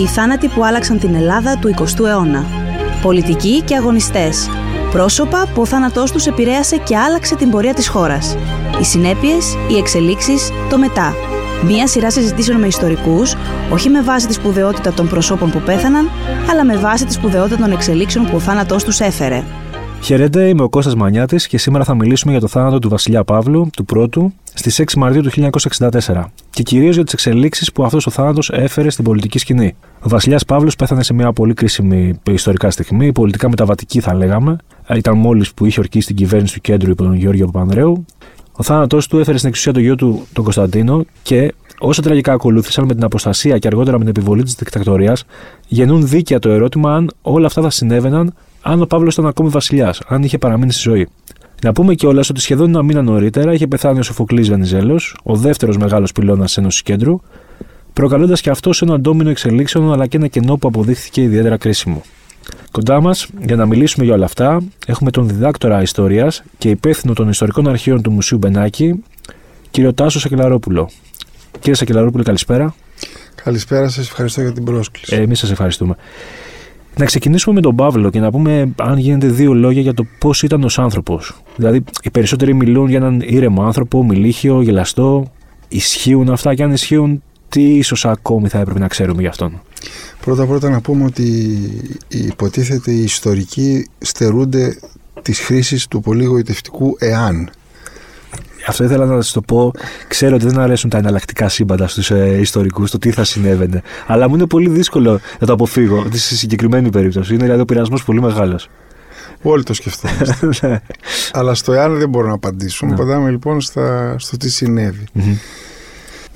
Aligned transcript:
Οι 0.00 0.06
θάνατοι 0.06 0.48
που 0.48 0.64
άλλαξαν 0.64 0.98
την 0.98 1.14
Ελλάδα 1.14 1.58
του 1.58 1.74
20ου 1.78 2.04
αιώνα. 2.04 2.44
Πολιτικοί 3.02 3.62
και 3.62 3.76
αγωνιστές. 3.76 4.48
Πρόσωπα 4.90 5.48
που 5.54 5.60
ο 5.60 5.66
θάνατός 5.66 6.12
τους 6.12 6.26
επηρέασε 6.26 6.76
και 6.76 6.96
άλλαξε 6.96 7.36
την 7.36 7.50
πορεία 7.50 7.74
της 7.74 7.88
χώρας. 7.88 8.36
Οι 8.80 8.84
συνέπειες, 8.84 9.56
οι 9.70 9.76
εξελίξεις, 9.76 10.50
το 10.70 10.78
μετά. 10.78 11.14
Μία 11.64 11.86
σειρά 11.86 12.10
συζητήσεων 12.10 12.58
με 12.58 12.66
ιστορικούς, 12.66 13.34
όχι 13.72 13.88
με 13.88 14.02
βάση 14.02 14.26
τη 14.26 14.32
σπουδαιότητα 14.32 14.92
των 14.92 15.08
προσώπων 15.08 15.50
που 15.50 15.60
πέθαναν, 15.60 16.10
αλλά 16.50 16.64
με 16.64 16.76
βάση 16.76 17.04
τη 17.04 17.12
σπουδαιότητα 17.12 17.56
των 17.56 17.72
εξελίξεων 17.72 18.26
που 18.26 18.36
ο 18.36 18.40
θάνατός 18.40 18.84
τους 18.84 19.00
έφερε. 19.00 19.44
Χαίρετε, 20.02 20.48
είμαι 20.48 20.62
ο 20.62 20.68
Κώστας 20.68 20.94
Μανιάτης 20.94 21.46
και 21.46 21.58
σήμερα 21.58 21.84
θα 21.84 21.94
μιλήσουμε 21.94 22.32
για 22.32 22.40
το 22.40 22.46
θάνατο 22.46 22.78
του 22.78 22.88
Βασιλιά 22.88 23.24
Παύλου, 23.24 23.70
του 23.76 23.84
πρώτου, 23.84 24.32
στις 24.54 24.78
6 24.80 24.96
Μαρτίου 24.96 25.22
του 25.22 25.30
1964 25.30 26.24
και 26.50 26.62
κυρίως 26.62 26.94
για 26.94 27.04
τις 27.04 27.12
εξελίξεις 27.12 27.72
που 27.72 27.84
αυτός 27.84 28.06
ο 28.06 28.10
θάνατος 28.10 28.50
έφερε 28.50 28.90
στην 28.90 29.04
πολιτική 29.04 29.38
σκηνή. 29.38 29.76
Ο 30.02 30.08
Βασιλιάς 30.08 30.44
Παύλος 30.44 30.76
πέθανε 30.76 31.02
σε 31.02 31.14
μια 31.14 31.32
πολύ 31.32 31.54
κρίσιμη 31.54 32.20
ιστορικά 32.30 32.70
στιγμή, 32.70 33.12
πολιτικά 33.12 33.48
μεταβατική 33.48 34.00
θα 34.00 34.14
λέγαμε. 34.14 34.56
Ήταν 34.94 35.18
μόλις 35.18 35.54
που 35.54 35.66
είχε 35.66 35.80
ορκίσει 35.80 36.06
την 36.06 36.16
κυβέρνηση 36.16 36.54
του 36.54 36.60
κέντρου 36.60 36.90
υπό 36.90 37.02
τον 37.02 37.14
Γιώργο 37.14 37.44
Παπανδρέου. 37.44 38.04
Ο 38.52 38.62
θάνατός 38.62 39.06
του 39.06 39.18
έφερε 39.18 39.36
στην 39.36 39.48
εξουσία 39.48 39.72
τον 39.72 39.82
γιο 39.82 39.94
του, 39.94 40.26
τον 40.32 40.44
Κωνσταντίνο, 40.44 41.04
και 41.22 41.54
όσο 41.78 42.02
τραγικά 42.02 42.32
ακολούθησαν 42.32 42.84
με 42.84 42.94
την 42.94 43.04
αποστασία 43.04 43.58
και 43.58 43.66
αργότερα 43.66 43.98
με 43.98 44.04
την 44.04 44.12
επιβολή 44.16 44.42
της 44.42 44.54
δικτατορία, 44.54 45.16
γεννούν 45.68 46.08
δίκαια 46.08 46.38
το 46.38 46.50
ερώτημα 46.50 46.94
αν 46.94 47.10
όλα 47.22 47.46
αυτά 47.46 47.62
θα 47.62 47.70
συνέβαιναν 47.70 48.34
αν 48.62 48.82
ο 48.82 48.86
Παύλος 48.86 49.12
ήταν 49.12 49.26
ακόμη 49.26 49.48
βασιλιάς, 49.48 50.00
αν 50.08 50.22
είχε 50.22 50.38
παραμείνει 50.38 50.72
στη 50.72 50.80
ζωή. 50.80 51.08
Να 51.62 51.72
πούμε 51.72 51.94
κιόλας 51.94 52.30
ότι 52.30 52.40
σχεδόν 52.40 52.68
ένα 52.68 52.82
μήνα 52.82 53.02
νωρίτερα 53.02 53.52
είχε 53.52 53.66
πεθάνει 53.66 53.98
ο 53.98 54.02
Σοφοκλής 54.02 54.48
Βενιζέλος, 54.48 55.16
ο 55.22 55.36
δεύτερος 55.36 55.76
μεγάλος 55.76 56.12
πυλώνας 56.12 56.52
τη 56.52 56.60
Ένωση 56.60 56.82
Κέντρου, 56.82 57.20
προκαλώντας 57.92 58.40
και 58.40 58.50
αυτός 58.50 58.82
ένα 58.82 59.00
ντόμινο 59.00 59.30
εξελίξεων 59.30 59.92
αλλά 59.92 60.06
και 60.06 60.16
ένα 60.16 60.26
κενό 60.26 60.56
που 60.56 60.68
αποδείχθηκε 60.68 61.22
ιδιαίτερα 61.22 61.56
κρίσιμο. 61.56 62.02
Κοντά 62.70 63.00
μας, 63.00 63.26
για 63.40 63.56
να 63.56 63.66
μιλήσουμε 63.66 64.04
για 64.04 64.14
όλα 64.14 64.24
αυτά, 64.24 64.62
έχουμε 64.86 65.10
τον 65.10 65.28
διδάκτορα 65.28 65.82
Ιστορίας 65.82 66.42
και 66.58 66.70
υπεύθυνο 66.70 67.12
των 67.12 67.28
Ιστορικών 67.28 67.68
Αρχείων 67.68 68.02
του 68.02 68.10
Μουσείου 68.10 68.38
Μπενάκη, 68.38 69.04
κύριο 69.70 69.94
Τάσο 69.94 70.20
Σακελαρόπουλο. 70.20 70.90
Κύριε 71.58 71.74
Σακελαρόπουλο, 71.74 72.22
καλησπέρα. 72.22 72.74
Καλησπέρα, 73.44 73.88
σας 73.88 74.06
ευχαριστώ 74.06 74.40
για 74.40 74.52
την 74.52 74.64
πρόσκληση. 74.64 75.14
Ε, 75.14 75.20
Εμείς 75.20 75.38
σας 75.38 75.50
ευχαριστούμε. 75.50 75.96
Να 76.96 77.04
ξεκινήσουμε 77.04 77.54
με 77.54 77.60
τον 77.60 77.76
Παύλο 77.76 78.10
και 78.10 78.20
να 78.20 78.30
πούμε, 78.30 78.72
αν 78.76 78.98
γίνεται, 78.98 79.26
δύο 79.26 79.54
λόγια 79.54 79.82
για 79.82 79.94
το 79.94 80.06
πώς 80.18 80.42
ήταν 80.42 80.62
ω 80.62 80.68
άνθρωπος. 80.76 81.42
Δηλαδή, 81.56 81.84
οι 82.02 82.10
περισσότεροι 82.10 82.54
μιλούν 82.54 82.88
για 82.88 82.98
έναν 82.98 83.22
ήρεμο 83.26 83.62
άνθρωπο, 83.62 84.04
μιλίχιο, 84.04 84.62
γελαστό. 84.62 85.32
Ισχύουν 85.68 86.30
αυτά 86.30 86.54
και 86.54 86.62
αν 86.62 86.72
ισχύουν, 86.72 87.22
τι 87.48 87.62
ίσως 87.62 88.04
ακόμη 88.04 88.48
θα 88.48 88.58
έπρεπε 88.58 88.78
να 88.78 88.88
ξέρουμε 88.88 89.20
γι' 89.20 89.28
αυτόν. 89.28 89.60
Πρώτα 90.20 90.46
πρώτα 90.46 90.70
να 90.70 90.80
πούμε 90.80 91.04
ότι 91.04 91.58
υποτίθεται 92.08 92.90
οι 92.90 93.02
ιστορικοί 93.02 93.88
στερούνται 93.98 94.78
της 95.22 95.40
χρήσης 95.40 95.86
του 95.86 96.00
πολύ 96.00 96.24
γοητευτικού 96.24 96.96
εάν. 96.98 97.50
Αυτό 98.66 98.84
ήθελα 98.84 99.06
να 99.06 99.20
σα 99.20 99.32
το 99.32 99.40
πω. 99.40 99.72
Ξέρω 100.08 100.34
ότι 100.34 100.46
δεν 100.46 100.58
αρέσουν 100.58 100.90
τα 100.90 100.98
εναλλακτικά 100.98 101.48
σύμπαντα 101.48 101.88
στους 101.88 102.10
ε, 102.10 102.36
ιστορικούς, 102.40 102.90
το 102.90 102.98
τι 102.98 103.10
θα 103.10 103.24
συνέβαινε. 103.24 103.82
Αλλά 104.06 104.28
μου 104.28 104.34
είναι 104.34 104.46
πολύ 104.46 104.68
δύσκολο 104.68 105.20
να 105.38 105.46
το 105.46 105.52
αποφύγω 105.52 106.06
στη 106.12 106.36
συγκεκριμένη 106.36 106.90
περίπτωση. 106.90 107.34
Είναι 107.34 107.42
δηλαδή 107.42 107.60
ο 107.60 107.64
πειρασμός 107.64 108.04
πολύ 108.04 108.20
μεγάλος. 108.20 108.68
Όλοι 109.42 109.62
το 109.62 109.74
σκεφτόμαστε. 109.74 110.48
Ναι. 110.68 110.80
Αλλά 111.32 111.54
στο 111.54 111.72
εάν 111.72 111.98
δεν 111.98 112.08
μπορώ 112.08 112.26
να 112.26 112.34
απαντήσουμε. 112.34 112.90
Ναι. 112.90 113.02
Απαντάμε 113.02 113.30
λοιπόν 113.30 113.60
στα, 113.60 114.14
στο 114.18 114.36
τι 114.36 114.50
συνεβη 114.50 115.04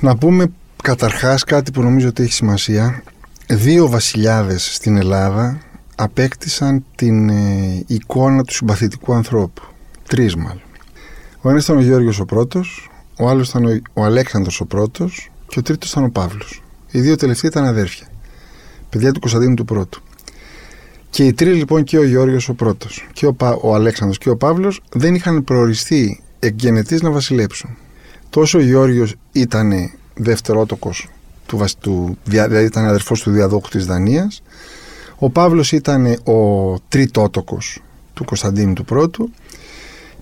Να 0.00 0.16
πούμε 0.16 0.46
καταρχάς 0.82 1.44
κάτι 1.44 1.70
που 1.70 1.82
νομίζω 1.82 2.08
ότι 2.08 2.22
έχει 2.22 2.32
σημασία. 2.32 3.02
Δύο 3.46 3.88
βασιλιάδες 3.88 4.74
στην 4.74 4.96
Ελλάδα 4.96 5.58
απέκτησαν 5.96 6.84
την 6.94 7.28
ε, 7.28 7.84
εικόνα 7.86 8.42
του 8.42 8.54
συμπαθητικού 8.54 9.14
ανθρώπου. 9.14 9.62
Τρεις 10.08 10.36
μάλλον. 10.36 10.62
Ο 11.44 11.50
ένας 11.50 11.64
ήταν 11.64 11.76
ο 11.76 11.80
Γιώργος 11.80 12.20
ο 12.20 12.24
πρώτος, 12.24 12.90
ο 13.18 13.28
άλλος 13.28 13.48
ήταν 13.48 13.64
ο, 13.64 13.80
ο 13.92 14.04
Αλέξανδρος 14.04 14.60
ο 14.60 14.64
πρώτος 14.64 15.30
και 15.46 15.58
ο 15.58 15.62
τρίτος 15.62 15.90
ήταν 15.90 16.04
ο 16.04 16.08
Παύλος. 16.08 16.62
Οι 16.90 17.00
δύο 17.00 17.16
τελευταίοι 17.16 17.50
ήταν 17.50 17.64
αδέρφια. 17.64 18.06
Παιδιά 18.90 19.12
του 19.12 19.20
Κωνσταντίνου 19.20 19.54
του 19.54 19.64
πρώτου. 19.64 20.02
Και 21.10 21.24
οι 21.24 21.32
τρεις 21.32 21.56
λοιπόν 21.56 21.84
και 21.84 21.98
ο 21.98 22.04
Γιώργος 22.04 22.48
ο 22.48 22.54
πρώτος 22.54 23.08
και 23.12 23.26
ο, 23.26 23.36
ο 23.62 23.74
Αλέξανδρος 23.74 24.18
και 24.18 24.30
ο 24.30 24.36
Παύλος 24.36 24.80
δεν 24.92 25.14
είχαν 25.14 25.44
προοριστεί 25.44 26.22
εκγενετής 26.38 27.02
να 27.02 27.10
βασιλέψουν. 27.10 27.76
Τόσο 28.30 28.58
ο 28.58 28.62
Γιώργος 28.62 29.14
ήταν 29.32 29.72
δευτερότοκος 30.14 31.08
του, 31.46 31.64
του, 31.80 32.18
δηλαδή 32.24 32.64
ήταν 32.64 32.84
αδερφός 32.84 33.22
του 33.22 33.30
διαδόχου 33.30 33.68
της 33.68 33.86
Δανίας 33.86 34.42
ο 35.18 35.30
Παύλος 35.30 35.72
ήταν 35.72 36.06
ο 36.06 36.78
τριτότοκος 36.88 37.82
του 38.14 38.24
Κωνσταντίνου 38.24 38.72
του 38.72 38.84
πρώτου 38.84 39.30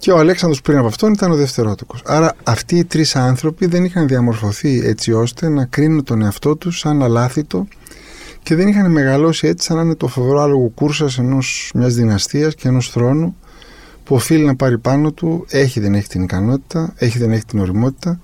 και 0.03 0.13
ο 0.13 0.19
Αλέξανδρος 0.19 0.61
πριν 0.61 0.79
από 0.79 0.87
αυτόν 0.87 1.13
ήταν 1.13 1.31
ο 1.31 1.35
δευτερότοκος. 1.35 2.03
Άρα 2.05 2.35
αυτοί 2.43 2.77
οι 2.77 2.85
τρεις 2.85 3.17
άνθρωποι 3.17 3.67
δεν 3.67 3.85
είχαν 3.85 4.07
διαμορφωθεί 4.07 4.81
έτσι 4.85 5.13
ώστε 5.13 5.49
να 5.49 5.65
κρίνουν 5.65 6.05
τον 6.05 6.23
εαυτό 6.23 6.57
τους 6.57 6.79
σαν 6.79 7.03
αλάθητο 7.03 7.67
και 8.43 8.55
δεν 8.55 8.69
είχαν 8.69 8.91
μεγαλώσει 8.91 9.47
έτσι 9.47 9.67
σαν 9.67 9.77
να 9.77 9.83
είναι 9.83 9.95
το 9.95 10.07
φοβερό 10.07 10.41
άλογο 10.41 10.69
κούρσας 10.75 11.19
ενός 11.19 11.71
μιας 11.75 11.95
δυναστείας 11.95 12.55
και 12.55 12.69
ενός 12.69 12.91
θρόνου 12.91 13.37
που 14.05 14.15
οφείλει 14.15 14.45
να 14.45 14.57
πάρει 14.57 14.79
πάνω 14.79 15.13
του, 15.13 15.47
έχει 15.49 15.81
δεν 15.81 15.95
έχει 15.95 16.09
την 16.09 16.23
ικανότητα, 16.23 16.93
έχει 16.97 17.19
δεν 17.19 17.33
έχει 17.33 17.45
την 17.45 17.59
οριμότητα, 17.59 18.21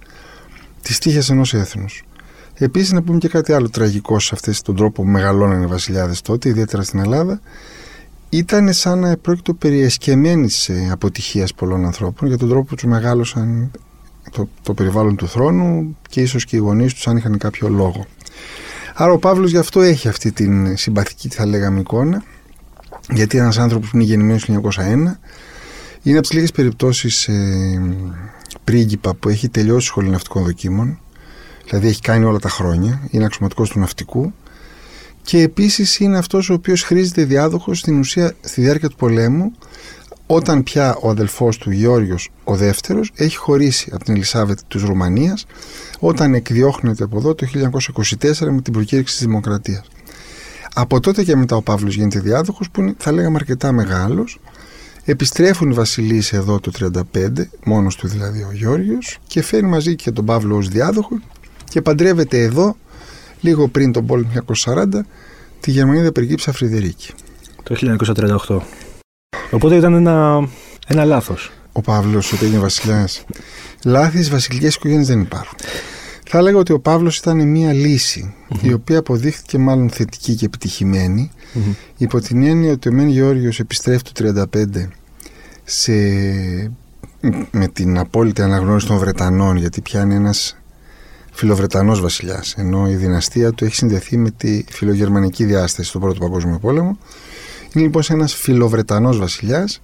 τη 0.82 0.98
τύχη 0.98 1.32
ενός 1.32 1.54
έθνους. 1.54 2.04
Επίσης, 2.54 2.92
να 2.92 3.02
πούμε 3.02 3.18
και 3.18 3.28
κάτι 3.28 3.52
άλλο 3.52 3.70
τραγικό 3.70 4.18
σε 4.18 4.30
αυτόν 4.34 4.54
τον 4.62 4.76
τρόπο 4.76 5.02
που 5.02 5.08
μεγαλώναν 5.08 5.62
οι 5.62 5.66
βασιλιάδες 5.66 6.20
τότε, 6.20 6.48
ιδιαίτερα 6.48 6.82
στην 6.82 6.98
Ελλάδα, 6.98 7.40
ήταν 8.28 8.72
σαν 8.72 8.98
να 8.98 9.16
πρόκειται 9.16 9.52
περί 9.52 9.80
εσκεμμένης 9.80 10.68
ε, 10.68 10.88
αποτυχίας 10.90 11.54
πολλών 11.54 11.84
ανθρώπων 11.84 12.28
για 12.28 12.38
τον 12.38 12.48
τρόπο 12.48 12.64
που 12.64 12.74
τους 12.74 12.84
μεγάλωσαν 12.84 13.70
το, 14.30 14.48
το 14.62 14.74
περιβάλλον 14.74 15.16
του 15.16 15.28
θρόνου 15.28 15.96
και 16.08 16.20
ίσως 16.20 16.44
και 16.44 16.56
οι 16.56 16.58
γονείς 16.58 16.94
τους 16.94 17.08
αν 17.08 17.16
είχαν 17.16 17.38
κάποιο 17.38 17.68
λόγο. 17.68 18.06
Άρα 18.94 19.12
ο 19.12 19.18
Παύλος 19.18 19.50
γι' 19.50 19.58
αυτό 19.58 19.80
έχει 19.80 20.08
αυτή 20.08 20.32
την 20.32 20.76
συμπαθική 20.76 21.28
θα 21.28 21.46
λέγαμε 21.46 21.80
εικόνα 21.80 22.24
γιατί 23.10 23.38
ένας 23.38 23.58
άνθρωπος 23.58 23.90
που 23.90 23.96
είναι 23.96 24.04
γεννημένο 24.04 24.38
το 24.46 24.70
1901 24.76 24.84
είναι 26.02 26.18
από 26.18 26.20
τις 26.20 26.32
λίγες 26.32 26.52
περιπτώσεις 26.52 27.28
ε, 27.28 27.82
πρίγκιπα 28.64 29.14
που 29.14 29.28
έχει 29.28 29.48
τελειώσει 29.48 29.86
σχολή 29.86 30.08
ναυτικών 30.10 30.44
δοκίμων 30.44 30.98
δηλαδή 31.64 31.88
έχει 31.88 32.00
κάνει 32.00 32.24
όλα 32.24 32.38
τα 32.38 32.48
χρόνια, 32.48 33.00
είναι 33.10 33.24
αξιωματικός 33.24 33.70
του 33.70 33.78
ναυτικού 33.78 34.32
και 35.28 35.40
επίσης 35.42 35.98
είναι 35.98 36.18
αυτός 36.18 36.50
ο 36.50 36.54
οποίος 36.54 36.82
χρήζεται 36.82 37.24
διάδοχος 37.24 37.78
στην 37.78 37.98
ουσία 37.98 38.32
στη 38.40 38.60
διάρκεια 38.60 38.88
του 38.88 38.96
πολέμου 38.96 39.52
όταν 40.26 40.62
πια 40.62 40.96
ο 41.00 41.10
αδελφός 41.10 41.58
του 41.58 41.70
Γεώργιος 41.70 42.30
ο 42.44 42.56
δεύτερος 42.56 43.10
έχει 43.14 43.36
χωρίσει 43.36 43.90
από 43.94 44.04
την 44.04 44.14
Ελισάβετ 44.14 44.58
της 44.68 44.82
Ρουμανίας 44.82 45.46
όταν 45.98 46.34
εκδιώχνεται 46.34 47.04
από 47.04 47.18
εδώ 47.18 47.34
το 47.34 47.46
1924 48.20 48.38
με 48.38 48.60
την 48.60 48.72
προκήρυξη 48.72 49.16
της 49.16 49.26
Δημοκρατίας. 49.26 49.84
Από 50.74 51.00
τότε 51.00 51.24
και 51.24 51.36
μετά 51.36 51.56
ο 51.56 51.62
Παύλος 51.62 51.94
γίνεται 51.94 52.20
διάδοχος 52.20 52.70
που 52.70 52.80
είναι, 52.80 52.94
θα 52.98 53.12
λέγαμε 53.12 53.36
αρκετά 53.36 53.72
μεγάλος 53.72 54.40
Επιστρέφουν 55.04 55.70
οι 55.70 55.74
βασιλείς 55.74 56.32
εδώ 56.32 56.60
το 56.60 56.70
35, 57.14 57.48
μόνος 57.64 57.96
του 57.96 58.08
δηλαδή 58.08 58.42
ο 58.42 58.52
Γιώργος 58.52 59.18
και 59.26 59.42
φέρνει 59.42 59.68
μαζί 59.68 59.96
και 59.96 60.10
τον 60.10 60.24
Παύλο 60.24 60.56
ως 60.56 60.68
διάδοχο 60.68 61.20
και 61.64 61.82
παντρεύεται 61.82 62.42
εδώ, 62.42 62.76
λίγο 63.40 63.68
πριν 63.68 63.92
τον 63.92 64.06
πόλεμο 64.06 64.30
1940, 64.64 64.86
τη 65.60 65.70
Γερμανίδα 65.70 66.12
Περικύψα 66.12 66.52
Φρυδερίκη. 66.52 67.12
Το 67.62 67.96
1938. 68.46 68.58
Οπότε 69.50 69.76
ήταν 69.76 69.94
ένα, 69.94 70.48
ένα 70.86 71.04
λάθος. 71.04 71.50
Ο 71.72 71.80
Παύλος 71.80 72.32
ότι 72.32 72.46
είναι 72.46 72.58
βασιλιάς. 72.58 73.24
Λάθη 73.84 74.22
βασιλικές 74.22 74.74
οικογένειες 74.74 75.06
δεν 75.06 75.20
υπάρχουν. 75.20 75.58
Θα 76.30 76.38
έλεγα 76.38 76.58
ότι 76.58 76.72
ο 76.72 76.80
Παύλος 76.80 77.18
ήταν 77.18 77.48
μια 77.48 77.72
λυση 77.72 78.34
η 78.62 78.72
οποία 78.72 78.98
αποδείχθηκε 78.98 79.58
μάλλον 79.58 79.90
θετική 79.90 80.34
και 80.34 80.44
επιτυχημένη 80.44 81.30
υπό 81.96 82.20
την 82.20 82.42
έννοια 82.42 82.72
ότι 82.72 82.88
ο 82.88 82.92
Μέν 82.92 83.08
Γεώργιος 83.08 83.60
επιστρέφει 83.60 84.02
το 84.02 84.44
1935 84.54 84.88
σε, 85.64 85.92
με 87.50 87.68
την 87.72 87.98
απόλυτη 87.98 88.42
αναγνώριση 88.42 88.86
των 88.86 88.98
Βρετανών 88.98 89.56
γιατί 89.56 89.80
πια 89.80 90.02
είναι 90.02 90.14
ένας 90.14 90.56
φιλοβρετανός 91.38 92.00
βασιλιάς 92.00 92.54
ενώ 92.56 92.88
η 92.88 92.94
δυναστεία 92.94 93.52
του 93.52 93.64
έχει 93.64 93.74
συνδεθεί 93.74 94.16
με 94.16 94.30
τη 94.30 94.64
φιλογερμανική 94.68 95.44
διάσταση 95.44 95.88
στον 95.88 96.00
Πρώτο 96.00 96.18
Παγκόσμιο 96.18 96.58
Πόλεμο 96.58 96.98
είναι 97.74 97.84
λοιπόν 97.84 98.02
ένας 98.08 98.34
φιλοβρετανός 98.34 99.18
βασιλιάς 99.18 99.80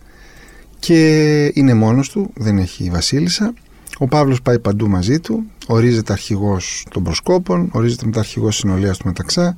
και 0.78 1.50
είναι 1.54 1.74
μόνος 1.74 2.10
του, 2.10 2.30
δεν 2.34 2.58
έχει 2.58 2.90
βασίλισσα 2.90 3.54
ο 3.98 4.08
Παύλος 4.08 4.42
πάει 4.42 4.58
παντού 4.58 4.88
μαζί 4.88 5.20
του, 5.20 5.44
ορίζεται 5.66 6.12
αρχηγός 6.12 6.86
των 6.90 7.02
προσκόπων, 7.02 7.68
ορίζεται 7.72 8.06
μετά 8.06 8.20
αρχηγός 8.20 8.56
συνολίας 8.56 8.98
του 8.98 9.06
Μεταξά. 9.06 9.56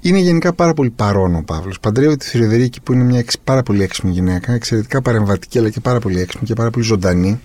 Είναι 0.00 0.18
γενικά 0.18 0.52
πάρα 0.52 0.74
πολύ 0.74 0.90
παρόν 0.90 1.34
ο 1.34 1.42
Παύλος. 1.46 1.80
Παντρεύει 1.80 2.16
τη 2.16 2.26
Θηριοδερίκη 2.26 2.80
που 2.80 2.92
είναι 2.92 3.04
μια 3.04 3.24
πάρα 3.44 3.62
πολύ 3.62 3.82
έξυπνη 3.82 4.10
γυναίκα, 4.10 4.52
εξαιρετικά 4.52 5.02
παρεμβατική 5.02 5.58
αλλά 5.58 5.70
και 5.70 5.80
πάρα 5.80 5.98
πολύ 5.98 6.20
έξυπνη 6.20 6.46
και 6.46 6.54
πάρα 6.54 6.70
πολύ 6.70 6.84
ζωντανή. 6.84 7.40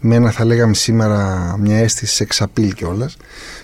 Με 0.00 0.14
ένα 0.14 0.30
θα 0.30 0.44
λέγαμε 0.44 0.74
σήμερα 0.74 1.56
μια 1.60 1.76
αίσθηση 1.76 2.22
εξαπίλ 2.22 2.72
κιόλας. 2.72 3.16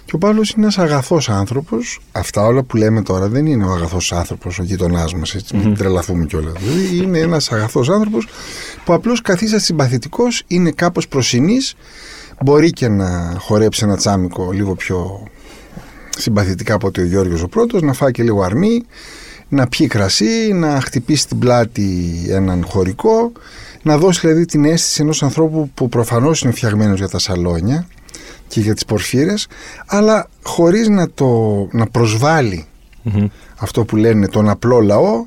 Και 0.04 0.14
ο 0.14 0.18
Παύλος 0.18 0.50
είναι 0.50 0.62
ένας 0.62 0.78
αγαθός 0.78 1.28
άνθρωπος. 1.28 2.00
Αυτά 2.12 2.42
όλα 2.42 2.62
που 2.62 2.76
λέμε 2.76 3.02
τώρα 3.02 3.28
δεν 3.28 3.46
είναι 3.46 3.64
ο 3.64 3.70
αγαθός 3.70 4.12
άνθρωπος, 4.12 4.58
ο 4.58 4.62
γειτονάς 4.62 5.14
μας, 5.14 5.34
έτσι, 5.34 5.54
mm-hmm. 5.56 5.64
μην 5.64 5.76
τρελαθούμε 5.76 6.24
κιόλας. 6.24 6.52
Δηλαδή 6.58 6.96
είναι 6.96 7.18
ένας 7.18 7.52
αγαθός 7.52 7.88
άνθρωπος 7.88 8.26
που 8.84 8.92
απλώς 8.92 9.20
καθίσα 9.20 9.58
συμπαθητικός, 9.58 10.42
είναι 10.46 10.70
κάπως 10.70 11.08
προσινής, 11.08 11.74
μπορεί 12.44 12.70
και 12.70 12.88
να 12.88 13.36
χορέψει 13.38 13.84
ένα 13.84 13.96
τσάμικο 13.96 14.52
λίγο 14.52 14.74
πιο 14.74 15.26
συμπαθητικά 16.16 16.74
από 16.74 16.86
ότι 16.86 17.00
ο 17.00 17.04
Γιώργος 17.04 17.42
ο 17.42 17.48
πρώτος, 17.48 17.82
να 17.82 17.92
φάει 17.92 18.10
και 18.10 18.22
λίγο 18.22 18.42
αρνί, 18.42 18.84
να 19.54 19.66
πιει 19.66 19.86
κρασί, 19.86 20.52
να 20.52 20.80
χτυπήσει 20.80 21.28
την 21.28 21.38
πλάτη 21.38 22.14
έναν 22.28 22.64
χωρικό, 22.66 23.32
να 23.82 23.98
δώσει 23.98 24.20
δηλαδή 24.20 24.44
την 24.44 24.64
αίσθηση 24.64 25.02
ενός 25.02 25.22
ανθρώπου 25.22 25.70
που 25.74 25.88
προφανώς 25.88 26.42
είναι 26.42 26.52
φτιαγμένος 26.52 26.98
για 26.98 27.08
τα 27.08 27.18
σαλόνια 27.18 27.86
και 28.48 28.60
για 28.60 28.74
τις 28.74 28.84
πορφύρες, 28.84 29.46
αλλά 29.86 30.28
χωρίς 30.42 30.88
να, 30.88 31.10
το, 31.10 31.28
να 31.72 31.86
προσβαλει 31.86 32.66
αυτό 33.56 33.84
που 33.84 33.96
λένε 33.96 34.28
τον 34.28 34.48
απλό 34.48 34.80
λαό, 34.80 35.24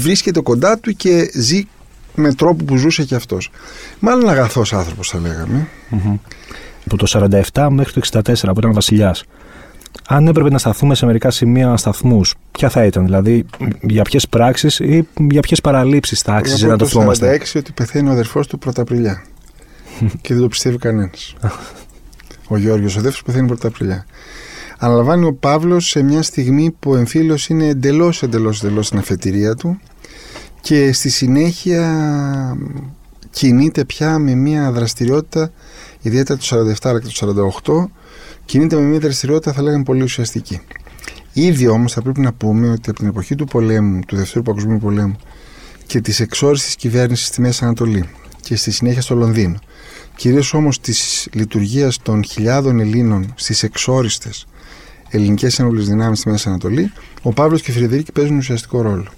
βρίσκεται 0.00 0.40
κοντά 0.40 0.78
του 0.78 0.92
και 0.92 1.30
ζει 1.34 1.66
με 2.14 2.34
τρόπο 2.34 2.64
που 2.64 2.76
ζούσε 2.76 3.04
και 3.04 3.14
αυτός. 3.14 3.50
Μάλλον 3.98 4.28
αγαθός 4.28 4.72
άνθρωπος 4.72 5.08
θα 5.08 5.18
λέγαμε. 5.18 5.68
Από 6.84 6.96
το 6.96 7.30
47 7.52 7.68
μέχρι 7.70 7.92
το 7.92 8.00
64 8.12 8.20
που 8.42 8.58
ήταν 8.58 8.72
βασιλιάς 8.72 9.24
αν 10.08 10.26
έπρεπε 10.26 10.50
να 10.50 10.58
σταθούμε 10.58 10.94
σε 10.94 11.06
μερικά 11.06 11.30
σημεία 11.30 11.76
σταθμούς, 11.76 12.34
ποια 12.50 12.68
θα 12.68 12.84
ήταν, 12.84 13.04
δηλαδή 13.04 13.44
για 13.80 14.02
ποιες 14.02 14.28
πράξεις 14.28 14.78
ή 14.78 15.08
για 15.30 15.40
ποιες 15.40 15.60
παραλήψεις 15.60 16.20
θα 16.20 16.34
άξιζε 16.34 16.66
να 16.66 16.76
το 16.76 16.86
θυμόμαστε; 16.86 17.38
Το 17.52 17.58
ότι 17.58 17.72
πεθαίνει 17.72 18.08
ο 18.08 18.12
αδερφός 18.12 18.46
του 18.46 18.58
Πρωταπριλιά. 18.58 19.24
και 20.20 20.34
δεν 20.34 20.42
το 20.42 20.48
πιστεύει 20.48 20.78
κανένας. 20.78 21.34
ο 22.48 22.56
Γιώργο 22.56 22.86
ο 22.86 23.00
δεύτερο 23.00 23.22
πεθαίνει 23.24 23.46
Πρωταπριλιά. 23.46 24.06
Αναλαμβάνει 24.78 25.24
ο 25.24 25.34
Παύλος 25.34 25.88
σε 25.88 26.02
μια 26.02 26.22
στιγμή 26.22 26.76
που 26.78 26.90
ο 26.90 26.96
εμφύλιος 26.96 27.48
είναι 27.48 27.66
εντελώς 27.66 28.22
εντελώς 28.22 28.62
εντελώς 28.62 28.86
στην 28.86 28.98
αφετηρία 28.98 29.54
του 29.54 29.80
και 30.60 30.92
στη 30.92 31.08
συνέχεια 31.08 32.56
κινείται 33.30 33.84
πια 33.84 34.18
με 34.18 34.34
μια 34.34 34.72
δραστηριότητα 34.72 35.52
ιδιαίτερα 36.00 36.38
το 36.38 36.46
47 36.50 36.72
αλλά 36.82 37.00
και 37.00 37.06
το 37.06 37.88
48 37.88 37.90
κινείται 38.48 38.76
με 38.76 38.82
μια 38.82 38.98
δραστηριότητα 38.98 39.52
θα 39.52 39.62
λέγαμε 39.62 39.82
πολύ 39.82 40.02
ουσιαστική. 40.02 40.60
Ήδη 41.32 41.66
όμως 41.66 41.92
θα 41.92 42.02
πρέπει 42.02 42.20
να 42.20 42.32
πούμε 42.32 42.70
ότι 42.70 42.90
από 42.90 42.98
την 42.98 43.08
εποχή 43.08 43.34
του 43.34 43.44
πολέμου, 43.44 44.00
του 44.06 44.16
Δευτέρου 44.16 44.42
Παγκοσμίου 44.42 44.78
Πολέμου 44.78 45.16
και 45.86 46.00
της 46.00 46.20
εξόριστη 46.20 46.76
κυβέρνησης 46.76 47.26
στη 47.26 47.40
Μέση 47.40 47.64
Ανατολή 47.64 48.08
και 48.40 48.56
στη 48.56 48.70
συνέχεια 48.70 49.00
στο 49.00 49.14
Λονδίνο, 49.14 49.58
κυρίως 50.16 50.54
όμως 50.54 50.80
της 50.80 51.28
λειτουργίας 51.32 51.98
των 52.02 52.24
χιλιάδων 52.24 52.80
Ελλήνων 52.80 53.32
στις 53.36 53.62
εξόριστες 53.62 54.46
ελληνικές 55.08 55.58
ένοπλες 55.58 55.86
δυνάμεις 55.86 56.18
στη 56.18 56.28
Μέση 56.28 56.48
Ανατολή, 56.48 56.92
ο 57.22 57.32
Παύλος 57.32 57.62
και 57.62 57.70
η 57.70 57.74
Φρυδερίκη 57.74 58.12
παίζουν 58.12 58.36
ουσιαστικό 58.36 58.82
ρόλο. 58.82 59.08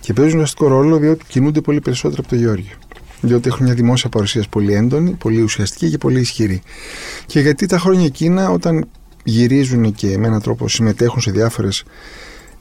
Και 0.00 0.12
παίζουν 0.12 0.34
ουσιαστικό 0.34 0.68
ρόλο 0.68 0.96
διότι 0.96 1.24
κινούνται 1.28 1.60
πολύ 1.60 1.80
περισσότερο 1.80 2.22
από 2.26 2.28
το 2.28 2.36
Γεώργιο 2.36 2.74
διότι 3.26 3.48
έχουν 3.48 3.64
μια 3.64 3.74
δημόσια 3.74 4.08
παρουσία 4.10 4.44
πολύ 4.50 4.74
έντονη, 4.74 5.10
πολύ 5.10 5.40
ουσιαστική 5.40 5.90
και 5.90 5.98
πολύ 5.98 6.20
ισχυρή. 6.20 6.62
Και 7.26 7.40
γιατί 7.40 7.66
τα 7.66 7.78
χρόνια 7.78 8.04
εκείνα, 8.04 8.50
όταν 8.50 8.88
γυρίζουν 9.24 9.94
και 9.94 10.18
με 10.18 10.26
έναν 10.26 10.42
τρόπο 10.42 10.68
συμμετέχουν 10.68 11.20
σε 11.20 11.30
διάφορες 11.30 11.84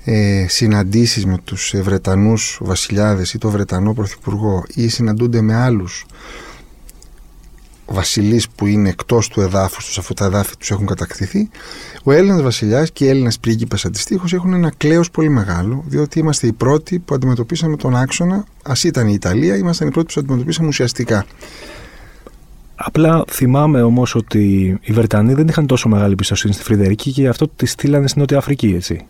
ε, 0.03 0.45
συναντήσεις 0.47 1.25
με 1.25 1.37
τους 1.43 1.73
Βρετανούς 1.81 2.59
βασιλιάδες 2.61 3.33
ή 3.33 3.37
τον 3.37 3.51
Βρετανό 3.51 3.93
Πρωθυπουργό 3.93 4.63
ή 4.73 4.87
συναντούνται 4.87 5.41
με 5.41 5.55
άλλους 5.55 6.05
βασιλείς 7.85 8.49
που 8.49 8.65
είναι 8.65 8.89
εκτός 8.89 9.27
του 9.27 9.41
εδάφους 9.41 9.85
τους, 9.85 9.97
αφού 9.97 10.13
τα 10.13 10.25
εδάφη 10.25 10.57
τους 10.57 10.71
έχουν 10.71 10.85
κατακτηθεί, 10.85 11.49
ο 12.03 12.11
Έλληνας 12.11 12.41
βασιλιάς 12.41 12.91
και 12.91 13.05
οι 13.05 13.07
Έλληνες 13.07 13.39
πρίγκιπες 13.39 13.85
αντιστοίχως 13.85 14.33
έχουν 14.33 14.53
ένα 14.53 14.71
κλέος 14.77 15.11
πολύ 15.11 15.29
μεγάλο, 15.29 15.83
διότι 15.87 16.19
είμαστε 16.19 16.47
οι 16.47 16.51
πρώτοι 16.51 16.99
που 16.99 17.15
αντιμετωπίσαμε 17.15 17.75
τον 17.75 17.95
άξονα. 17.95 18.35
Α 18.63 18.73
ήταν 18.83 19.07
η 19.07 19.13
Ιταλία, 19.13 19.55
ήμασταν 19.55 19.87
οι 19.87 19.91
πρώτοι 19.91 20.13
που 20.13 20.19
αντιμετωπίσαμε 20.19 20.67
ουσιαστικά. 20.67 21.25
Απλά 22.75 23.23
θυμάμαι 23.29 23.81
όμως 23.81 24.15
ότι 24.15 24.77
οι 24.81 24.91
Βρετανοί 24.91 25.33
δεν 25.33 25.47
είχαν 25.47 25.67
τόσο 25.67 25.89
μεγάλη 25.89 26.15
πιστοσύνη 26.15 26.53
στη 26.53 26.63
Φρυδερική 26.63 27.11
και 27.11 27.21
γι' 27.21 27.27
αυτό 27.27 27.47
τη 27.47 27.65
στείλανε 27.65 28.07
στην 28.07 28.21
Νότια 28.21 28.37
Αφρική, 28.37 28.73
έτσι. 28.75 29.05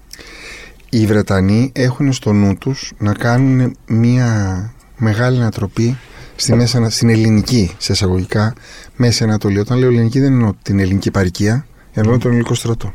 Οι 0.89 1.05
Βρετανοί 1.05 1.71
έχουν 1.75 2.13
στο 2.13 2.33
νου 2.33 2.57
τους 2.57 2.93
να 2.97 3.13
κάνουν 3.13 3.75
μια 3.87 4.73
μεγάλη 4.97 5.37
ανατροπή 5.37 5.97
στη 6.35 6.55
μέσα, 6.55 6.89
στην 6.89 7.09
ελληνική, 7.09 7.75
σε 7.77 7.91
εισαγωγικά, 7.91 8.53
Μέση 8.95 9.23
Ανατολή. 9.23 9.59
Όταν 9.59 9.77
λέω 9.77 9.89
ελληνική 9.89 10.19
δεν 10.19 10.31
εννοώ 10.31 10.51
την 10.61 10.79
ελληνική 10.79 11.11
παροικία, 11.11 11.65
εννοώ 11.93 12.17
τον 12.17 12.31
ελληνικό 12.31 12.53
στρατό. 12.53 12.93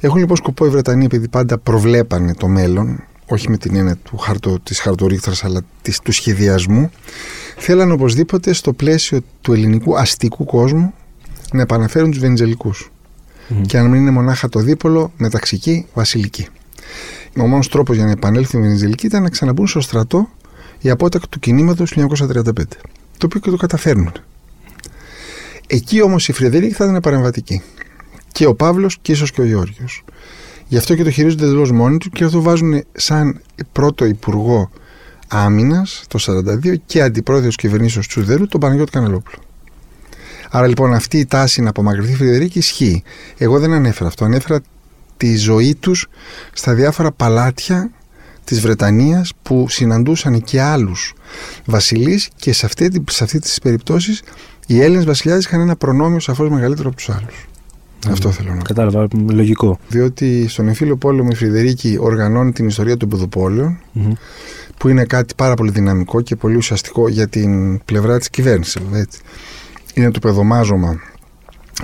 Έχουν 0.00 0.18
λοιπόν 0.18 0.36
σκοπό 0.36 0.66
οι 0.66 0.68
Βρετανοί, 0.68 1.04
επειδή 1.04 1.28
πάντα 1.28 1.58
προβλέπανε 1.58 2.34
το 2.34 2.48
μέλλον, 2.48 3.04
όχι 3.26 3.50
με 3.50 3.56
την 3.56 3.76
έννοια 3.76 3.96
του 3.96 4.16
χαρτο, 4.16 4.58
της 4.62 4.80
χαρτορίχτρας, 4.80 5.44
αλλά 5.44 5.60
της, 5.82 6.00
του 6.00 6.12
σχεδιασμού, 6.12 6.90
θέλαν 7.56 7.90
οπωσδήποτε 7.90 8.52
στο 8.52 8.72
πλαίσιο 8.72 9.20
του 9.40 9.52
ελληνικού 9.52 9.98
αστικού 9.98 10.44
κόσμου 10.44 10.94
να 11.52 11.62
επαναφέρουν 11.62 12.10
τους 12.10 12.18
βενιζελικούς. 12.18 12.90
Και 13.66 13.78
αν 13.78 13.90
μην 13.90 14.00
είναι 14.00 14.10
μονάχα 14.10 14.48
το 14.48 14.60
δίπολο, 14.60 15.12
μεταξική, 15.16 15.86
βασιλική. 15.94 16.46
Ο 17.38 17.46
μόνος 17.46 17.68
τρόπος 17.68 17.96
για 17.96 18.04
να 18.04 18.10
επανέλθει 18.10 18.56
η 18.56 18.60
Βενιζελική 18.60 19.06
ήταν 19.06 19.22
να 19.22 19.28
ξαναμπούν 19.28 19.66
στο 19.66 19.80
στρατό 19.80 20.28
η 20.82 20.90
απόταξη 20.90 21.28
του 21.28 21.38
κινήματος 21.38 21.90
του 21.90 22.00
1935. 22.00 22.52
Το 23.18 23.26
οποίο 23.26 23.40
και 23.40 23.50
το 23.50 23.56
καταφέρνουν. 23.56 24.12
Εκεί 25.66 26.02
όμως 26.02 26.28
η 26.28 26.32
Φρεδερίκη 26.32 26.74
θα 26.74 26.84
ήταν 26.84 27.00
παρεμβατική. 27.00 27.62
Και 28.32 28.46
ο 28.46 28.54
Παύλος 28.54 28.98
και 29.02 29.12
ίσως 29.12 29.30
και 29.30 29.40
ο 29.40 29.44
Γιώργο. 29.44 29.84
Γι' 30.68 30.76
αυτό 30.76 30.94
και 30.94 31.04
το 31.04 31.10
χειρίζονται 31.10 31.44
εντελώς 31.44 31.70
μόνοι 31.70 31.98
του 31.98 32.10
και 32.10 32.24
αυτό 32.24 32.42
βάζουν 32.42 32.82
σαν 32.92 33.40
πρώτο 33.72 34.04
υπουργό 34.04 34.70
άμυνας 35.28 36.04
το 36.08 36.18
1942 36.64 36.74
και 36.86 37.02
αντιπρόεδρος 37.02 37.56
κυβερνήσεως 37.56 38.06
Τσουδέλου 38.06 38.46
τον 38.46 38.60
Παναγιώτη 38.60 38.90
Κανελόπουλο. 38.90 39.36
Άρα 40.50 40.66
λοιπόν 40.66 40.94
αυτή 40.94 41.18
η 41.18 41.26
τάση 41.26 41.62
να 41.62 41.68
απομακρυνθεί 41.68 42.12
η 42.12 42.14
Φρεδερίκη 42.14 42.58
ισχύει. 42.58 43.02
Εγώ 43.38 43.58
δεν 43.58 43.72
ανέφερα 43.72 44.08
αυτό. 44.08 44.24
Ανέφερα 44.24 44.60
τη 45.16 45.36
ζωή 45.36 45.74
τους 45.74 46.08
στα 46.52 46.74
διάφορα 46.74 47.12
παλάτια 47.12 47.90
της 48.44 48.60
Βρετανίας 48.60 49.32
που 49.42 49.66
συναντούσαν 49.68 50.42
και 50.42 50.60
άλλους 50.60 51.14
βασιλείς 51.64 52.28
και 52.36 52.52
σε 52.52 52.66
αυτή, 52.66 53.04
σε 53.10 53.24
αυτή 53.24 53.38
τις 53.38 53.58
περιπτώσεις 53.58 54.22
οι 54.66 54.80
Έλληνες 54.80 55.04
βασιλιάδες 55.04 55.44
είχαν 55.44 55.60
ένα 55.60 55.76
προνόμιο 55.76 56.20
σαφώς 56.20 56.48
μεγαλύτερο 56.48 56.88
από 56.88 56.96
τους 56.96 57.10
άλλους. 57.10 57.46
Αυτό 58.08 58.30
θέλω 58.30 58.50
να 58.50 58.56
πω. 58.56 58.62
Κατάλαβα, 58.62 59.08
λογικό. 59.30 59.78
Διότι 59.88 60.48
στον 60.48 60.68
εμφύλιο 60.68 60.96
πόλεμο 60.96 61.28
η 61.32 61.34
Φρυδερίκη 61.34 61.96
οργανώνει 62.00 62.52
την 62.52 62.66
ιστορία 62.66 62.96
των 62.96 63.08
πεδοπολεων 63.08 63.78
που 64.76 64.88
είναι 64.88 65.04
κάτι 65.04 65.34
πάρα 65.36 65.54
πολύ 65.54 65.70
δυναμικό 65.70 66.20
και 66.20 66.36
πολύ 66.36 66.56
ουσιαστικό 66.56 67.08
για 67.08 67.28
την 67.28 67.84
πλευρά 67.84 68.18
της 68.18 68.30
κυβέρνησης. 68.30 68.76
Είναι 69.94 70.10
το 70.10 70.18
παιδομάζωμα 70.18 71.00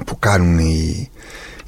που 0.06 0.18
κάνουν 0.18 0.58
οι, 0.58 1.10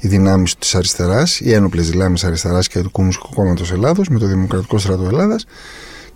οι 0.01 0.07
δυνάμεις 0.07 0.55
της 0.57 0.75
αριστεράς, 0.75 1.39
οι 1.39 1.53
ένοπλες 1.53 1.89
δυνάμεις 1.89 2.23
αριστεράς 2.23 2.67
και 2.67 2.81
του 2.81 2.91
Κομμουνιστικού 2.91 3.33
Κόμματος 3.33 3.71
Ελλάδος 3.71 4.07
με 4.09 4.19
το 4.19 4.25
Δημοκρατικό 4.25 4.77
Στρατό 4.77 5.03
Ελλάδας 5.03 5.45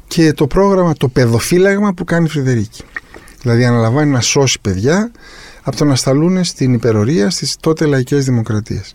και 0.08 0.34
το 0.34 0.48
πρόγραμμα, 0.48 0.94
το 0.94 1.08
παιδοφύλαγμα 1.08 1.94
που 1.94 2.04
κάνει 2.04 2.26
η 2.26 2.30
Φρυδερίκη. 2.30 2.84
Δηλαδή 3.42 3.66
αναλαμβάνει 3.66 4.12
να 4.12 4.22
σώσει 4.22 4.60
παιδιά 4.62 5.12
από 5.62 5.78
το 5.78 5.86
να 5.86 5.96
σταλούν 5.96 6.44
στην 6.44 6.74
υπερορία 6.74 7.30
στις 7.30 7.56
τότε 7.60 7.86
λαϊκές 7.86 8.26
δημοκρατίες. 8.26 8.94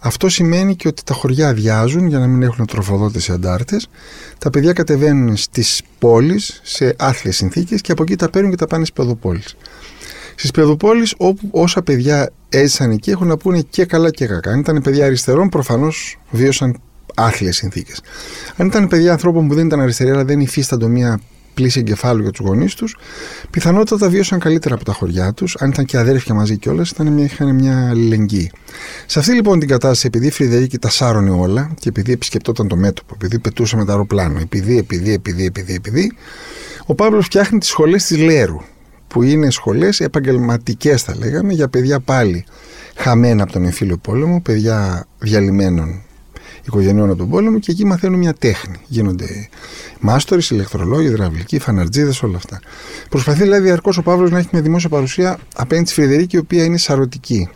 Αυτό 0.00 0.28
σημαίνει 0.28 0.76
και 0.76 0.88
ότι 0.88 1.02
τα 1.04 1.14
χωριά 1.14 1.48
αδειάζουν 1.48 2.06
για 2.06 2.18
να 2.18 2.26
μην 2.26 2.42
έχουν 2.42 2.66
τροφοδότες 2.66 3.28
ή 3.28 3.32
αντάρτες. 3.32 3.88
Τα 4.38 4.50
παιδιά 4.50 4.72
κατεβαίνουν 4.72 5.36
στις 5.36 5.82
πόλεις 5.98 6.60
σε 6.64 6.94
άθλιες 6.98 7.36
συνθήκες 7.36 7.80
και 7.80 7.92
από 7.92 8.02
εκεί 8.02 8.16
τα 8.16 8.30
παίρνουν 8.30 8.50
και 8.50 8.56
τα 8.56 8.66
πάνε 8.66 8.84
στις 8.84 8.96
παιδοπόλεις. 8.96 9.56
Στις 10.40 10.52
παιδοπόλει, 10.52 11.06
όπου 11.16 11.48
όσα 11.50 11.82
παιδιά 11.82 12.30
έζησαν 12.48 12.90
εκεί, 12.90 13.10
έχουν 13.10 13.26
να 13.26 13.36
πούνε 13.36 13.60
και 13.70 13.84
καλά 13.84 14.10
και 14.10 14.26
κακά. 14.26 14.50
Αν 14.50 14.58
ήταν 14.58 14.82
παιδιά 14.82 15.04
αριστερών, 15.04 15.48
προφανώς 15.48 16.18
βίωσαν 16.30 16.80
άθλιες 17.14 17.56
συνθήκες. 17.56 18.00
Αν 18.56 18.66
ήταν 18.66 18.88
παιδιά 18.88 19.12
ανθρώπων 19.12 19.48
που 19.48 19.54
δεν 19.54 19.66
ήταν 19.66 19.80
αριστεροί, 19.80 20.10
αλλά 20.10 20.24
δεν 20.24 20.40
υφίσταντο 20.40 20.88
μια 20.88 21.20
πλήση 21.54 21.78
εγκεφάλου 21.78 22.22
για 22.22 22.30
τους 22.30 22.46
γονείς 22.46 22.74
τους, 22.74 22.96
πιθανότατα 23.50 24.08
βίωσαν 24.08 24.38
καλύτερα 24.38 24.74
από 24.74 24.84
τα 24.84 24.92
χωριά 24.92 25.32
τους. 25.32 25.56
Αν 25.58 25.70
ήταν 25.70 25.84
και 25.84 25.98
αδέρφια 25.98 26.34
μαζί 26.34 26.56
κιόλας, 26.56 26.92
είχαν 27.16 27.54
μια 27.54 27.88
αλληλεγγύη. 27.88 28.50
Σε 29.06 29.18
αυτή 29.18 29.32
λοιπόν 29.32 29.58
την 29.58 29.68
κατάσταση, 29.68 30.06
επειδή 30.06 30.26
η 30.26 30.30
Φρυδερίκη 30.30 30.78
τα 30.78 30.90
σάρωνε 30.90 31.30
όλα 31.30 31.74
και 31.80 31.88
επειδή 31.88 32.12
επισκεπτόταν 32.12 32.68
το 32.68 32.76
μέτωπο, 32.76 33.14
επειδή 33.14 33.38
πετούσε 33.38 33.76
με 33.76 33.84
το 33.84 33.90
αεροπλάνο, 33.92 34.38
επειδή, 34.40 34.78
επειδή, 34.78 35.12
επειδή, 35.12 35.44
επειδή, 35.44 35.74
επειδή, 35.74 36.12
ο 36.86 36.94
Παύλος 36.94 37.24
φτιάχνει 37.24 37.58
τις 37.58 37.68
σχολές 37.68 38.04
της 38.04 38.18
Λέρου 38.18 38.60
που 39.10 39.22
είναι 39.22 39.50
σχολές 39.50 40.00
επαγγελματικές 40.00 41.02
θα 41.02 41.16
λέγαμε 41.16 41.52
για 41.52 41.68
παιδιά 41.68 42.00
πάλι 42.00 42.44
χαμένα 42.94 43.42
από 43.42 43.52
τον 43.52 43.64
εμφύλιο 43.64 43.96
πόλεμο, 43.96 44.40
παιδιά 44.40 45.06
διαλυμένων 45.18 46.02
οικογενειών 46.66 47.08
από 47.08 47.18
τον 47.18 47.28
πόλεμο 47.28 47.58
και 47.58 47.70
εκεί 47.70 47.84
μαθαίνουν 47.84 48.18
μια 48.18 48.32
τέχνη. 48.32 48.76
Γίνονται 48.86 49.48
μάστορε, 50.00 50.40
ηλεκτρολόγοι, 50.50 51.06
υδραυλικοί, 51.06 51.58
φαναρτζίδε, 51.58 52.12
όλα 52.22 52.36
αυτά. 52.36 52.60
Προσπαθεί 53.08 53.42
δηλαδή 53.42 53.62
διαρκώς 53.62 53.96
ο 53.98 54.02
Παύλος 54.02 54.30
να 54.30 54.38
έχει 54.38 54.48
μια 54.52 54.62
δημόσια 54.62 54.88
παρουσία 54.88 55.38
απέναντι 55.56 55.88
στη 55.88 56.00
Φρυδερίκη, 56.00 56.36
η 56.36 56.38
οποία 56.38 56.64
είναι 56.64 56.76
σαρωτική. 56.76 57.48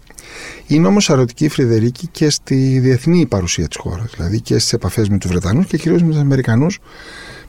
Είναι 0.67 0.87
όμως 0.87 1.05
σαρωτική 1.05 1.45
η 1.45 1.49
Φρυδερίκη 1.49 2.07
και 2.07 2.31
στη 2.31 2.79
διεθνή 2.79 3.27
παρουσία 3.27 3.69
της 3.69 3.77
χώρας, 3.77 4.11
δηλαδή 4.17 4.41
και 4.41 4.59
στις 4.59 4.73
επαφές 4.73 5.09
με 5.09 5.19
τους 5.19 5.31
Βρετανούς 5.31 5.67
και 5.67 5.77
κυρίως 5.77 6.03
με 6.03 6.09
τους 6.09 6.19
Αμερικανούς 6.19 6.79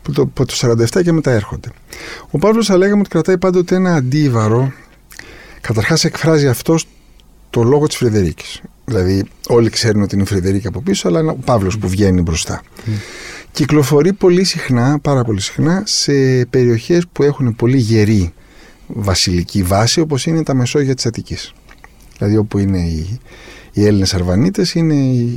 που 0.06 0.12
το, 0.12 0.32
το 0.34 0.76
47 0.96 1.04
και 1.04 1.12
μετά 1.12 1.32
έρχονται. 1.32 1.70
Ο 2.32 2.38
Παύλος 2.38 2.66
θα 2.66 2.78
λέγαμε 2.78 3.00
ότι 3.00 3.10
κρατάει 3.10 3.38
πάντοτε 3.38 3.76
ένα 3.76 3.96
αντίβαρο. 3.96 4.72
Καταρχάς 5.62 6.04
εκφράζει 6.04 6.48
αυτός 6.48 6.88
το 7.50 7.64
λόγο 7.64 7.88
της 7.88 7.98
Φρυδερίκης. 7.98 8.62
Δηλαδή, 8.86 9.26
όλοι 9.48 9.70
ξέρουν 9.70 10.02
ότι 10.02 10.16
είναι 10.16 10.24
η 10.24 10.28
Φρυδερίκη 10.28 10.68
από 10.68 10.82
πίσω, 10.82 11.08
αλλά 11.08 11.20
είναι 11.20 11.32
ο 11.32 11.38
Παύλος 11.46 11.78
που 11.78 11.88
βγαίνει 11.88 12.22
μπροστά. 12.22 12.62
Mm. 12.62 12.90
Κυκλοφορεί 13.52 14.14
πολύ 14.14 14.44
συχνά, 14.44 15.00
πάρα 15.00 15.24
πολύ 15.24 15.42
συχνά, 15.42 15.84
σε 15.86 16.46
περιοχές 16.46 17.04
που 17.12 17.24
έχουν 17.24 17.56
πολύ 17.56 17.78
γερή 17.78 18.34
βασιλική 18.88 19.64
βάση, 19.64 20.00
όπως 20.00 20.26
είναι 20.26 20.44
τα 20.44 20.54
Μεσόγεια 20.54 20.96
της 20.96 21.06
Αττικής. 21.06 21.54
Δηλαδή, 22.18 22.38
όπου 22.38 22.58
είναι 22.58 22.80
οι, 22.80 23.20
οι 23.72 23.86
Έλληνες 23.86 24.14
Αρβανίτες, 24.14 24.74
η, 24.74 24.80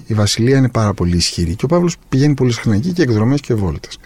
η 0.06 0.14
βασιλεία 0.14 0.56
είναι 0.58 0.68
πάρα 0.68 0.94
πολύ 0.94 1.16
ισχυρή. 1.16 1.54
Και 1.54 1.64
ο 1.64 1.68
Παύλος 1.68 1.96
πηγαίνει 2.08 2.34
πολύ 2.34 2.52
συχνά 2.52 2.74
εκεί 2.74 2.92
και 2.92 3.02
εκδρομές 3.02 3.40
και 3.40 3.54
βόλτες. 3.54 3.98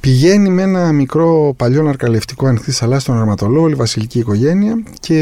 Πηγαίνει 0.00 0.50
με 0.50 0.62
ένα 0.62 0.92
μικρό 0.92 1.54
παλιό 1.56 1.82
ναρκαλευτικό 1.82 2.46
ανοιχτή 2.46 2.70
θαλάσσια 2.70 3.00
στον 3.00 3.18
Αρματολό, 3.18 3.60
όλη 3.60 3.72
η 3.72 3.76
βασιλική 3.76 4.18
οικογένεια 4.18 4.82
και 5.00 5.16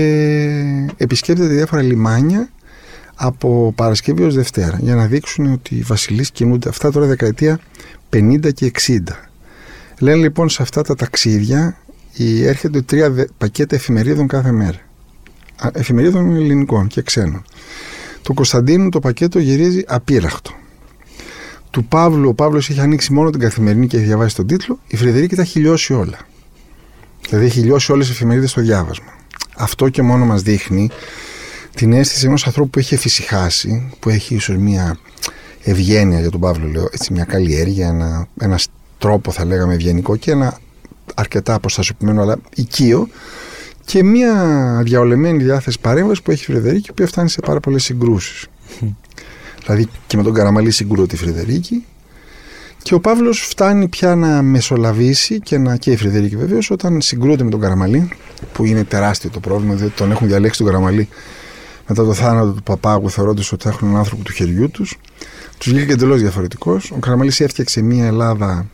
επισκέπτεται 0.97 1.55
διάφορα 1.55 1.83
λιμάνια 1.83 2.49
από 3.15 3.73
Παρασκευή 3.77 4.23
ως 4.23 4.35
Δευτέρα 4.35 4.79
για 4.81 4.95
να 4.95 5.07
δείξουν 5.07 5.53
ότι 5.53 5.75
οι 5.75 5.81
βασιλείς 5.81 6.31
κινούνται 6.31 6.69
αυτά 6.69 6.93
τώρα 6.93 7.07
δεκαετία 7.07 7.61
50 8.11 8.53
και 8.55 8.73
60. 8.87 8.99
Λένε 9.99 10.17
λοιπόν 10.17 10.49
σε 10.49 10.63
αυτά 10.63 10.83
τα 10.83 10.95
ταξίδια 10.95 11.77
έρχονται 12.45 12.83
τρία 12.83 13.27
πακέτα 13.39 13.75
εφημερίδων 13.75 14.27
κάθε 14.27 14.53
μέρα. 14.53 14.79
Εφημερίδων 15.73 16.37
ελληνικών 16.37 16.87
και 16.87 17.03
ξένων. 17.03 17.45
Το 18.23 18.33
Κωνσταντίνου 18.33 18.89
το 18.89 19.01
πακέτο 19.01 19.39
γυρίζει 19.39 19.85
απείραχτο 19.87 20.51
του 21.77 21.85
Παύλου, 21.85 22.29
ο 22.29 22.35
Παύλος 22.35 22.71
έχει 22.71 22.81
ανοίξει 22.81 23.13
μόνο 23.13 23.31
την 23.31 23.41
καθημερινή 23.41 23.87
και 23.87 23.97
έχει 23.97 24.07
διαβάσει 24.07 24.37
τον 24.37 24.47
τίτλο, 24.47 24.79
η 24.87 24.97
Φρυδερίκη 24.97 25.35
τα 25.37 25.43
έχει 25.43 25.59
λιώσει 25.59 25.93
όλα. 25.93 26.19
Δηλαδή 27.29 27.47
έχει 27.47 27.61
λιώσει 27.61 27.93
όλες 27.93 28.07
τις 28.07 28.15
εφημερίδες 28.15 28.51
στο 28.51 28.61
διάβασμα. 28.61 29.13
Αυτό 29.57 29.89
και 29.89 30.03
μόνο 30.03 30.25
μας 30.25 30.43
δείχνει 30.43 30.91
την 31.75 31.93
αίσθηση 31.93 32.27
ενός 32.27 32.47
ανθρώπου 32.47 32.71
που 32.71 32.79
έχει 32.79 32.95
εφησυχάσει, 32.95 33.91
που 33.99 34.09
έχει 34.09 34.35
ίσως 34.35 34.57
μια 34.57 34.99
ευγένεια 35.63 36.21
για 36.21 36.31
τον 36.31 36.41
Παύλο, 36.41 36.69
λέω, 36.69 36.89
έτσι, 36.93 37.13
μια 37.13 37.25
καλλιέργεια, 37.25 37.89
ένα, 37.89 38.29
ένας 38.41 38.69
τρόπο 38.99 39.31
θα 39.31 39.45
λέγαμε 39.45 39.75
ευγενικό 39.75 40.17
και 40.17 40.31
ένα 40.31 40.59
αρκετά 41.15 41.55
αποστασιοποιημένο 41.55 42.23
αλλά 42.23 42.37
οικείο 42.55 43.09
και 43.85 44.03
μια 44.03 44.35
διαολεμένη 44.85 45.43
διάθεση 45.43 45.81
παρέμβασης 45.81 46.23
που 46.23 46.31
έχει 46.31 46.43
η 46.43 46.45
Φρυδερίκη, 46.45 46.93
που 46.93 47.07
φτάνει 47.07 47.29
σε 47.29 47.41
πάρα 47.41 47.61
πολλές 47.61 47.85
συγκρούσεις. 47.85 48.47
Δηλαδή 49.67 49.89
και 50.07 50.17
με 50.17 50.23
τον 50.23 50.35
Καραμαλή 50.35 50.71
συγκρούω 50.71 51.07
τη 51.07 51.17
Φρυδερίκη. 51.17 51.85
Και 52.83 52.95
ο 52.95 53.01
Παύλος 53.01 53.41
φτάνει 53.41 53.89
πια 53.89 54.15
να 54.15 54.43
μεσολαβήσει 54.43 55.41
και, 55.41 55.59
να, 55.59 55.77
και 55.77 55.91
η 55.91 55.97
Φρυδερίκη 55.97 56.37
βεβαίως 56.37 56.71
όταν 56.71 57.01
συγκρούεται 57.01 57.45
με 57.45 57.51
τον 57.51 57.61
Καραμαλή, 57.61 58.09
που 58.53 58.65
είναι 58.65 58.85
τεράστιο 58.85 59.31
το 59.31 59.41
πρόβλημα, 59.41 59.75
διότι 59.75 59.93
τον 59.97 60.11
έχουν 60.11 60.27
διαλέξει 60.27 60.59
τον 60.59 60.67
Καραμαλή 60.67 61.09
μετά 61.89 62.05
το 62.05 62.13
θάνατο 62.13 62.53
του 62.53 62.63
Παπάγου, 62.63 63.11
θεωρώντας 63.11 63.53
ότι 63.53 63.63
θα 63.63 63.69
έχουν 63.69 63.89
έναν 63.89 64.01
άνθρωπο 64.01 64.25
του 64.25 64.33
χεριού 64.33 64.71
τους. 64.71 64.99
Τους 65.59 65.73
βγήκε 65.73 65.93
εντελώς 65.93 66.21
διαφορετικός. 66.21 66.91
Ο 66.91 66.99
Καραμαλής 66.99 67.41
έφτιαξε 67.41 67.83
μια 67.83 68.07
Ελλάδα 68.07 68.67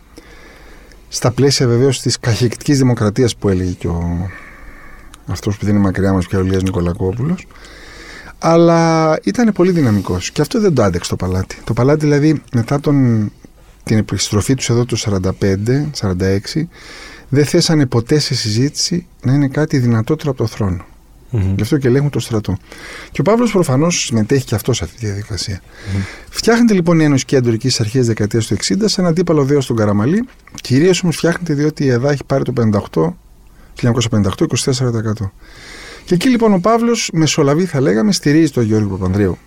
στα 1.09 1.31
πλαίσια 1.31 1.67
βεβαίως 1.67 2.01
της 2.01 2.19
καχεκτικής 2.19 2.79
δημοκρατίας 2.79 3.37
που 3.37 3.49
έλεγε 3.49 3.71
και 3.71 3.89
ο 3.89 4.31
αυτός 5.27 5.57
που 5.57 5.65
δεν 5.65 5.75
είναι 5.75 5.85
μακριά 5.85 6.13
μας 6.13 6.27
πια 6.27 6.39
ο 6.39 6.43
Λίας 6.43 6.63
Νικολακόπουλος. 6.63 7.47
Αλλά 8.45 9.19
ήταν 9.23 9.53
πολύ 9.53 9.71
δυναμικός. 9.71 10.31
Και 10.31 10.41
αυτό 10.41 10.61
δεν 10.61 10.75
το 10.75 10.83
άντεξε 10.83 11.11
το 11.11 11.17
παλάτι. 11.17 11.59
Το 11.65 11.73
παλάτι 11.73 12.01
δηλαδή 12.01 12.43
μετά 12.53 12.81
τον, 12.81 13.31
την 13.85 13.97
επιστροφή 13.97 14.55
τους 14.55 14.71
εδώ 14.71 14.85
το 14.85 15.21
45-46 15.41 16.67
δεν 17.29 17.45
θέσανε 17.45 17.87
ποτέ 17.87 18.19
σε 18.19 18.35
συζήτηση 18.35 19.07
να 19.23 19.33
είναι 19.33 19.49
κάτι 19.49 19.79
δυνατότερο 19.79 20.31
από 20.31 20.39
το 20.39 20.47
θρόνο. 20.47 20.85
Mm-hmm. 21.33 21.53
Γι' 21.57 21.63
αυτό 21.63 21.79
και 21.79 21.89
ελέγχουν 21.89 22.11
το 22.11 22.21
στρατό. 22.21 22.57
Και 23.11 23.21
ο 23.21 23.25
Παύλος 23.25 23.53
προφανώς 23.53 24.05
συμμετέχει 24.05 24.45
και 24.45 24.55
αυτός 24.55 24.77
σε 24.77 24.85
αυτή 24.85 24.97
τη 24.99 25.07
διαδικασία. 25.07 25.61
Mm-hmm. 25.61 26.05
Φτιάχνεται 26.31 26.75
λοιπόν 26.75 27.01
η 27.01 27.05
Ένωση 27.05 27.25
Κέντρο 27.25 27.53
εκεί 27.53 27.69
στι 27.69 27.83
αρχέ 27.83 28.01
τη 28.01 28.07
δεκαετίας 28.07 28.47
του 28.47 28.57
60 28.57 28.75
σαν 28.85 29.07
αντίπαλο 29.07 29.45
δέος 29.45 29.65
στον 29.65 29.77
Καραμαλή. 29.77 30.29
Κυρίως 30.61 31.03
όμως 31.03 31.17
φτιάχνεται 31.17 31.55
διότι 31.55 31.85
η 31.85 31.89
ΕΔΑ 31.89 32.11
έχει 32.11 32.25
πάρει 32.25 32.43
το 32.45 32.53
58, 32.93 33.13
1958 33.83 34.23
24%. 34.39 35.31
Και 36.05 36.15
εκεί 36.15 36.29
λοιπόν 36.29 36.53
ο 36.53 36.59
Παύλος 36.59 37.11
μεσολαβεί, 37.13 37.65
θα 37.65 37.81
λέγαμε, 37.81 38.13
στηρίζει 38.13 38.51
τον 38.51 38.65
Γιώργο 38.65 38.89
Παπανδρέου 38.97 39.39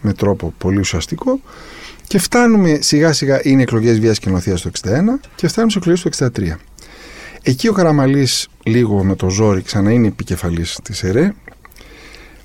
με 0.00 0.12
τρόπο 0.12 0.54
πολύ 0.58 0.78
ουσιαστικό 0.78 1.40
και 2.06 2.18
φτάνουμε 2.18 2.78
σιγά 2.80 3.12
σιγά, 3.12 3.40
είναι 3.42 3.62
εκλογές 3.62 4.00
βίας 4.00 4.18
και 4.18 4.30
νοθείας 4.30 4.62
το 4.62 4.70
61 4.82 4.90
και 5.34 5.48
φτάνουμε 5.48 5.72
σε 5.72 5.78
εκλογές 5.78 6.02
το 6.02 6.30
63. 6.36 6.56
Εκεί 7.42 7.68
ο 7.68 7.72
Καραμαλής, 7.72 8.48
λίγο 8.62 9.04
με 9.04 9.14
το 9.14 9.30
ζόρι, 9.30 9.62
ξανά 9.62 9.92
είναι 9.92 10.06
επικεφαλής 10.06 10.78
της 10.82 11.02
ΕΡΕ. 11.02 11.34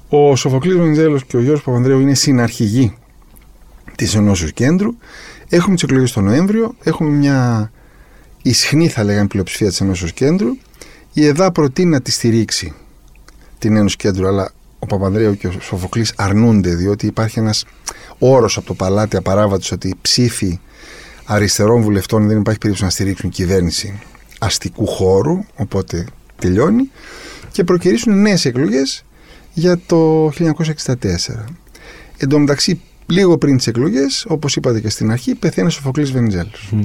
Ο 0.09 0.35
Σοφοκλής 0.35 0.75
Μεντζέλο 0.75 1.19
και 1.27 1.37
ο 1.37 1.41
Γιώργος 1.41 1.63
Παπανδρέου 1.63 1.99
είναι 1.99 2.13
συναρχηγοί 2.13 2.97
της 3.95 4.15
Ενώσεως 4.15 4.53
Κέντρου. 4.53 4.95
Έχουμε 5.49 5.73
τις 5.73 5.83
εκλογές 5.83 6.11
τον 6.11 6.23
Νοέμβριο. 6.23 6.75
Έχουμε 6.83 7.09
μια 7.09 7.71
ισχνή, 8.41 8.87
θα 8.87 9.03
λέγαμε, 9.03 9.27
πλειοψηφία 9.27 9.67
της 9.67 9.81
Ενώσεως 9.81 10.13
Κέντρου. 10.13 10.57
Η 11.13 11.25
ΕΔΑ 11.25 11.51
προτείνει 11.51 11.89
να 11.89 12.01
τη 12.01 12.11
στηρίξει 12.11 12.73
την 13.63 13.75
Ένωση 13.75 13.95
Κέντρου, 13.95 14.27
αλλά 14.27 14.51
ο 14.79 14.85
Παπανδρέου 14.85 15.37
και 15.37 15.47
ο 15.47 15.51
Σοφοκλής 15.59 16.13
αρνούνται, 16.15 16.75
διότι 16.75 17.05
υπάρχει 17.05 17.39
ένας 17.39 17.65
όρος 18.17 18.57
από 18.57 18.65
το 18.65 18.73
παλάτι 18.73 19.15
απαράβατος 19.15 19.71
ότι 19.71 19.95
ψήφοι 20.01 20.59
αριστερών 21.25 21.81
βουλευτών 21.81 22.27
δεν 22.27 22.39
υπάρχει 22.39 22.59
περίπτωση 22.59 22.83
να 22.83 22.89
στηρίξουν 22.89 23.29
κυβέρνηση 23.29 23.99
αστικού 24.39 24.87
χώρου, 24.87 25.43
οπότε 25.55 26.05
τελειώνει, 26.39 26.91
και 27.51 27.63
προκυρήσουν 27.63 28.21
νέες 28.21 28.45
εκλογές 28.45 29.03
για 29.53 29.79
το 29.85 30.27
1964. 30.27 31.45
Εν 32.17 32.29
τω 32.29 32.39
μεταξύ, 32.39 32.81
λίγο 33.05 33.37
πριν 33.37 33.57
τις 33.57 33.67
εκλογές, 33.67 34.25
όπως 34.27 34.55
είπατε 34.55 34.79
και 34.79 34.89
στην 34.89 35.11
αρχή, 35.11 35.35
πεθαίνει 35.35 35.67
ο 35.67 35.69
Σοφοκλής 35.69 36.11
Βενιζέλος. 36.11 36.73
Mm. 36.75 36.83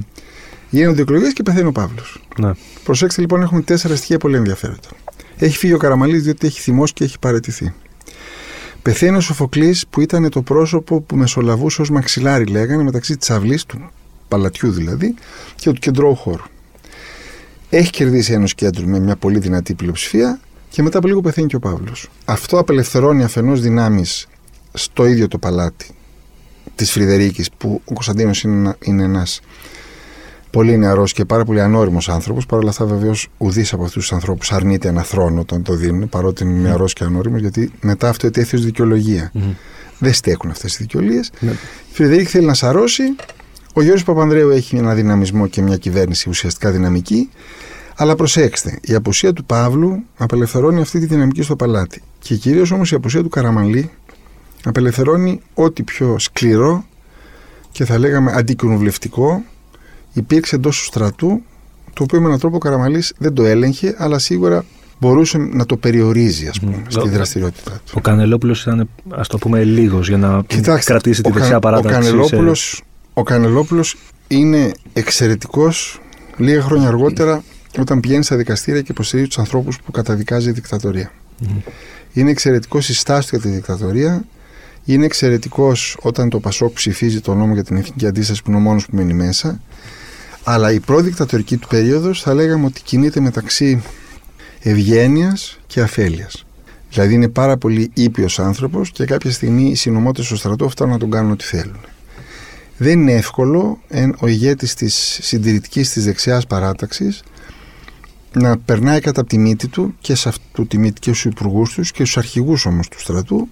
Γίνονται 0.71 1.03
εκλογές 1.03 1.33
και 1.33 1.43
πεθαίνει 1.43 1.69
ο 1.69 1.73
Παύλος. 1.73 2.23
Ναι. 2.39 2.51
Προσέξτε 2.85 3.21
λοιπόν, 3.21 3.43
έχουμε 3.43 3.63
τέσσερα 3.63 3.97
στοιχεία 3.97 4.19
πολύ 4.19 4.37
ενδιαφέροντα. 4.37 4.89
Έχει 5.39 5.59
φύγει 5.59 5.73
ο 5.73 5.79
Καραμαλής 5.79 6.23
διότι 6.23 6.47
έχει 6.47 6.61
θυμώσει 6.61 6.93
και 6.93 7.05
έχει 7.05 7.19
παραιτηθεί. 7.19 7.73
Πεθαίνει 8.83 9.17
ο 9.17 9.21
Σοφοκλής 9.21 9.87
που 9.91 10.01
ήταν 10.01 10.31
το 10.31 10.43
πρόσωπο 10.43 11.01
που 11.01 11.17
μεσολαβούσε 11.17 11.81
ως 11.81 11.91
μαξιλάρι, 11.91 12.45
λέγανε, 12.45 12.83
μεταξύ 12.83 13.17
της 13.17 13.31
αυλής, 13.31 13.65
του 13.65 13.91
παλατιού 14.29 14.71
δηλαδή, 14.71 15.15
και 15.55 15.73
του 15.73 15.81
κεντρώου 15.81 16.15
χώρου. 16.15 16.43
Έχει 17.71 17.91
κερδίσει 17.91 18.33
ένα 18.33 18.47
κέντρο 18.55 18.87
με 18.87 18.99
μια 18.99 19.17
πολύ 19.17 19.39
δυνατή 19.39 19.75
πλειοψηφία 19.75 20.41
και 20.69 20.83
μετά 20.83 20.99
από 20.99 21.07
λίγο 21.07 21.21
πεθαίνει 21.21 21.47
και 21.47 21.57
ο 21.57 21.59
Παύλος. 21.59 22.09
Αυτό 22.25 22.59
απελευθερώνει 22.59 23.25
αφενός 23.25 23.61
δυνάμεις 23.61 24.27
στο 24.73 25.07
ίδιο 25.07 25.29
το 25.29 25.39
παλάτι 25.39 25.87
της 26.75 26.91
Φρυδερίκης, 26.91 27.51
που 27.51 27.83
ο 27.85 27.93
Κωνσταντίνος 27.93 28.43
είναι, 28.43 28.77
είναι 28.85 29.03
ένας 29.03 29.41
πολύ 30.51 30.77
νεαρός 30.79 31.13
και 31.13 31.25
πάρα 31.25 31.45
πολύ 31.45 31.61
ανώριμος 31.61 32.09
άνθρωπος. 32.09 32.47
Παρ' 32.47 32.59
όλα 32.59 32.69
αυτά, 32.71 32.85
βεβαίως, 32.85 33.29
ουδής 33.39 33.73
από 33.73 33.85
αυτούς 33.85 34.03
τους 34.03 34.13
ανθρώπους 34.13 34.53
αρνείται 34.53 34.89
ένα 34.89 35.03
θρόνο 35.03 35.41
όταν 35.41 35.63
το 35.63 35.75
δίνουν, 35.75 36.09
παρότι 36.09 36.45
είναι 36.45 36.61
νεαρός 36.61 36.93
και 36.93 37.05
ανώριμος, 37.05 37.41
γιατί 37.41 37.73
μετά 37.81 38.09
αυτό 38.09 38.27
ετέθη 38.27 38.57
ω 38.57 38.61
δικαιολογία. 38.61 39.33
Mm-hmm. 39.35 39.55
Δεν 39.99 40.13
στέκουν 40.13 40.51
αυτές 40.51 40.75
οι 40.75 40.77
δικαιολογίες. 40.81 41.31
Mm-hmm. 41.31 41.39
Ναι. 41.41 41.51
Η 41.91 41.93
Φρυδερίκη 41.93 42.29
θέλει 42.29 42.47
να 42.47 42.55
σαρώσει. 42.55 43.03
Ο 43.75 43.83
Γιώργος 43.83 44.05
Παπανδρέου 44.05 44.51
έχει 44.51 44.77
ένα 44.77 44.95
δυναμισμό 44.95 45.47
και 45.47 45.63
μια 45.63 45.77
κυβέρνηση 45.77 46.29
ουσιαστικά 46.29 46.71
δυναμική. 46.71 47.31
Αλλά 47.97 48.15
προσέξτε, 48.15 48.79
η 48.83 48.95
απουσία 48.95 49.33
του 49.33 49.45
Παύλου 49.45 50.03
απελευθερώνει 50.17 50.81
αυτή 50.81 50.99
τη 50.99 51.07
δυναμική 51.07 51.43
στο 51.43 51.57
παλάτι. 51.57 52.03
Και 52.19 52.35
κυρίως 52.35 52.71
όμως 52.71 52.93
η 52.93 52.95
απουσία 52.95 53.23
του 53.23 53.29
Καραμαλή 53.29 53.91
απελευθερώνει 54.65 55.41
ό,τι 55.55 55.83
πιο 55.83 56.19
σκληρό 56.19 56.85
και 57.73 57.85
θα 57.85 57.99
λέγαμε 57.99 58.33
αντικοινοβουλευτικό 58.35 59.45
υπήρξε 60.13 60.57
εντός 60.57 60.79
του 60.79 60.85
στρατού, 60.85 61.43
το 61.93 62.03
οποίο 62.03 62.21
με 62.21 62.27
έναν 62.27 62.39
τρόπο 62.39 62.57
ο 62.57 62.59
Καραμαλής 62.59 63.13
δεν 63.19 63.35
το 63.35 63.45
έλεγχε, 63.45 63.95
αλλά 63.99 64.19
σίγουρα 64.19 64.65
μπορούσε 65.01 65.39
να 65.39 65.67
το 65.67 65.77
περιορίζει, 65.77 66.47
ας 66.47 66.61
πούμε, 66.61 66.83
mm. 66.83 66.87
στη 66.89 67.09
δραστηριότητά 67.09 67.71
του. 67.71 67.93
Ο 67.95 68.01
Κανελόπουλος 68.01 68.63
ήταν, 68.63 68.89
ας 69.09 69.29
το 69.29 69.39
πούμε, 69.39 69.65
λίγος 69.65 70.09
για 70.09 70.17
να 70.17 70.43
Κοιτάξτε, 70.47 70.93
κρατήσει 70.93 71.23
τη 71.23 71.31
δεξιά 71.31 71.59
παράταξη. 71.59 71.97
Ο 73.13 73.23
Κανελόπουλος 73.23 73.89
σε... 73.89 73.97
είναι 74.29 74.73
εξαιρετικός 74.93 76.01
λίγα 76.37 76.63
χρόνια 76.63 76.89
αργότερα 76.89 77.43
όταν 77.79 78.01
πηγαίνει 78.01 78.25
στα 78.25 78.37
δικαστήρια 78.37 78.81
και 78.81 78.93
υποστηρίζει 78.93 79.29
τους 79.29 79.39
ανθρώπους 79.39 79.81
που 79.81 79.91
καταδικάζει 79.91 80.49
η 80.49 80.53
δικτατορία. 80.53 81.11
Mm. 81.43 81.47
Είναι 82.13 82.31
εξαιρετικός 82.31 82.89
η 82.89 82.95
στάση 82.95 83.29
του 83.29 83.37
για 83.37 83.51
τη 83.51 83.55
δικτατορία, 83.57 84.25
Είναι 84.85 85.05
εξαιρετικός 85.05 85.97
όταν 86.03 86.29
το 86.29 86.41
Πασόκ 86.41 86.73
ψηφίζει 86.73 87.21
το 87.21 87.35
νόμο 87.35 87.55
για 87.55 87.65
την 87.65 87.77
εθνική 87.77 88.07
αντίσταση 88.07 88.43
που 88.43 88.51
είναι 88.51 88.59
ο 88.59 88.63
μόνος 88.63 88.87
που 88.87 88.97
μένει 88.97 89.13
μέσα. 89.13 89.61
Αλλά 90.45 90.73
η 90.73 90.81
προδικτατορική 90.81 91.57
του 91.57 91.69
περίοδος 91.69 92.23
θα 92.23 92.35
λέγαμε 92.35 92.67
ότι 92.67 92.83
κινείται 92.83 93.21
μεταξύ 93.21 93.83
ευγένειας 94.61 95.59
και 95.67 95.81
αφέλειας. 95.81 96.45
Δηλαδή 96.91 97.15
είναι 97.15 97.29
πάρα 97.29 97.57
πολύ 97.57 97.91
ήπιος 97.95 98.39
άνθρωπος 98.39 98.91
και 98.91 99.05
κάποια 99.05 99.31
στιγμή 99.31 99.71
οι 99.71 99.75
συνωμότες 99.75 100.27
στο 100.27 100.37
στρατό 100.37 100.69
φτάνουν 100.69 100.93
να 100.93 100.99
τον 100.99 101.11
κάνουν 101.11 101.31
ό,τι 101.31 101.45
θέλουν. 101.45 101.81
Δεν 102.77 103.01
είναι 103.01 103.13
εύκολο 103.13 103.79
ο 104.19 104.27
ηγέτης 104.27 104.75
της 104.75 105.19
συντηρητικής 105.23 105.93
της 105.93 106.05
δεξιάς 106.05 106.47
παράταξης 106.47 107.23
να 108.33 108.59
περνάει 108.59 109.01
κατά 109.01 109.25
τη 109.25 109.39
μύτη 109.39 109.69
του 109.69 109.95
και 110.01 110.15
σε 110.15 110.29
αυτού 110.29 110.67
τη 110.67 110.79
μύτη 110.79 111.01
και 111.01 111.11
στους 111.11 111.25
υπουργούς 111.25 111.75
τους 111.75 111.91
και 111.91 112.05
στους 112.05 112.17
αρχηγούς 112.17 112.67
όμως 112.67 112.89
του 112.89 113.01
στρατού 113.01 113.49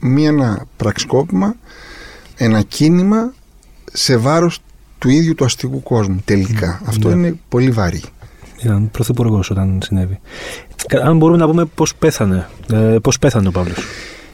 μία 0.00 0.28
ένα 0.28 0.66
πραξικόπημα, 0.76 1.56
ένα 2.36 2.62
κίνημα 2.62 3.32
σε 3.92 4.16
βάρος 4.16 4.58
του 5.02 5.08
ίδιου 5.08 5.34
του 5.34 5.44
αστικού 5.44 5.82
κόσμου 5.82 6.22
τελικά. 6.24 6.80
Αυτό 6.84 7.08
ναι. 7.08 7.14
είναι 7.14 7.38
πολύ 7.48 7.70
βαρύ. 7.70 8.02
Ήταν 8.62 8.90
πρωθυπουργός 8.90 9.50
όταν 9.50 9.80
συνέβη. 9.84 10.20
Αν 11.02 11.16
μπορούμε 11.16 11.38
να 11.38 11.46
πούμε 11.46 11.64
πώς 11.64 11.94
πέθανε, 11.94 12.48
ε, 12.72 12.76
πώς 13.02 13.18
πέθανε 13.18 13.48
ο 13.48 13.50
Παύλος. 13.50 13.84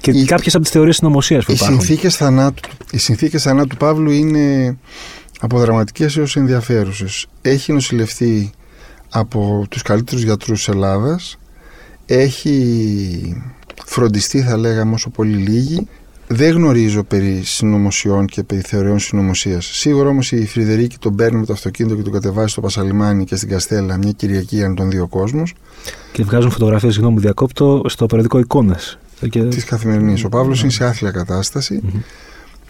Και 0.00 0.10
οι, 0.10 0.24
κάποιες 0.24 0.54
από 0.54 0.62
τις 0.62 0.72
θεωρίες 0.72 0.96
συνωμοσία 0.96 1.38
που 1.38 1.50
οι 1.50 1.54
υπάρχουν. 1.54 1.80
Συνθήκες 1.80 2.16
θανάτου, 2.16 2.68
οι 2.90 2.98
συνθήκες 2.98 3.42
θανάτου 3.42 3.68
του 3.68 3.76
Παύλου 3.76 4.10
είναι 4.10 4.76
από 5.40 5.58
δραματικέ 5.58 6.06
έως 6.16 6.36
ενδιαφέρουσες. 6.36 7.26
Έχει 7.42 7.72
νοσηλευτεί 7.72 8.50
από 9.08 9.66
τους 9.70 9.82
καλύτερους 9.82 10.22
γιατρούς 10.22 10.58
της 10.58 10.68
Ελλάδας. 10.74 11.38
Έχει 12.06 13.42
φροντιστεί, 13.84 14.42
θα 14.42 14.56
λέγαμε, 14.56 14.94
όσο 14.94 15.10
πολύ 15.10 15.36
λίγοι. 15.36 15.88
Δεν 16.30 16.54
γνωρίζω 16.54 17.02
περί 17.02 17.42
συνωμοσιών 17.44 18.26
και 18.26 18.42
περί 18.42 18.60
θεωριών 18.60 18.98
συνωμοσίας. 18.98 19.66
Σίγουρα 19.66 20.08
όμως 20.08 20.32
η 20.32 20.46
Φρυδερίκη 20.46 20.98
τον 20.98 21.14
παίρνει 21.14 21.38
με 21.38 21.46
το 21.46 21.52
αυτοκίνητο 21.52 21.94
και 21.94 22.02
τον 22.02 22.12
κατεβάζει 22.12 22.48
στο 22.48 22.60
Πασαλιμάνι 22.60 23.24
και 23.24 23.36
στην 23.36 23.48
Καστέλα 23.48 23.96
μια 23.96 24.12
Κυριακή 24.12 24.64
αν 24.64 24.74
τον 24.74 24.90
δύο 24.90 25.06
κόσμος. 25.06 25.54
Και 26.12 26.24
βγάζουν 26.24 26.50
φωτογραφίες, 26.50 26.92
συγγνώμη 26.92 27.14
μου 27.16 27.20
διακόπτω, 27.22 27.82
στο 27.86 28.06
περιοδικό 28.06 28.38
εικόνες. 28.38 28.98
Και... 29.30 29.42
Της 29.42 29.64
καθημερινής. 29.64 30.24
Ο 30.24 30.28
Παύλος 30.28 30.60
είναι 30.60 30.70
σε 30.70 30.84
άθλια 30.84 31.12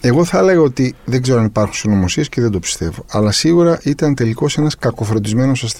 Εγώ 0.01 0.25
θα 0.25 0.39
έλεγα 0.39 0.61
ότι 0.61 0.95
δεν 1.05 1.23
ξέρω 1.23 1.39
αν 1.39 1.45
υπάρχουν 1.45 1.75
συνωμοσίες 1.75 2.29
και 2.29 2.41
δεν 2.41 2.51
το 2.51 2.59
πιστεύω. 2.59 3.05
Αλλά 3.11 3.33
σίγουρα 3.33 3.81
ήταν 3.83 4.15
τελικώς 4.15 4.59
ένας 4.59 4.77
κακοφροντισμένος 4.77 5.75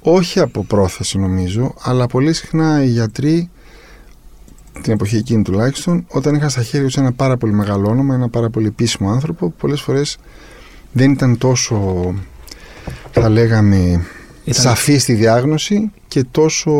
Όχι 0.00 0.40
από 0.40 0.64
πρόθεση 0.64 1.18
νομίζω, 1.18 1.74
αλλά 1.80 2.06
πολύ 2.06 2.32
συχνά 2.32 2.84
οι 2.84 2.88
γιατροί 2.88 3.50
την 4.82 4.92
εποχή 4.92 5.16
εκείνη 5.16 5.42
τουλάχιστον, 5.42 6.04
όταν 6.08 6.34
είχα 6.34 6.48
στα 6.48 6.62
χέρια 6.62 6.86
τους 6.86 6.96
ένα 6.96 7.12
πάρα 7.12 7.36
πολύ 7.36 7.52
μεγάλο 7.52 7.88
όνομα, 7.88 8.14
ένα 8.14 8.28
πάρα 8.28 8.50
πολύ 8.50 8.66
επίσημο 8.66 9.10
άνθρωπο, 9.10 9.46
που 9.46 9.54
πολλές 9.58 9.80
φορές 9.80 10.18
δεν 10.92 11.10
ήταν 11.10 11.38
τόσο, 11.38 12.14
θα 13.10 13.28
λέγαμε, 13.28 13.76
ήταν... 14.44 14.62
σαφή 14.62 14.98
στη 14.98 15.12
διάγνωση 15.12 15.90
και 16.08 16.24
τόσο 16.30 16.70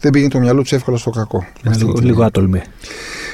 δεν 0.00 0.10
πήγαινε 0.12 0.30
το 0.30 0.38
μυαλό 0.38 0.62
τους 0.62 0.72
εύκολα 0.72 0.96
στο 0.96 1.10
κακό. 1.10 1.46
Λίγο, 1.76 1.92
λίγο 2.00 2.22
άτολμη. 2.22 2.62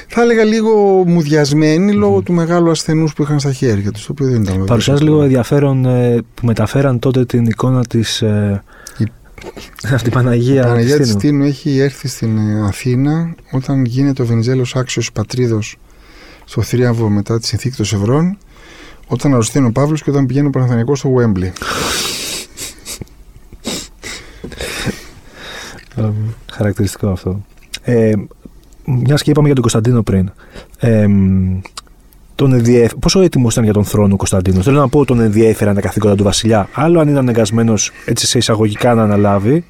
Θα 0.07 0.21
έλεγα 0.21 0.43
λίγο 0.43 1.03
μουδιασμένοι 1.07 1.91
λόγω 1.91 2.21
του 2.21 2.33
μεγάλου 2.33 2.69
ασθενούς 2.69 3.13
που 3.13 3.21
είχαν 3.21 3.39
στα 3.39 3.51
χέρια 3.51 3.91
τους, 3.91 4.05
το 4.05 4.11
οποίο 4.11 4.27
δεν 4.27 4.41
ήταν 4.41 4.65
Παρουσιάζει 4.65 5.03
λίγο 5.03 5.21
ενδιαφέρον 5.21 5.85
ε, 5.85 6.23
που 6.33 6.45
μεταφέραν 6.45 6.99
τότε 6.99 7.25
την 7.25 7.45
εικόνα 7.45 7.85
της. 7.85 8.23
Ε, 9.83 9.93
αυτή 9.93 10.09
η 10.09 10.11
Παναγία, 10.11 10.61
η 10.61 10.65
Παναγία 10.65 10.97
της 10.97 11.15
Τίνου 11.15 11.43
έχει 11.43 11.79
έρθει 11.79 12.07
στην 12.07 12.37
ε, 12.37 12.67
Αθήνα 12.67 13.35
όταν 13.51 13.85
γίνεται 13.85 14.21
ο 14.21 14.25
Βενιζέλος 14.25 14.75
άξιος 14.75 15.11
πατρίδος 15.11 15.77
στο 16.45 16.61
θρίαμβο 16.61 17.09
μετά 17.09 17.39
τη 17.39 17.47
συνθήκη 17.47 17.75
των 17.75 17.85
Σευρών 17.85 18.37
όταν 19.07 19.31
αρρωσταίνει 19.33 19.67
ο 19.67 19.71
Παύλος 19.71 20.03
και 20.03 20.09
όταν 20.09 20.25
πηγαίνει 20.25 20.47
ο 20.47 20.49
Παναθανικός 20.49 20.99
στο 20.99 21.09
Βέμπλι. 21.09 21.53
Χαρακτηριστικό 26.51 27.07
αυτό. 27.07 27.45
Ε, 27.81 28.13
Μιας 28.85 29.21
και 29.21 29.29
είπαμε 29.29 29.45
για 29.45 29.55
τον 29.55 29.63
Κωνσταντίνο 29.63 30.03
πριν. 30.03 30.31
Ε, 30.77 31.07
τον 32.35 32.61
Πόσο 32.99 33.21
έτοιμος 33.21 33.51
ήταν 33.51 33.63
για 33.63 33.73
τον 33.73 33.85
θρόνο 33.85 34.13
ο 34.13 34.17
Κωνσταντίνος; 34.17 34.65
Θέλω 34.65 34.79
να 34.79 34.87
πω 34.87 34.99
ότι 34.99 35.07
τον 35.07 35.19
ενδιέφεραν 35.19 35.75
τα 35.75 35.81
καθήκοντα 35.81 36.15
του 36.15 36.23
Βασιλιά. 36.23 36.69
Άλλο 36.73 36.99
αν 36.99 37.07
ήταν 37.07 37.19
αναγκασμένος 37.19 37.91
έτσι 38.05 38.27
σε 38.27 38.37
εισαγωγικά 38.37 38.93
να 38.93 39.03
αναλάβει, 39.03 39.65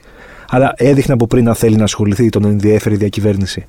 αλλά 0.50 0.74
έδειχνε 0.76 1.14
από 1.14 1.28
πριν 1.28 1.44
να 1.44 1.54
θέλει 1.54 1.76
να 1.76 1.84
ασχοληθεί, 1.84 2.30
τον 2.30 2.46
ενδιέφερε 2.46 2.96
η 2.96 2.98
διακυβέρνηση. 2.98 3.66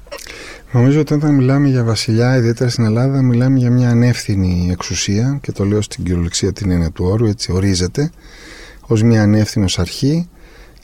Νομίζω 0.72 1.00
ότι 1.00 1.14
όταν 1.14 1.34
μιλάμε 1.34 1.68
για 1.68 1.84
βασιλιά, 1.84 2.36
ιδιαίτερα 2.36 2.70
στην 2.70 2.84
Ελλάδα, 2.84 3.22
μιλάμε 3.22 3.58
για 3.58 3.70
μια 3.70 3.90
ανεύθυνη 3.90 4.68
εξουσία 4.70 5.38
και 5.42 5.52
το 5.52 5.64
λέω 5.64 5.82
στην 5.82 6.04
κυριολεξία 6.04 6.52
την 6.52 6.70
έννοια 6.70 6.90
του 6.90 7.04
όρου, 7.04 7.26
έτσι 7.26 7.52
ορίζεται, 7.52 8.10
ως 8.80 9.02
μια 9.02 9.22
ανεύθυνος 9.22 9.78
αρχή, 9.78 10.28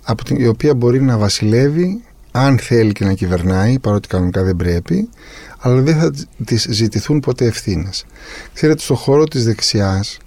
από 0.04 0.24
την, 0.24 0.36
η 0.40 0.46
οποία 0.46 0.74
μπορεί 0.74 1.02
να 1.02 1.18
βασιλεύει 1.18 2.02
αν 2.32 2.58
θέλει 2.58 2.92
και 2.92 3.04
να 3.04 3.12
κυβερνάει, 3.12 3.78
παρότι 3.78 4.08
κανονικά 4.08 4.42
δεν 4.42 4.56
πρέπει, 4.56 5.08
αλλά 5.58 5.80
δεν 5.80 5.96
θα 5.96 6.12
της 6.44 6.66
ζητηθούν 6.70 7.20
ποτέ 7.20 7.46
ευθύνες. 7.46 8.04
Ξέρετε, 8.54 8.80
στον 8.80 8.96
χώρο 8.96 9.24
της 9.24 9.44
δεξιάς 9.44 10.18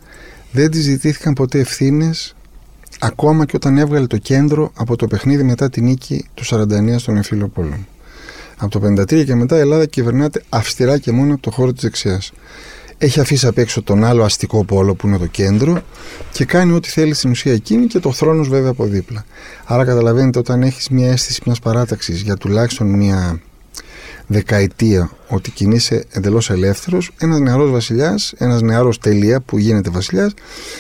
δεν 0.52 0.72
της 0.72 0.82
ζητήθηκαν 0.82 1.34
ποτέ 1.34 1.60
ευθύνες 1.60 2.36
ακόμα 3.00 3.46
και 3.46 3.56
όταν 3.56 3.78
έβγαλε 3.78 4.08
το 4.08 4.18
κέντρο 4.18 4.72
από 4.76 4.96
το 4.96 5.08
παιχνίδι 5.08 5.44
μετά 5.44 5.70
την 5.70 5.84
νίκη 5.84 6.26
του 6.34 6.44
49 6.46 6.96
στον 6.98 7.16
εμφύλιο 7.16 7.48
πόλεμο. 7.48 7.86
Από 8.58 8.80
το 8.80 8.88
53 8.88 9.26
και 9.26 9.36
μετά 9.36 9.58
η 9.58 9.60
Ελλάδα 9.60 9.86
κυβερνάται 9.86 10.44
αυστηρά 10.50 10.98
και 10.98 11.12
μόνο 11.12 11.34
από 11.34 11.42
το 11.42 11.52
χώρο 11.52 11.74
της 11.74 11.82
δεξιάς. 11.82 12.32
Έχει 12.98 13.20
αφήσει 13.20 13.48
απ' 13.48 13.58
έξω 13.58 13.82
τον 13.82 14.04
άλλο 14.04 14.24
αστικό 14.24 14.66
πόλο 14.66 14.96
που 14.96 15.08
είναι 15.08 15.18
το 15.18 15.26
κέντρο 15.26 15.82
και 16.32 16.46
κάνει 16.46 16.74
ό,τι 16.74 16.90
θέλει 16.90 17.14
στην 17.14 17.30
ουσία 17.30 17.54
εκείνη 17.54 17.86
και 17.86 18.00
το 18.00 18.12
θρόνος 18.12 18.50
βέβαια 18.50 18.70
από 18.70 18.86
δίπλα. 18.86 19.26
Άρα 19.66 19.86
καταλαβαίνετε 19.86 20.40
όταν 20.40 20.62
έχεις 20.62 20.90
μια 20.90 21.12
αίσθηση 21.12 21.42
μιας 21.46 21.60
παράταξης 21.60 22.22
για 22.22 22.38
τουλάχιστον 22.38 22.88
μια 22.88 23.40
δεκαετία 24.28 25.12
ότι 25.28 25.52
κινείσαι 25.52 26.06
εντελώς 26.10 26.50
ελεύθερος, 26.50 27.12
ένας 27.18 27.40
νεαρός 27.40 27.72
βασιλιάς, 27.72 28.34
ένας 28.38 28.62
νεαρός 28.62 28.98
τελεία 28.98 29.42
που 29.42 29.58
γίνεται 29.58 29.90
βασιλιάς, 29.90 30.34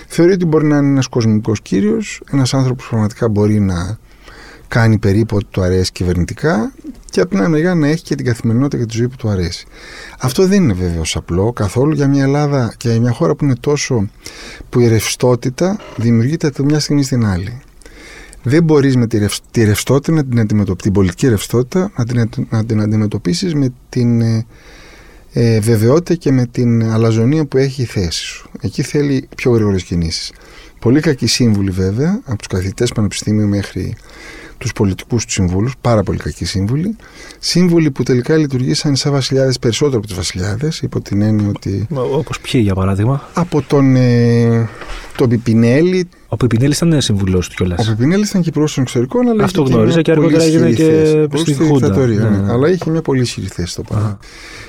θεωρεί 0.07 0.31
ότι 0.31 0.45
μπορεί 0.45 0.65
να 0.65 0.77
είναι 0.77 0.87
ένας 0.87 1.07
κοσμικός 1.07 1.61
κύριος, 1.61 2.21
ένας 2.31 2.53
άνθρωπος 2.53 2.83
που 2.83 2.89
πραγματικά 2.89 3.29
μπορεί 3.29 3.59
να 3.59 3.97
κάνει 4.75 4.97
περίπου 4.97 5.35
ό,τι 5.35 5.45
του 5.49 5.61
αρέσει 5.61 5.91
κυβερνητικά 5.91 6.73
και 7.09 7.21
από 7.21 7.29
την 7.29 7.39
άλλη 7.39 7.49
μεριά 7.49 7.75
να 7.75 7.87
έχει 7.87 8.03
και 8.03 8.15
την 8.15 8.25
καθημερινότητα 8.25 8.77
και 8.77 8.85
τη 8.85 8.97
ζωή 8.97 9.07
που 9.07 9.15
του 9.15 9.29
αρέσει. 9.29 9.65
Αυτό 10.19 10.47
δεν 10.47 10.63
είναι 10.63 10.73
βέβαιο 10.73 11.01
απλό 11.13 11.53
καθόλου 11.53 11.93
για 11.93 12.07
μια 12.07 12.23
Ελλάδα 12.23 12.73
και 12.77 12.89
για 12.89 12.99
μια 12.99 13.11
χώρα 13.11 13.35
που 13.35 13.45
είναι 13.45 13.55
τόσο 13.59 14.09
που 14.69 14.79
η 14.79 14.87
ρευστότητα 14.87 15.79
δημιουργείται 15.97 16.47
από 16.47 16.63
μια 16.63 16.79
στιγμή 16.79 17.03
στην 17.03 17.25
άλλη 17.25 17.61
δεν 18.43 18.63
μπορείς 18.63 18.95
με 18.95 19.07
τη, 19.07 19.25
τη 19.51 19.63
ρευστότητα 19.63 20.11
να 20.11 20.25
την 20.25 20.39
αντιμετωπίσει, 20.39 20.83
την 20.83 20.91
πολιτική 20.91 21.27
ρευστότητα 21.27 21.91
να 21.95 22.05
την, 22.05 22.47
να 22.49 22.65
την 22.65 22.81
αντιμετωπίσεις 22.81 23.53
με 23.53 23.73
την 23.89 24.21
ε, 24.21 24.45
ε, 25.33 25.59
βεβαιότητα 25.59 26.15
και 26.15 26.31
με 26.31 26.45
την 26.45 26.83
αλαζονία 26.83 27.45
που 27.45 27.57
έχει 27.57 27.81
η 27.81 27.85
θέση 27.85 28.23
σου. 28.23 28.49
Εκεί 28.61 28.81
θέλει 28.81 29.27
πιο 29.35 29.51
γρήγορες 29.51 29.83
κινήσεις. 29.83 30.31
Πολύ 30.79 30.99
κακοί 30.99 31.27
σύμβουλοι 31.27 31.71
βέβαια, 31.71 32.21
από 32.25 32.37
τους 32.37 32.47
καθηγητές 32.47 32.91
πανεπιστήμιου 32.91 33.47
μέχρι 33.47 33.95
τους 34.57 34.71
πολιτικούς 34.71 35.25
τους 35.25 35.33
συμβούλου, 35.33 35.69
πάρα 35.81 36.03
πολύ 36.03 36.17
κακοί 36.17 36.45
σύμβουλοι. 36.45 36.95
Σύμβουλοι 37.39 37.91
που 37.91 38.03
τελικά 38.03 38.37
λειτουργήσαν 38.37 38.95
σαν 38.95 39.11
βασιλιάδες 39.11 39.59
περισσότερο 39.59 39.97
από 39.97 40.07
τους 40.07 40.15
βασιλιάδες, 40.15 40.79
υπό 40.81 41.01
την 41.01 41.21
έννοια 41.21 41.47
ότι. 41.47 41.87
Όπως 42.11 42.39
ποιοι 42.39 42.61
για 42.63 42.73
παράδειγμα; 42.73 43.29
Από 43.33 43.61
τον, 43.61 43.95
ε, 43.95 44.69
τον 45.17 45.29
Πιπινέλη. 45.29 46.09
Ο 46.27 46.37
Πιπινέλης 46.37 46.77
ήταν 46.77 47.01
σύμβουλο 47.01 47.39
του 47.39 47.55
κιόλας. 47.55 47.87
Ο 47.87 47.91
Πιπινέλης 47.91 48.29
ήταν 48.29 48.41
και 48.41 48.49
υπουργός 48.49 48.73
των 48.73 48.83
εξωτερικών, 48.83 49.29
αλλά. 49.29 49.43
Αυτό 49.43 49.61
γνώριζα 49.61 50.01
και 50.01 50.11
αργότερα 50.11 50.43
έγινε 50.43 50.71
και 50.71 51.27
στη 51.33 51.53
δικτατορία. 51.53 52.29
Ναι. 52.29 52.37
Ναι. 52.37 52.51
Αλλά 52.51 52.69
είχε 52.69 52.89
μια 52.89 53.01
πολύ 53.01 53.21
ισχυρή 53.21 53.47
θέση 53.47 53.71
στο 53.71 53.81
παρά. 53.81 54.17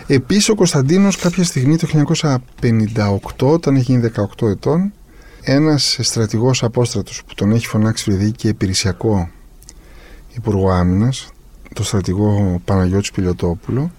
Επίσης 0.07 0.49
ο 0.49 0.55
Κωνσταντίνος 0.55 1.17
κάποια 1.17 1.45
στιγμή 1.45 1.77
το 1.77 1.87
1958, 1.87 3.53
όταν 3.53 3.77
έχει 3.77 3.93
γίνει 3.93 4.11
18 4.41 4.49
ετών, 4.49 4.93
ένας 5.43 5.99
στρατηγός 6.01 6.63
απόστρατος 6.63 7.23
που 7.27 7.35
τον 7.35 7.53
έχει 7.53 7.67
φωνάξει 7.67 8.05
Φρυδίκη 8.05 8.33
και 8.33 8.49
υπηρεσιακό 8.49 9.31
Υπουργό 10.37 10.71
Άμυνας, 10.71 11.29
το 11.75 11.85
στρατηγό 11.85 12.61
Παναγιώτης 12.65 13.11
Πιλιοτόπουλο, 13.11 13.91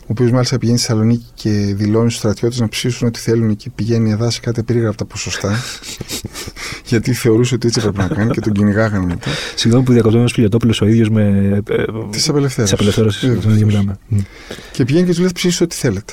ο 0.00 0.06
οποίος 0.06 0.30
μάλιστα 0.30 0.58
πηγαίνει 0.58 0.78
στη 0.78 0.86
Θεσσαλονίκη 0.86 1.26
και 1.34 1.50
δηλώνει 1.50 2.08
στους 2.08 2.20
στρατιώτες 2.20 2.58
να 2.60 2.68
ψήσουν 2.68 3.08
ό,τι 3.08 3.18
θέλουν 3.18 3.56
και 3.56 3.70
πηγαίνει 3.74 4.10
εδώ 4.10 4.30
σε 4.30 4.40
κάτι 4.40 4.62
περίγραπτα 4.62 5.04
ποσοστά. 5.04 5.56
γιατί 6.90 7.12
θεωρούσε 7.12 7.54
ότι 7.54 7.66
έτσι 7.66 7.80
έπρεπε 7.80 8.08
να 8.08 8.14
κάνει 8.14 8.30
και 8.30 8.40
τον 8.40 8.52
κυνηγάγανε 8.52 9.06
μετά. 9.06 9.30
Συγγνώμη 9.54 9.84
που 9.84 9.92
διακοπτώνει 9.92 10.24
ο 10.24 10.28
Πιλιοτόπουλο 10.34 10.78
ο 10.82 10.86
ίδιος 10.86 11.10
με. 11.10 11.22
Ε, 11.68 11.84
Της 12.10 12.28
απελευθέρωσης. 12.28 12.54
Της 12.54 12.72
απελευθέρωσης. 12.72 13.38
Και 14.72 14.84
πηγαίνει 14.84 15.06
και 15.06 15.14
του 15.14 15.20
λέει 15.20 15.30
ψήσει 15.34 15.62
ό,τι 15.62 15.74
θέλετε. 15.74 16.12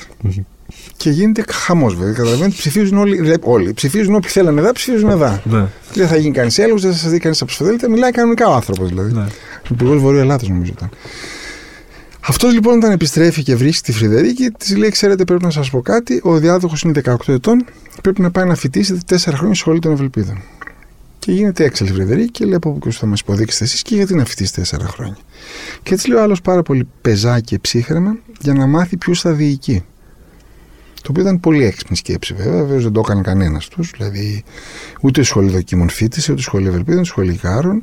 Και 0.96 1.10
γίνεται 1.10 1.44
χαμός 1.52 1.94
βέβαια. 1.94 2.12
Καταλαβαίνετε, 2.12 2.56
ψηφίζουν 2.58 2.98
όλοι. 2.98 3.38
όλοι 3.40 3.72
ψηφίζουν 3.72 4.14
όποιοι 4.14 4.30
θέλανε 4.30 4.60
εδώ, 4.60 4.72
ψηφίζουν 4.72 5.08
εδώ. 5.08 5.40
Ναι. 5.44 5.66
Δεν 5.92 6.08
θα 6.08 6.16
γίνει 6.16 6.34
κανείς 6.34 6.58
έλεγχος, 6.58 6.82
δεν 6.82 6.92
θα 6.92 6.96
σας 6.98 7.10
δει 7.10 7.18
κανείς 7.18 7.42
από 7.42 7.52
Μιλάει 7.90 8.10
κανονικά 8.10 8.48
ο 8.48 8.54
άνθρωπος 8.54 8.88
δηλαδή. 8.88 9.12
Ναι. 9.12 9.26
Υπουργός 9.70 10.00
Βορείου 10.00 10.20
Ελλάδα 10.20 10.44
νομίζω 10.48 10.72
ήταν. 10.76 10.90
Αυτός 12.28 12.52
λοιπόν 12.52 12.76
όταν 12.76 12.90
επιστρέφει 12.90 13.42
και 13.42 13.56
βρίσκει 13.56 13.92
τη 13.92 13.98
Φρυδερίκη, 13.98 14.50
της 14.50 14.76
λέει: 14.76 14.90
Ξέρετε, 14.90 15.24
πρέπει 15.24 15.44
να 15.44 15.50
σας 15.50 15.70
πω 15.70 15.80
κάτι. 15.80 16.20
Ο 16.22 16.38
διάδοχος 16.38 16.82
είναι 16.82 17.00
18 17.04 17.14
ετών, 17.26 17.64
πρέπει 18.02 18.20
να 18.20 18.30
πάει 18.30 18.44
να 18.44 18.54
φοιτήσει 18.54 18.98
4 19.08 19.16
χρόνια 19.16 19.46
στη 19.46 19.54
σχολή 19.54 19.78
των 19.78 19.92
Ευλπίδων. 19.92 20.42
Και 21.18 21.32
γίνεται 21.32 21.64
έξαλλη 21.64 21.90
Φρυδερίκη 21.90 22.30
και 22.30 22.44
λέει: 22.44 22.54
Από 22.54 22.70
πού 22.70 22.92
θα 22.92 23.06
μας 23.06 23.20
υποδείξετε 23.20 23.64
εσείς 23.64 23.82
και 23.82 23.94
γιατί 23.94 24.14
να 24.14 24.24
φοιτήσει 24.24 24.52
4 24.70 24.78
χρόνια. 24.80 25.16
Και 25.82 25.94
έτσι 25.94 26.08
λέει 26.08 26.18
ο 26.18 26.22
άλλος 26.22 26.40
πάρα 26.40 26.62
πολύ 26.62 26.88
πεζά 27.00 27.40
και 27.40 27.58
ψύχρεμα 27.58 28.16
για 28.40 28.52
να 28.52 28.66
μάθει 28.66 28.96
ποιου 28.96 29.16
θα 29.16 29.32
διοικεί. 29.32 29.84
Το 31.06 31.12
οποίο 31.12 31.24
ήταν 31.24 31.40
πολύ 31.40 31.64
έξυπνη 31.64 31.96
σκέψη, 31.96 32.34
βέβαια. 32.34 32.62
Βέβαια 32.62 32.78
δεν 32.78 32.92
το 32.92 33.00
έκανε 33.04 33.20
κανένας 33.20 33.68
τους. 33.68 33.90
Δηλαδή, 33.96 34.44
ούτε 35.00 35.22
σχολή 35.22 35.50
δοκίμων 35.50 35.88
φίτησε, 35.88 36.32
ούτε 36.32 36.42
σχολή 36.42 36.66
Ευελπίδων, 36.66 36.98
ούτε 36.98 37.08
σχολή 37.08 37.36
Κάρων. 37.36 37.82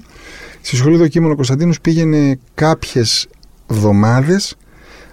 Στη 0.62 0.75
σχολή 0.75 0.97
δοκίμων 0.97 1.31
ο 1.31 1.36
Κωνσταντίνος 1.36 1.81
πήγαινε 1.81 2.39
κάποιες 2.53 3.27
εβδομάδες 3.71 4.55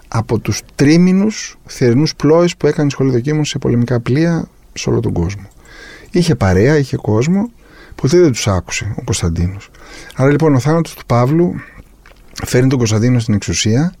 από 0.07 0.39
τους 0.39 0.61
τρίμηνους 0.75 1.57
θερινούς 1.65 2.15
πλόε 2.15 2.47
που 2.57 2.67
έκανε 2.67 2.87
η 2.87 2.91
σχολή 2.91 3.11
δοκίμων 3.11 3.45
σε 3.45 3.57
πολεμικά 3.57 3.99
πλοία 3.99 4.49
σε 4.73 4.89
όλο 4.89 4.99
τον 4.99 5.13
κόσμο. 5.13 5.47
Είχε 6.11 6.35
παρέα, 6.35 6.77
είχε 6.77 6.97
κόσμο, 6.97 7.51
ποτέ 7.95 8.19
δεν 8.19 8.31
τους 8.31 8.47
άκουσε 8.47 8.93
ο 8.97 9.03
Κωνσταντίνος. 9.03 9.69
Άρα 10.15 10.31
λοιπόν 10.31 10.55
ο 10.55 10.59
θάνατος 10.59 10.93
του 10.93 11.05
Παύλου 11.05 11.55
φέρνει 12.45 12.69
τον 12.69 12.77
Κωνσταντίνο 12.77 13.19
στην 13.19 13.33
εξουσία 13.33 13.93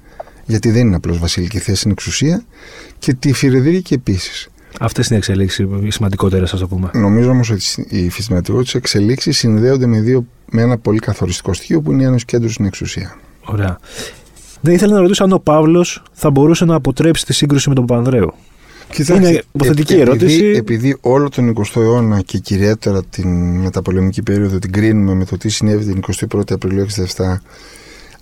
γιατί 0.51 0.71
δεν 0.71 0.87
είναι 0.87 0.95
απλώς 0.95 1.17
βασιλική 1.17 1.59
θέση, 1.59 1.81
είναι 1.83 1.93
εξουσία, 1.93 2.43
και 2.99 3.13
τη 3.13 3.33
Φιρεδρίκη 3.33 3.93
επίσης. 3.93 4.49
Αυτές 4.79 5.07
είναι 5.07 5.15
οι 5.15 5.17
εξελίξεις 5.17 5.65
οι 5.81 5.89
σημαντικότερες, 5.89 6.53
ας 6.53 6.59
το 6.59 6.67
πούμε. 6.67 6.89
Νομίζω 6.93 7.29
όμως 7.29 7.49
ότι 7.49 7.63
οι 7.89 8.09
φυσιολογικέ 8.09 8.77
εξελίξεις 8.77 9.37
συνδέονται 9.37 9.85
με, 9.85 9.99
δύο, 9.99 10.25
με 10.51 10.61
ένα 10.61 10.77
πολύ 10.77 10.99
καθοριστικό 10.99 11.53
στοιχείο 11.53 11.81
που 11.81 11.91
είναι 11.91 12.03
ένα 12.03 12.17
κέντρο 12.25 12.49
στην 12.49 12.65
εξουσία. 12.65 13.17
Ωραία. 13.45 13.79
Δεν 14.61 14.73
ήθελα 14.73 14.93
να 14.93 14.99
ρωτήσω 14.99 15.23
αν 15.23 15.31
ο 15.31 15.39
Παύλος 15.39 16.03
θα 16.13 16.29
μπορούσε 16.29 16.65
να 16.65 16.75
αποτρέψει 16.75 17.25
τη 17.25 17.33
σύγκρουση 17.33 17.69
με 17.69 17.75
τον 17.75 17.85
Παπανδρέου. 17.85 18.33
Κοιτάξτε, 18.91 19.29
είναι 19.29 19.43
υποθετική 19.53 19.93
ερώτηση. 19.93 20.45
Επειδή 20.45 20.97
όλο 21.01 21.29
τον 21.29 21.53
20ο 21.55 21.81
αιώνα 21.81 22.21
και 22.21 22.37
κυριότερα 22.37 23.03
την 23.03 23.55
μεταπολεμική 23.55 24.23
περίοδο 24.23 24.59
την 24.59 24.71
κρίνουμε 24.71 25.13
με 25.13 25.25
το 25.25 25.37
τι 25.37 25.49
συνέβη 25.49 25.93
την 25.93 26.03
21η 26.33 26.51
Απριλίου 26.51 26.85
1967 26.89 26.95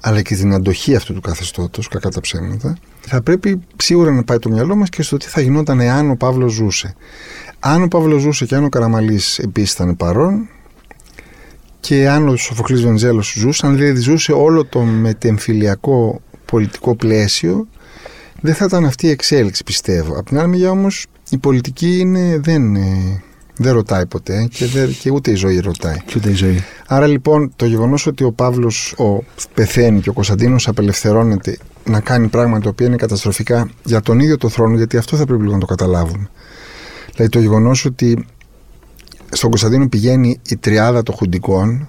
αλλά 0.01 0.21
και 0.21 0.35
την 0.35 0.53
αντοχή 0.53 0.95
αυτού 0.95 1.13
του 1.13 1.21
καθεστώτος, 1.21 1.87
κακά 1.87 2.09
τα 2.09 2.21
ψέματα, 2.21 2.77
θα 3.01 3.21
πρέπει 3.21 3.61
σίγουρα 3.77 4.11
να 4.11 4.23
πάει 4.23 4.39
το 4.39 4.49
μυαλό 4.49 4.75
μας 4.75 4.89
και 4.89 5.01
στο 5.01 5.17
τι 5.17 5.27
θα 5.27 5.41
γινόταν 5.41 5.79
εάν 5.79 6.09
ο 6.09 6.15
Παύλος 6.15 6.53
ζούσε. 6.53 6.95
Αν 7.59 7.83
ο 7.83 7.87
Παύλος 7.87 8.21
ζούσε 8.21 8.45
και 8.45 8.55
αν 8.55 8.63
ο 8.63 8.69
Καραμαλής 8.69 9.39
επίσης 9.39 9.73
ήταν 9.73 9.95
παρόν 9.95 10.49
και 11.79 12.09
αν 12.09 12.27
ο 12.27 12.35
Σοφοκλής 12.35 12.81
Βενζέλος 12.81 13.33
ζούσε, 13.37 13.65
αν 13.65 13.75
δηλαδή 13.75 13.99
ζούσε 13.99 14.31
όλο 14.31 14.65
το 14.65 14.81
μετεμφυλιακό 14.81 16.21
πολιτικό 16.45 16.95
πλαίσιο, 16.95 17.67
δεν 18.41 18.53
θα 18.53 18.65
ήταν 18.65 18.85
αυτή 18.85 19.07
η 19.07 19.09
εξέλιξη 19.09 19.63
πιστεύω. 19.63 20.19
Απ' 20.19 20.27
την 20.27 20.39
άλλη 20.39 20.47
μεριά 20.47 20.69
όμως 20.69 21.05
η 21.29 21.37
πολιτική 21.37 21.97
είναι, 21.99 22.39
δεν 22.43 22.77
δεν 23.61 23.73
ρωτάει 23.73 24.05
ποτέ 24.05 24.47
και, 24.51 24.65
δεν, 24.65 24.95
και 24.99 25.11
ούτε 25.11 25.31
η 25.31 25.35
ζωή 25.35 25.59
ρωτάει. 25.59 25.97
Και 26.05 26.13
ούτε 26.17 26.29
η 26.29 26.33
ζωή. 26.33 26.63
Άρα 26.87 27.07
λοιπόν 27.07 27.51
το 27.55 27.65
γεγονός 27.65 28.05
ότι 28.07 28.23
ο 28.23 28.31
Παύλος 28.31 28.95
πεθαίνει 29.53 30.01
και 30.01 30.09
ο 30.09 30.13
Κωνσταντίνος 30.13 30.67
απελευθερώνεται 30.67 31.57
να 31.85 31.99
κάνει 31.99 32.27
πράγματα 32.27 32.61
τα 32.63 32.69
οποία 32.69 32.87
είναι 32.87 32.95
καταστροφικά 32.95 33.69
για 33.83 34.01
τον 34.01 34.19
ίδιο 34.19 34.37
το 34.37 34.49
θρόνο, 34.49 34.75
γιατί 34.75 34.97
αυτό 34.97 35.17
θα 35.17 35.25
πρέπει 35.25 35.41
λίγο 35.41 35.53
να 35.53 35.59
το 35.59 35.65
καταλάβουμε. 35.65 36.29
Δηλαδή 37.11 37.31
το 37.31 37.39
γεγονός 37.39 37.85
ότι 37.85 38.25
στον 39.29 39.49
Κωνσταντίνο 39.49 39.89
πηγαίνει 39.89 40.39
η 40.49 40.57
τριάδα 40.57 41.03
των 41.03 41.15
χουντικών, 41.15 41.71
ε, 41.71 41.87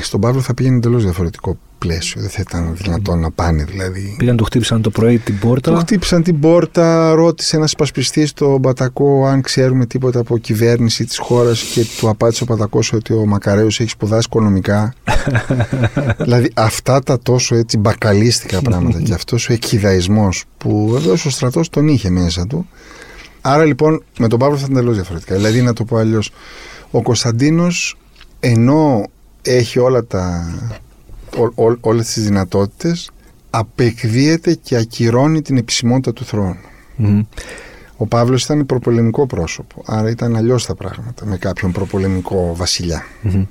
στον 0.00 0.20
Παύλο 0.20 0.40
θα 0.40 0.54
πήγαινε 0.54 0.76
εντελώς 0.76 1.02
διαφορετικό 1.02 1.58
πλαίσιο. 1.78 2.20
Δεν 2.20 2.30
θα 2.30 2.40
ήταν 2.40 2.76
δυνατόν 2.76 3.20
να 3.20 3.30
πάνε 3.30 3.64
δηλαδή. 3.64 4.14
Πήγαν, 4.18 4.36
του 4.36 4.44
χτύπησαν 4.44 4.82
το 4.82 4.90
πρωί 4.90 5.18
την 5.18 5.38
πόρτα. 5.38 5.72
Του 5.72 5.78
χτύπησαν 5.78 6.22
την 6.22 6.40
πόρτα, 6.40 7.14
ρώτησε 7.14 7.56
ένας 7.56 7.72
υπασπιστής 7.72 8.28
στον 8.28 8.60
Πατακό 8.60 9.26
αν 9.26 9.40
ξέρουμε 9.40 9.86
τίποτα 9.86 10.20
από 10.20 10.38
κυβέρνηση 10.38 11.04
της 11.04 11.18
χώρας 11.18 11.62
και 11.62 11.86
του 11.98 12.08
απάντησε 12.08 12.42
ο 12.42 12.46
Πατακός 12.46 12.92
ότι 12.92 13.12
ο 13.12 13.26
Μακαρέο 13.26 13.66
έχει 13.66 13.88
σπουδάσει 13.88 14.26
οικονομικά. 14.30 14.94
δηλαδή 16.24 16.50
αυτά 16.54 17.00
τα 17.00 17.18
τόσο 17.18 17.54
έτσι 17.54 17.78
μπακαλίστικα 17.78 18.62
πράγματα 18.62 19.00
και 19.04 19.14
αυτός 19.14 19.48
ο 19.48 19.52
εκειδαϊσμό 19.52 20.28
που 20.58 20.88
βεβαίω 20.88 21.12
ο 21.12 21.30
στρατός 21.30 21.68
τον 21.68 21.88
είχε 21.88 22.10
μέσα 22.10 22.46
του. 22.46 22.68
Άρα 23.40 23.64
λοιπόν 23.64 24.02
με 24.18 24.28
τον 24.28 24.38
Παύλο 24.38 24.56
θα 24.56 24.62
ήταν 24.64 24.76
τελείω 24.76 24.92
διαφορετικά. 24.92 25.34
Δηλαδή 25.34 25.62
να 25.62 25.72
το 25.72 25.84
πω 25.84 25.96
αλλιώς, 25.96 26.30
ο 26.90 27.02
Κωνσταντίνος 27.02 27.96
ενώ 28.40 29.10
έχει 29.42 29.78
όλα 29.78 30.04
τα 30.04 30.54
ό, 31.36 31.64
ό, 31.64 31.76
όλες 31.80 32.06
τις 32.12 32.24
δυνατότητες 32.24 33.10
απεκδίεται 33.50 34.54
και 34.54 34.76
ακυρώνει 34.76 35.42
την 35.42 35.56
επισημότητα 35.56 36.12
του 36.12 36.24
θρόνου. 36.24 36.56
Ο 37.96 38.06
Παύλος 38.06 38.44
ήταν 38.44 38.66
προπολεμικό 38.66 39.26
πρόσωπο, 39.26 39.82
άρα 39.86 40.10
ήταν 40.10 40.36
αλλιώς 40.36 40.66
τα 40.66 40.74
πράγματα 40.74 41.26
με 41.26 41.36
κάποιον 41.36 41.72
προπολεμικό 41.72 42.54
βασιλιά. 42.56 43.02
Mm-hmm. 43.24 43.46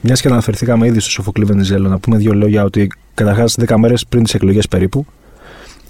Μιας 0.00 0.20
και 0.20 0.28
αναφερθήκαμε 0.28 0.86
ήδη 0.86 1.00
στο 1.00 1.10
Σοφοκλή 1.10 1.44
Βενιζέλο, 1.44 1.88
να 1.88 1.98
πούμε 1.98 2.16
δύο 2.16 2.34
λόγια 2.34 2.64
ότι 2.64 2.88
καταρχάς 3.14 3.56
10 3.66 3.74
μέρες 3.76 4.06
πριν 4.06 4.22
τις 4.22 4.34
εκλογές 4.34 4.68
περίπου, 4.68 5.06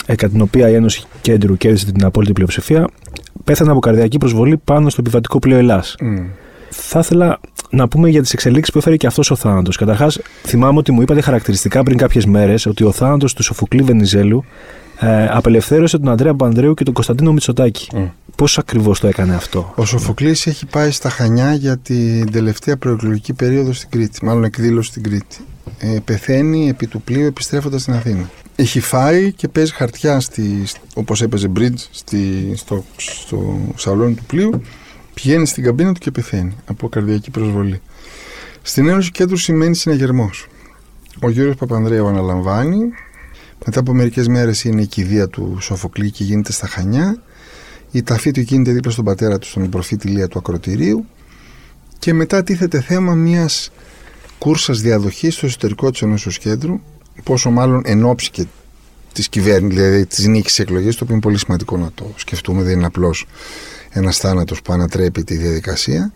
ε, 0.06 0.14
κατά 0.14 0.32
την 0.32 0.40
οποία 0.40 0.68
η 0.68 0.74
Ένωση 0.74 1.04
Κέντρου 1.20 1.56
κέρδισε 1.56 1.92
την 1.92 2.04
απόλυτη 2.04 2.32
πλειοψηφία, 2.32 2.88
πέθανε 3.44 3.70
από 3.70 3.80
καρδιακή 3.80 4.18
προσβολή 4.18 4.56
πάνω 4.56 4.88
στο 4.88 5.00
επιβατικό 5.00 5.38
πλοίο 5.38 5.56
Ελλάς. 5.56 5.94
Mm. 6.00 6.26
Θα 6.76 6.98
ήθελα 6.98 7.40
να 7.70 7.88
πούμε 7.88 8.08
για 8.08 8.22
τις 8.22 8.32
εξελίξεις 8.32 8.72
που 8.72 8.78
έφερε 8.78 8.96
και 8.96 9.06
αυτός 9.06 9.30
ο 9.30 9.36
θάνατος. 9.36 9.76
Καταρχάς, 9.76 10.20
θυμάμαι 10.46 10.78
ότι 10.78 10.92
μου 10.92 11.02
είπατε 11.02 11.20
χαρακτηριστικά 11.20 11.82
πριν 11.82 11.96
κάποιες 11.96 12.26
μέρες 12.26 12.66
ότι 12.66 12.84
ο 12.84 12.92
θάνατος 12.92 13.32
του 13.32 13.42
Σοφοκλή 13.42 13.82
Βενιζέλου 13.82 14.44
ε, 15.00 15.26
απελευθέρωσε 15.30 15.98
τον 15.98 16.08
Ανδρέα 16.08 16.34
Πανδρέου 16.34 16.74
και 16.74 16.84
τον 16.84 16.94
Κωνσταντίνο 16.94 17.32
Μητσοτάκη. 17.32 17.88
Mm. 17.94 18.10
Πώς 18.36 18.58
ακριβώς 18.58 19.00
το 19.00 19.06
έκανε 19.06 19.34
αυτό, 19.34 19.72
Ο 19.76 19.84
Σοφοκλή 19.84 20.30
έχει 20.30 20.66
πάει 20.66 20.90
στα 20.90 21.08
Χανιά 21.08 21.54
για 21.54 21.78
την 21.78 22.32
τελευταία 22.32 22.76
προεκλογική 22.76 23.32
περίοδο 23.32 23.72
στην 23.72 23.88
Κρήτη, 23.90 24.24
μάλλον 24.24 24.44
εκδήλωση 24.44 24.88
στην 24.88 25.02
Κρήτη. 25.02 25.36
Ε, 25.78 25.98
πεθαίνει 26.04 26.68
επί 26.68 26.86
του 26.86 27.02
πλοίου 27.02 27.26
επιστρέφοντας 27.26 27.82
στην 27.82 27.94
Αθήνα. 27.94 28.30
Έχει 28.56 28.80
φάει 28.80 29.32
και 29.32 29.48
παίζει 29.48 29.72
χαρτιά, 29.72 30.20
στη, 30.20 30.64
όπως 30.94 31.22
έπαιζε 31.22 31.50
bridge 31.56 31.80
στη, 31.90 32.52
στο, 32.56 32.84
στο 32.96 33.58
σαλόνι 33.76 34.14
του 34.14 34.24
πλοίου 34.24 34.62
Πηγαίνει 35.14 35.46
στην 35.46 35.64
καμπίνα 35.64 35.92
του 35.92 36.00
και 36.00 36.10
πεθαίνει 36.10 36.56
από 36.64 36.88
καρδιακή 36.88 37.30
προσβολή. 37.30 37.80
Στην 38.62 38.88
Ένωση 38.88 39.10
Κέντρου 39.10 39.36
σημαίνει 39.36 39.76
συναγερμός. 39.76 40.46
Ο 41.20 41.30
Γιώργος 41.30 41.56
Παπανδρέου 41.56 42.06
αναλαμβάνει. 42.06 42.78
Μετά 43.64 43.80
από 43.80 43.92
μερικές 43.92 44.28
μέρες 44.28 44.64
είναι 44.64 44.82
η 44.82 44.86
κηδεία 44.86 45.28
του 45.28 45.58
Σοφοκλή 45.60 46.10
και 46.10 46.24
γίνεται 46.24 46.52
στα 46.52 46.66
Χανιά. 46.66 47.22
Η 47.90 48.02
ταφή 48.02 48.30
του 48.30 48.40
γίνεται 48.40 48.72
δίπλα 48.72 48.90
στον 48.90 49.04
πατέρα 49.04 49.38
του, 49.38 49.46
στον 49.46 49.68
προφήτη 49.68 50.08
Λία 50.08 50.28
του 50.28 50.38
Ακροτηρίου. 50.38 51.06
Και 51.98 52.12
μετά 52.12 52.42
τίθεται 52.42 52.80
θέμα 52.80 53.14
μιας 53.14 53.70
κούρσας 54.38 54.80
διαδοχής 54.80 55.34
στο 55.34 55.46
εσωτερικό 55.46 55.90
της 55.90 56.02
Ενώσεως 56.02 56.38
Κέντρου. 56.38 56.80
Πόσο 57.22 57.50
μάλλον 57.50 57.82
εν 57.84 58.04
ώψη 58.04 58.30
και 58.30 58.46
της 59.12 59.28
κυβέρνηση, 59.28 59.76
δηλαδή 59.76 60.06
της 60.06 60.26
νίκης 60.26 60.58
εκλογής, 60.58 60.96
το 60.96 61.00
οποίο 61.02 61.14
είναι 61.14 61.24
πολύ 61.24 61.38
σημαντικό 61.38 61.76
να 61.76 61.90
το 61.94 62.12
σκεφτούμε, 62.16 62.62
δεν 62.62 62.72
είναι 62.72 62.86
απλώς 62.86 63.26
ένας 63.94 64.18
θάνατος 64.18 64.62
που 64.62 64.72
ανατρέπει 64.72 65.24
τη 65.24 65.36
διαδικασία. 65.36 66.12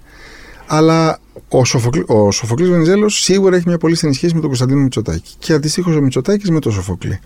Αλλά 0.67 1.19
ο, 1.49 1.65
Σοφοκλή, 1.65 2.05
ο 2.07 2.31
Σοφοκλής 2.31 2.69
Βενιζέλος 2.69 3.23
σίγουρα 3.23 3.57
έχει 3.57 3.65
μια 3.69 3.79
πολύ 3.79 3.95
στενή 3.95 4.15
σχέση 4.15 4.35
με 4.35 4.39
τον 4.39 4.49
Κωνσταντίνο 4.49 4.81
Μητσοτάκη. 4.81 5.35
Και 5.39 5.53
αντιστοίχως 5.53 5.97
ο 5.97 6.01
Μητσοτάκης 6.01 6.51
με 6.51 6.61
τον 6.61 6.73
Σοφοκλή. 6.73 7.21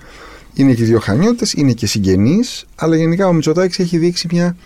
Είναι 0.55 0.75
και 0.75 0.85
δύο 0.85 1.01
χανιώτες, 1.01 1.53
είναι 1.53 1.73
και 1.73 1.87
συγγενείς, 1.87 2.65
αλλά 2.75 2.97
γενικά 2.97 3.27
ο 3.27 3.33
Μητσοτάκης 3.33 3.79
έχει 3.79 3.99
δείξει 3.99 4.29
μια 4.31 4.57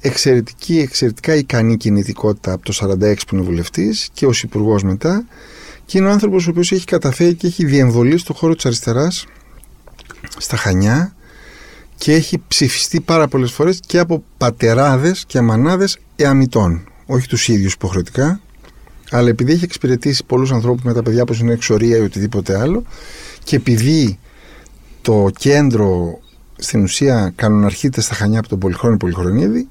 εξαιρετική, 0.00 0.78
εξαιρετικά 0.78 1.34
ικανή 1.34 1.76
κινητικότητα 1.76 2.52
από 2.52 2.64
το 2.64 2.72
46 2.72 3.14
που 3.26 3.34
είναι 3.34 3.44
βουλευτής 3.44 4.08
και 4.12 4.26
ως 4.26 4.42
υπουργός 4.42 4.82
μετά. 4.82 5.24
Και 5.84 5.98
είναι 5.98 6.06
ο 6.06 6.10
άνθρωπος 6.10 6.46
ο 6.46 6.50
οποίος 6.50 6.72
έχει 6.72 6.84
καταφέρει 6.84 7.34
και 7.34 7.46
έχει 7.46 7.64
διεμβολεί 7.64 8.18
στον 8.18 8.36
χώρο 8.36 8.54
της 8.54 8.66
αριστεράς, 8.66 9.26
στα 10.38 10.56
Χανιά, 10.56 11.14
και 12.02 12.12
έχει 12.12 12.42
ψηφιστεί 12.48 13.00
πάρα 13.00 13.28
πολλές 13.28 13.52
φορές 13.52 13.80
και 13.86 13.98
από 13.98 14.24
πατεράδες 14.38 15.24
και 15.26 15.40
μανάδες 15.40 15.98
εαμητών. 16.16 16.84
Όχι 17.06 17.28
τους 17.28 17.48
ίδιους 17.48 17.72
υποχρεωτικά, 17.72 18.40
αλλά 19.10 19.28
επειδή 19.28 19.52
έχει 19.52 19.64
εξυπηρετήσει 19.64 20.24
πολλούς 20.24 20.52
ανθρώπους 20.52 20.82
με 20.82 20.92
τα 20.92 21.02
παιδιά 21.02 21.24
που 21.24 21.36
είναι 21.40 21.52
εξορία 21.52 21.96
ή 21.96 22.00
οτιδήποτε 22.00 22.58
άλλο, 22.58 22.84
και 23.44 23.56
επειδή 23.56 24.18
το 25.02 25.30
κέντρο 25.38 26.20
στην 26.56 26.82
ουσία 26.82 27.32
κανοναρχείται 27.36 28.00
στα 28.00 28.14
Χανιά 28.14 28.38
από 28.38 28.48
τον 28.48 28.58
Πολυχρόνιο 28.58 28.96
Πολυχρονίδη, 28.96 29.68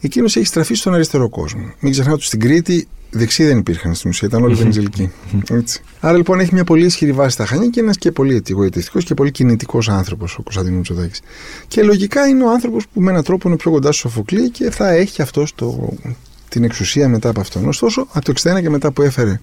εκείνος 0.00 0.36
έχει 0.36 0.46
στραφεί 0.46 0.74
στον 0.74 0.94
αριστερό 0.94 1.28
κόσμο. 1.28 1.72
Μην 1.80 1.92
ξεχνάτε 1.92 2.16
ότι 2.16 2.26
στην 2.26 2.40
Κρήτη 2.40 2.88
δεξί 3.10 3.44
δεν 3.44 3.58
υπήρχαν 3.58 3.94
στην 3.94 4.10
ουσία, 4.10 4.28
ήταν 4.28 4.42
όλοι 4.42 4.54
βενιζελικοί. 4.54 5.10
Άρα 6.00 6.16
λοιπόν 6.16 6.40
έχει 6.40 6.54
μια 6.54 6.64
πολύ 6.64 6.84
ισχυρή 6.84 7.12
βάση 7.12 7.30
στα 7.30 7.46
Χανιά 7.46 7.68
και 7.68 7.80
ένας 7.80 7.96
και 7.98 8.12
πολύ 8.12 8.42
εγωιτευτικό 8.48 8.98
και 8.98 9.14
πολύ 9.14 9.30
κινητικός 9.30 9.88
άνθρωπος 9.88 10.36
ο 10.38 10.42
Κωνσταντίνο 10.42 10.76
Μητσοτάκη. 10.76 11.20
Και 11.68 11.82
λογικά 11.82 12.26
είναι 12.26 12.44
ο 12.44 12.50
άνθρωπος 12.50 12.86
που 12.92 13.00
με 13.00 13.10
έναν 13.10 13.22
τρόπο 13.22 13.48
είναι 13.48 13.56
πιο 13.56 13.70
κοντά 13.70 13.92
στο 13.92 14.08
Σοφοκλή 14.08 14.50
και 14.50 14.70
θα 14.70 14.90
έχει 14.90 15.22
αυτό 15.22 15.44
το, 15.54 15.92
την 16.48 16.64
εξουσία 16.64 17.08
μετά 17.08 17.28
από 17.28 17.40
αυτόν. 17.40 17.68
Ωστόσο, 17.68 18.06
από 18.12 18.24
το 18.24 18.32
61 18.56 18.60
και 18.62 18.70
μετά 18.70 18.90
που 18.90 19.02
έφερε 19.02 19.40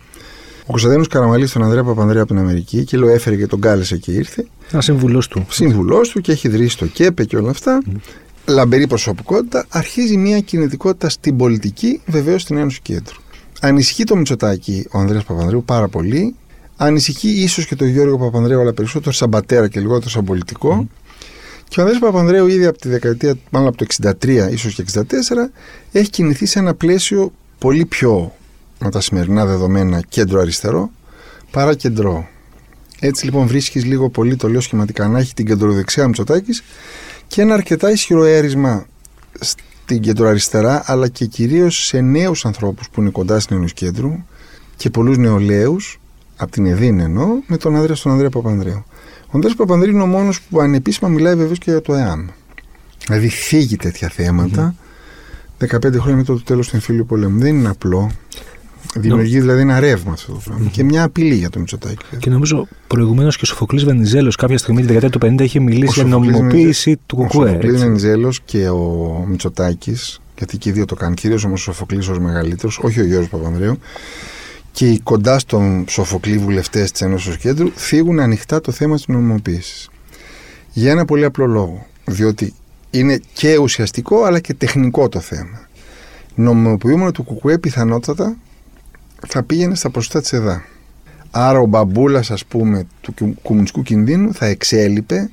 Ο 0.61 0.71
Κωνσταντίνος 0.71 1.07
Καραμαλής 1.07 1.51
τον 1.51 1.63
Ανδρέα 1.63 1.83
Παπανδρέα 1.83 2.21
από 2.21 2.33
την 2.33 2.41
Αμερική 2.41 2.83
και 2.83 2.97
λέω 2.97 3.09
έφερε 3.09 3.35
και 3.35 3.47
τον 3.47 3.61
κάλεσε 3.61 3.97
και 3.97 4.11
ήρθε. 4.11 4.47
Ένα 4.71 4.81
σύμβουλός 4.81 5.27
του. 5.27 5.45
Σύμβουλός 5.49 6.09
του 6.09 6.21
και 6.21 6.31
έχει 6.31 6.47
ιδρύσει 6.47 6.77
το 6.77 6.85
ΚΕΠΕ 6.85 7.23
και 7.23 7.37
όλα 7.37 7.49
αυτά. 7.49 7.81
Mm. 7.85 7.91
Λαμπερή 8.45 8.87
προσωπικότητα. 8.87 9.65
Αρχίζει 9.69 10.17
μια 10.17 10.39
κινητικότητα 10.39 11.09
στην 11.09 11.37
πολιτική, 11.37 12.01
βεβαίως 12.05 12.41
στην 12.41 12.57
Ένωση 12.57 12.79
Κέντρου. 12.81 13.15
Ανησυχεί 13.61 14.03
το 14.03 14.15
Μητσοτάκι 14.15 14.85
ο 14.91 14.99
Ανδρέας 14.99 15.23
Παπανδρέου 15.23 15.63
πάρα 15.63 15.87
πολύ. 15.87 16.35
Ανησυχεί 16.77 17.29
ίσως 17.29 17.65
και 17.65 17.75
τον 17.75 17.87
Γιώργο 17.87 18.17
Παπανδρέου, 18.17 18.59
αλλά 18.59 18.73
περισσότερο 18.73 19.11
σαν 19.11 19.29
πατέρα 19.29 19.67
και 19.67 19.79
λιγότερο 19.79 20.09
σαν 20.09 20.23
πολιτικό. 20.23 20.87
Και 21.67 21.79
ο 21.79 21.83
Ανδρέας 21.83 22.01
Παπανδρέου 22.01 22.47
ήδη 22.47 22.65
από 22.65 22.77
τη 22.77 22.89
δεκαετία, 22.89 23.35
μάλλον 23.49 23.67
από 23.67 23.77
το 23.77 23.85
63 24.21 24.47
ίσως 24.51 24.73
και 24.73 24.83
64, 24.93 25.01
έχει 25.91 26.09
κινηθεί 26.09 26.45
σε 26.45 26.59
ένα 26.59 26.73
πλαίσιο 26.73 27.31
πολύ 27.57 27.85
πιο 27.85 28.33
με 28.79 28.89
τα 28.89 29.01
σημερινά 29.01 29.45
δεδομένα 29.45 30.01
κέντρο 30.09 30.39
αριστερό 30.39 30.91
παρά 31.51 31.75
κεντρό. 31.75 32.27
Έτσι 32.99 33.25
λοιπόν 33.25 33.47
βρίσκεις 33.47 33.85
λίγο 33.85 34.09
πολύ 34.09 34.35
το 34.35 34.49
λέω 34.49 34.61
σχηματικά 34.61 35.07
να 35.07 35.19
έχει 35.19 35.33
την 35.33 35.45
κεντροδεξιά 35.45 36.07
Μητσοτάκης 36.07 36.63
και 37.27 37.41
ένα 37.41 37.53
αρκετά 37.53 37.91
ισχυρό 37.91 38.23
έρισμα 38.23 38.85
στην 39.89 40.01
κεντροαριστερά 40.01 40.83
αλλά 40.85 41.07
και 41.07 41.25
κυρίως 41.25 41.85
σε 41.85 42.01
νέους 42.01 42.45
ανθρώπους 42.45 42.89
που 42.89 43.01
είναι 43.01 43.09
κοντά 43.09 43.39
στην 43.39 43.57
Ένωση 43.57 43.73
Κέντρου 43.73 44.11
και 44.75 44.89
πολλούς 44.89 45.17
νεολαίους 45.17 45.99
από 46.37 46.51
την 46.51 46.65
Εδίν 46.65 46.99
εννοώ 46.99 47.27
με 47.47 47.57
τον 47.57 47.75
Ανδρέα 47.75 47.95
στον 47.95 48.11
Ανδρέα 48.11 48.29
Παπανδρέου. 48.29 48.83
Ο 49.25 49.29
Ανδρέας 49.31 49.55
Παπανδρέου 49.55 49.93
είναι 49.93 50.01
ο 50.01 50.05
μόνος 50.05 50.41
που 50.41 50.59
ανεπίσημα 50.59 51.09
μιλάει 51.09 51.35
βεβαίως 51.35 51.57
και 51.57 51.71
για 51.71 51.81
το 51.81 51.93
ΕΑΜ. 51.93 52.27
Δηλαδή 53.05 53.29
φύγει 53.29 53.75
τέτοια 53.75 54.09
θέματα 54.09 54.75
15 55.59 55.67
χρόνια 55.81 56.15
μετά 56.15 56.33
το 56.33 56.43
τέλος 56.43 56.67
του 56.67 56.75
εμφύλιου 56.75 57.05
πολέμου. 57.05 57.39
Δεν 57.39 57.57
είναι 57.57 57.69
απλό. 57.69 58.11
Δημιουργεί 58.95 59.39
δηλαδή 59.39 59.61
ένα 59.61 59.79
ρεύμα 59.79 60.11
αυτό 60.11 60.31
το 60.31 60.41
πραγμα 60.45 60.69
και 60.69 60.83
μια 60.83 61.03
απειλή 61.03 61.35
για 61.35 61.49
το 61.49 61.59
Μητσοτάκι. 61.59 62.05
Και 62.19 62.29
νομίζω 62.29 62.67
προηγουμένως 62.87 63.35
και 63.35 63.41
ο 63.43 63.45
Σοφοκλής 63.45 63.83
Βενιζέλος 63.83 64.35
κάποια 64.35 64.57
στιγμή 64.57 64.81
τη 64.81 64.87
δεκαετία 64.87 65.09
του 65.09 65.19
50 65.25 65.41
είχε 65.41 65.59
μιλήσει 65.59 65.93
για 65.93 66.03
νομιμοποίηση 66.03 66.97
του 67.05 67.15
Κουκουέ. 67.15 67.43
Ο 67.43 67.47
Σοφοκλής 67.47 67.81
Βενιζέλος 67.81 68.41
και 68.45 68.69
ο 68.69 69.23
Μητσοτάκης, 69.27 70.21
γιατί 70.37 70.57
και 70.57 70.69
οι 70.69 70.71
δύο 70.71 70.85
το 70.85 70.95
κάνουν, 70.95 71.15
κυρίως 71.15 71.43
όμως 71.43 71.61
ο 71.61 71.63
Σοφοκλής 71.63 72.07
ως 72.07 72.19
μεγαλύτερος, 72.19 72.79
όχι 72.83 72.99
ο 72.99 73.03
Γιώργο 73.03 73.27
Παπανδρέου, 73.27 73.79
και 74.71 74.89
οι 74.89 74.99
κοντά 74.99 75.39
στον 75.39 75.85
Σοφοκλή 75.87 76.37
βουλευτές 76.37 76.91
της 76.91 77.01
Ένωση 77.01 77.37
Κέντρου 77.37 77.71
θίγουν 77.75 78.19
ανοιχτά 78.19 78.61
το 78.61 78.71
θέμα 78.71 78.95
της 78.95 79.07
νομιμοποίησης. 79.07 79.89
Για 80.73 80.91
ένα 80.91 81.05
πολύ 81.05 81.25
απλό 81.25 81.45
λόγο. 81.45 81.85
Διότι 82.05 82.53
είναι 82.89 83.19
και 83.33 83.57
ουσιαστικό 83.57 84.23
αλλά 84.23 84.39
και 84.39 84.53
τεχνικό 84.53 85.09
το 85.09 85.19
θέμα. 85.19 85.67
Νομιμοποιούμενο 86.35 87.11
του 87.11 87.23
Κουκουέ 87.23 87.57
πιθανότατα 87.57 88.37
θα 89.27 89.43
πήγαινε 89.43 89.75
στα 89.75 89.89
ποσοστά 89.89 90.21
της 90.21 90.33
ΕΔΑ. 90.33 90.65
Άρα 91.31 91.59
ο 91.59 91.65
μπαμπούλας, 91.65 92.31
ας 92.31 92.45
πούμε, 92.45 92.87
του 93.01 93.35
κομμουνιστικού 93.41 93.83
κινδύνου 93.83 94.33
θα 94.33 94.45
εξέλιπε 94.45 95.29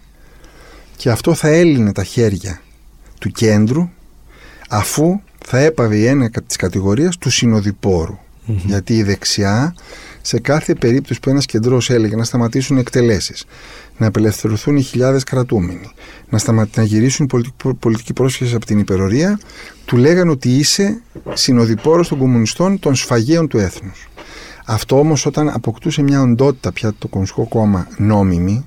και 0.96 1.10
αυτό 1.10 1.34
θα 1.34 1.48
έλυνε 1.48 1.92
τα 1.92 2.04
χέρια 2.04 2.60
του 3.18 3.30
κέντρου 3.30 3.88
αφού 4.68 5.20
θα 5.44 5.58
έπαβε 5.58 5.96
η 5.96 6.06
έννοια 6.06 6.30
της 6.46 6.56
κατηγορίας 6.56 7.18
του 7.18 7.30
συνοδοιπόρου. 7.30 8.18
Γιατί 8.46 8.96
η 8.96 9.02
δεξιά, 9.02 9.74
σε 10.26 10.38
κάθε 10.38 10.74
περίπτωση 10.74 11.20
που 11.20 11.30
ένας 11.30 11.46
κεντρός 11.46 11.90
έλεγε 11.90 12.16
να 12.16 12.24
σταματήσουν 12.24 12.78
εκτελέσεις, 12.78 13.44
να 13.96 14.06
απελευθερωθούν 14.06 14.76
οι 14.76 14.82
χιλιάδες 14.82 15.24
κρατούμενοι, 15.24 15.92
να, 16.28 16.38
σταμα... 16.38 16.68
να 16.76 16.82
γυρίσουν 16.82 17.26
πολιτική, 17.26 17.74
πολιτική 17.78 18.12
πρόσφυγε 18.12 18.56
από 18.56 18.66
την 18.66 18.78
υπερορία, 18.78 19.38
του 19.84 19.96
λέγανε 19.96 20.30
ότι 20.30 20.56
είσαι 20.56 21.00
συνοδοιπόρος 21.32 22.08
των 22.08 22.18
κομμουνιστών 22.18 22.78
των 22.78 22.94
σφαγέων 22.94 23.48
του 23.48 23.58
έθνους. 23.58 24.08
Αυτό 24.64 24.98
όμως 24.98 25.26
όταν 25.26 25.48
αποκτούσε 25.48 26.02
μια 26.02 26.20
οντότητα 26.20 26.72
πια 26.72 26.94
το 26.98 27.08
Κομμουνιστικό 27.08 27.46
Κόμμα 27.48 27.88
νόμιμη, 27.96 28.66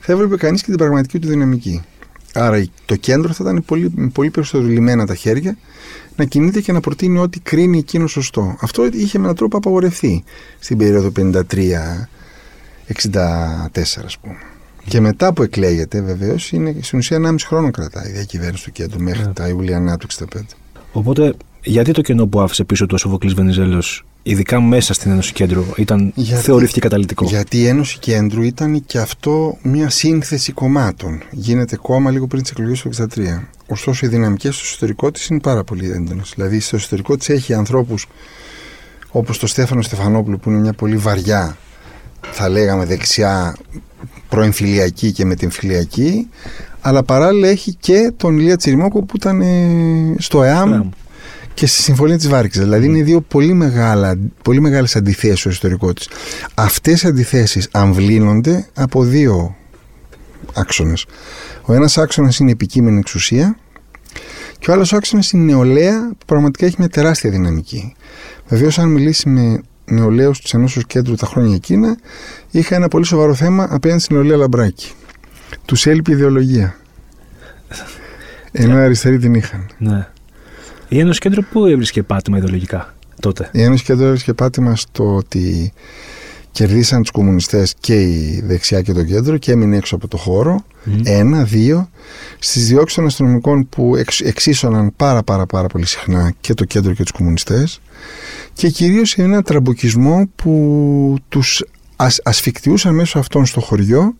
θα 0.00 0.12
έβλεπε 0.12 0.36
κανείς 0.36 0.60
και 0.60 0.68
την 0.68 0.76
πραγματική 0.76 1.18
του 1.18 1.28
δυναμική. 1.28 1.82
Άρα 2.38 2.66
το 2.84 2.96
κέντρο 2.96 3.32
θα 3.32 3.44
ήταν 3.44 3.64
πολύ, 3.64 4.10
πολύ 4.12 4.30
περισσότερο 4.30 4.68
λιμένα 4.68 5.06
τα 5.06 5.14
χέρια 5.14 5.56
να 6.16 6.24
κινείται 6.24 6.60
και 6.60 6.72
να 6.72 6.80
προτείνει 6.80 7.18
ό,τι 7.18 7.40
κρίνει 7.40 7.78
εκείνο 7.78 8.06
σωστό. 8.06 8.56
Αυτό 8.60 8.88
είχε 8.92 9.18
με 9.18 9.24
έναν 9.24 9.36
τρόπο 9.36 9.56
απαγορευτεί 9.56 10.24
στην 10.58 10.78
περίοδο 10.78 11.12
53-64, 11.16 11.30
ας 14.04 14.18
πούμε. 14.18 14.36
Και 14.88 15.00
μετά 15.00 15.32
που 15.32 15.42
εκλέγεται, 15.42 16.00
βεβαίως, 16.00 16.52
είναι 16.52 16.76
στην 16.80 16.98
ουσία 16.98 17.16
1,5 17.16 17.34
χρόνο 17.46 17.70
κρατάει 17.70 18.08
η 18.08 18.12
διακυβέρνηση 18.12 18.64
του 18.64 18.72
κέντρου 18.72 19.00
μέχρι 19.02 19.22
yeah. 19.22 19.26
Ναι. 19.26 19.32
τα 19.32 19.48
Ιουλιανά 19.48 19.96
του 19.96 20.06
65. 20.18 20.24
Οπότε, 20.92 21.34
γιατί 21.62 21.92
το 21.92 22.00
κενό 22.00 22.26
που 22.26 22.40
άφησε 22.40 22.64
πίσω 22.64 22.86
του 22.86 22.94
ο 22.94 22.98
Σοφοκλή 22.98 23.34
Βενιζέλος, 23.34 24.04
ειδικά 24.26 24.60
μέσα 24.60 24.94
στην 24.94 25.10
Ένωση 25.10 25.32
Κέντρου, 25.32 25.64
ήταν, 25.76 26.12
γιατί, 26.14 26.42
θεωρήθηκε 26.42 26.80
καταλητικό. 26.80 27.24
Γιατί 27.24 27.58
η 27.58 27.66
Ένωση 27.66 27.98
Κέντρου 27.98 28.42
ήταν 28.42 28.84
και 28.86 28.98
αυτό 28.98 29.58
μια 29.62 29.90
σύνθεση 29.90 30.52
κομμάτων. 30.52 31.22
Γίνεται 31.30 31.76
κόμμα 31.76 32.10
λίγο 32.10 32.26
πριν 32.26 32.42
τις 32.42 32.50
εκλογές 32.50 32.80
του 32.80 32.90
1963. 32.92 33.48
Ωστόσο, 33.66 34.06
οι 34.06 34.08
δυναμικές 34.08 34.54
στο 34.54 34.64
εσωτερικό 34.66 35.10
της 35.10 35.26
είναι 35.26 35.40
πάρα 35.40 35.64
πολύ 35.64 35.90
έντονες. 35.90 36.32
Δηλαδή, 36.34 36.60
στο 36.60 36.76
εσωτερικό 36.76 37.16
της 37.16 37.28
έχει 37.28 37.54
ανθρώπους 37.54 38.06
όπως 39.10 39.38
το 39.38 39.46
Στέφανο 39.46 39.82
Στεφανόπουλο, 39.82 40.38
που 40.38 40.50
είναι 40.50 40.58
μια 40.58 40.72
πολύ 40.72 40.96
βαριά, 40.96 41.56
θα 42.30 42.48
λέγαμε 42.48 42.84
δεξιά 42.84 43.56
προεμφυλιακή 44.28 45.12
και 45.12 45.24
με 45.24 45.34
την 45.34 45.50
φιλιακή, 45.50 46.28
αλλά 46.80 47.02
παράλληλα 47.02 47.48
έχει 47.48 47.74
και 47.80 48.12
τον 48.16 48.38
Ηλία 48.38 48.56
Τσιριμόκο 48.56 49.02
που 49.02 49.16
ήταν 49.16 49.40
ε, 49.40 50.14
στο 50.18 50.42
ΕΑΜ 50.42 50.90
και 51.56 51.66
στη 51.66 51.82
Συμφωνία 51.82 52.16
της 52.16 52.28
Βάρκης. 52.28 52.60
Δηλαδή 52.60 52.86
είναι 52.86 53.02
δύο 53.02 53.20
πολύ, 53.20 53.52
μεγάλα, 53.52 54.18
πολύ 54.42 54.60
μεγάλες 54.60 54.96
αντιθέσεις 54.96 55.40
στο 55.40 55.48
ιστορικό 55.48 55.92
της. 55.92 56.08
Αυτές 56.54 57.02
οι 57.02 57.06
αντιθέσεις 57.06 57.68
αμβλύνονται 57.70 58.66
από 58.74 59.04
δύο 59.04 59.56
άξονες. 60.54 61.06
Ο 61.62 61.72
ένας 61.72 61.98
άξονας 61.98 62.38
είναι 62.38 62.48
η 62.48 62.52
επικείμενη 62.52 62.98
εξουσία 62.98 63.58
και 64.58 64.70
ο 64.70 64.74
άλλος 64.74 64.92
άξονας 64.92 65.30
είναι 65.30 65.42
η 65.42 65.46
νεολαία 65.46 66.08
που 66.08 66.24
πραγματικά 66.26 66.66
έχει 66.66 66.76
μια 66.78 66.88
τεράστια 66.88 67.30
δυναμική. 67.30 67.94
Βεβαίως, 68.48 68.78
αν 68.78 68.88
μιλήσει 68.88 69.28
με 69.28 69.60
νεολαίους 69.84 70.40
της 70.40 70.54
Ενώσεω 70.54 70.82
Κέντρου 70.82 71.14
τα 71.14 71.26
χρόνια 71.26 71.54
εκείνα, 71.54 71.98
είχα 72.50 72.74
ένα 72.74 72.88
πολύ 72.88 73.04
σοβαρό 73.04 73.34
θέμα 73.34 73.66
απέναντι 73.70 74.02
στην 74.02 74.16
νεολαία 74.16 74.36
Λαμπράκη. 74.36 74.92
Τους 75.64 75.86
έλειπε 75.86 76.12
ιδεολογία. 76.12 76.76
Ενώ 78.52 78.76
αριστεροί 78.76 79.18
την 79.18 79.34
είχαν. 79.34 79.66
Ναι. 79.78 80.08
Η 80.88 80.98
Ένωση 80.98 81.20
Κέντρο 81.20 81.42
πού 81.42 81.66
έβρισκε 81.66 82.02
πάτημα 82.02 82.36
ιδεολογικά 82.38 82.94
τότε; 83.20 83.50
Η 83.52 83.62
Ένωση 83.62 83.84
Κέντρο 83.84 84.06
έβρισκε 84.06 84.34
πάτημα 84.34 84.76
στο 84.76 85.14
ότι 85.14 85.72
κερδίσαν 86.50 87.02
τους 87.02 87.10
κομμουνιστές 87.10 87.74
και 87.80 88.00
η 88.00 88.42
δεξιά 88.46 88.82
και 88.82 88.92
το 88.92 89.04
κέντρο 89.04 89.36
και 89.36 89.52
έμεινε 89.52 89.76
έξω 89.76 89.94
από 89.96 90.08
το 90.08 90.16
χώρο. 90.16 90.64
Ένα, 91.04 91.44
δύο. 91.44 91.90
Στις 92.38 92.66
διώξεις 92.68 92.96
των 92.96 93.06
αστυνομικών 93.06 93.68
που 93.68 93.96
εξ, 93.96 94.20
εξίσωναν 94.20 94.92
πάρα 94.96 95.22
πάρα 95.22 95.46
πάρα 95.46 95.66
πολύ 95.66 95.86
συχνά 95.86 96.34
και 96.40 96.54
το 96.54 96.64
κέντρο 96.64 96.92
και 96.92 97.02
τους 97.02 97.12
κομμουνιστές 97.12 97.80
και 98.52 98.68
κυρίως 98.68 99.08
σε 99.08 99.22
ένα 99.22 99.42
τραμποκισμό 99.42 100.28
που 100.36 101.16
τους 101.28 101.64
ας, 101.96 102.20
ασφικτιούσαν 102.24 102.94
μέσω 102.94 103.18
αυτών 103.18 103.46
στο 103.46 103.60
χωριό 103.60 104.14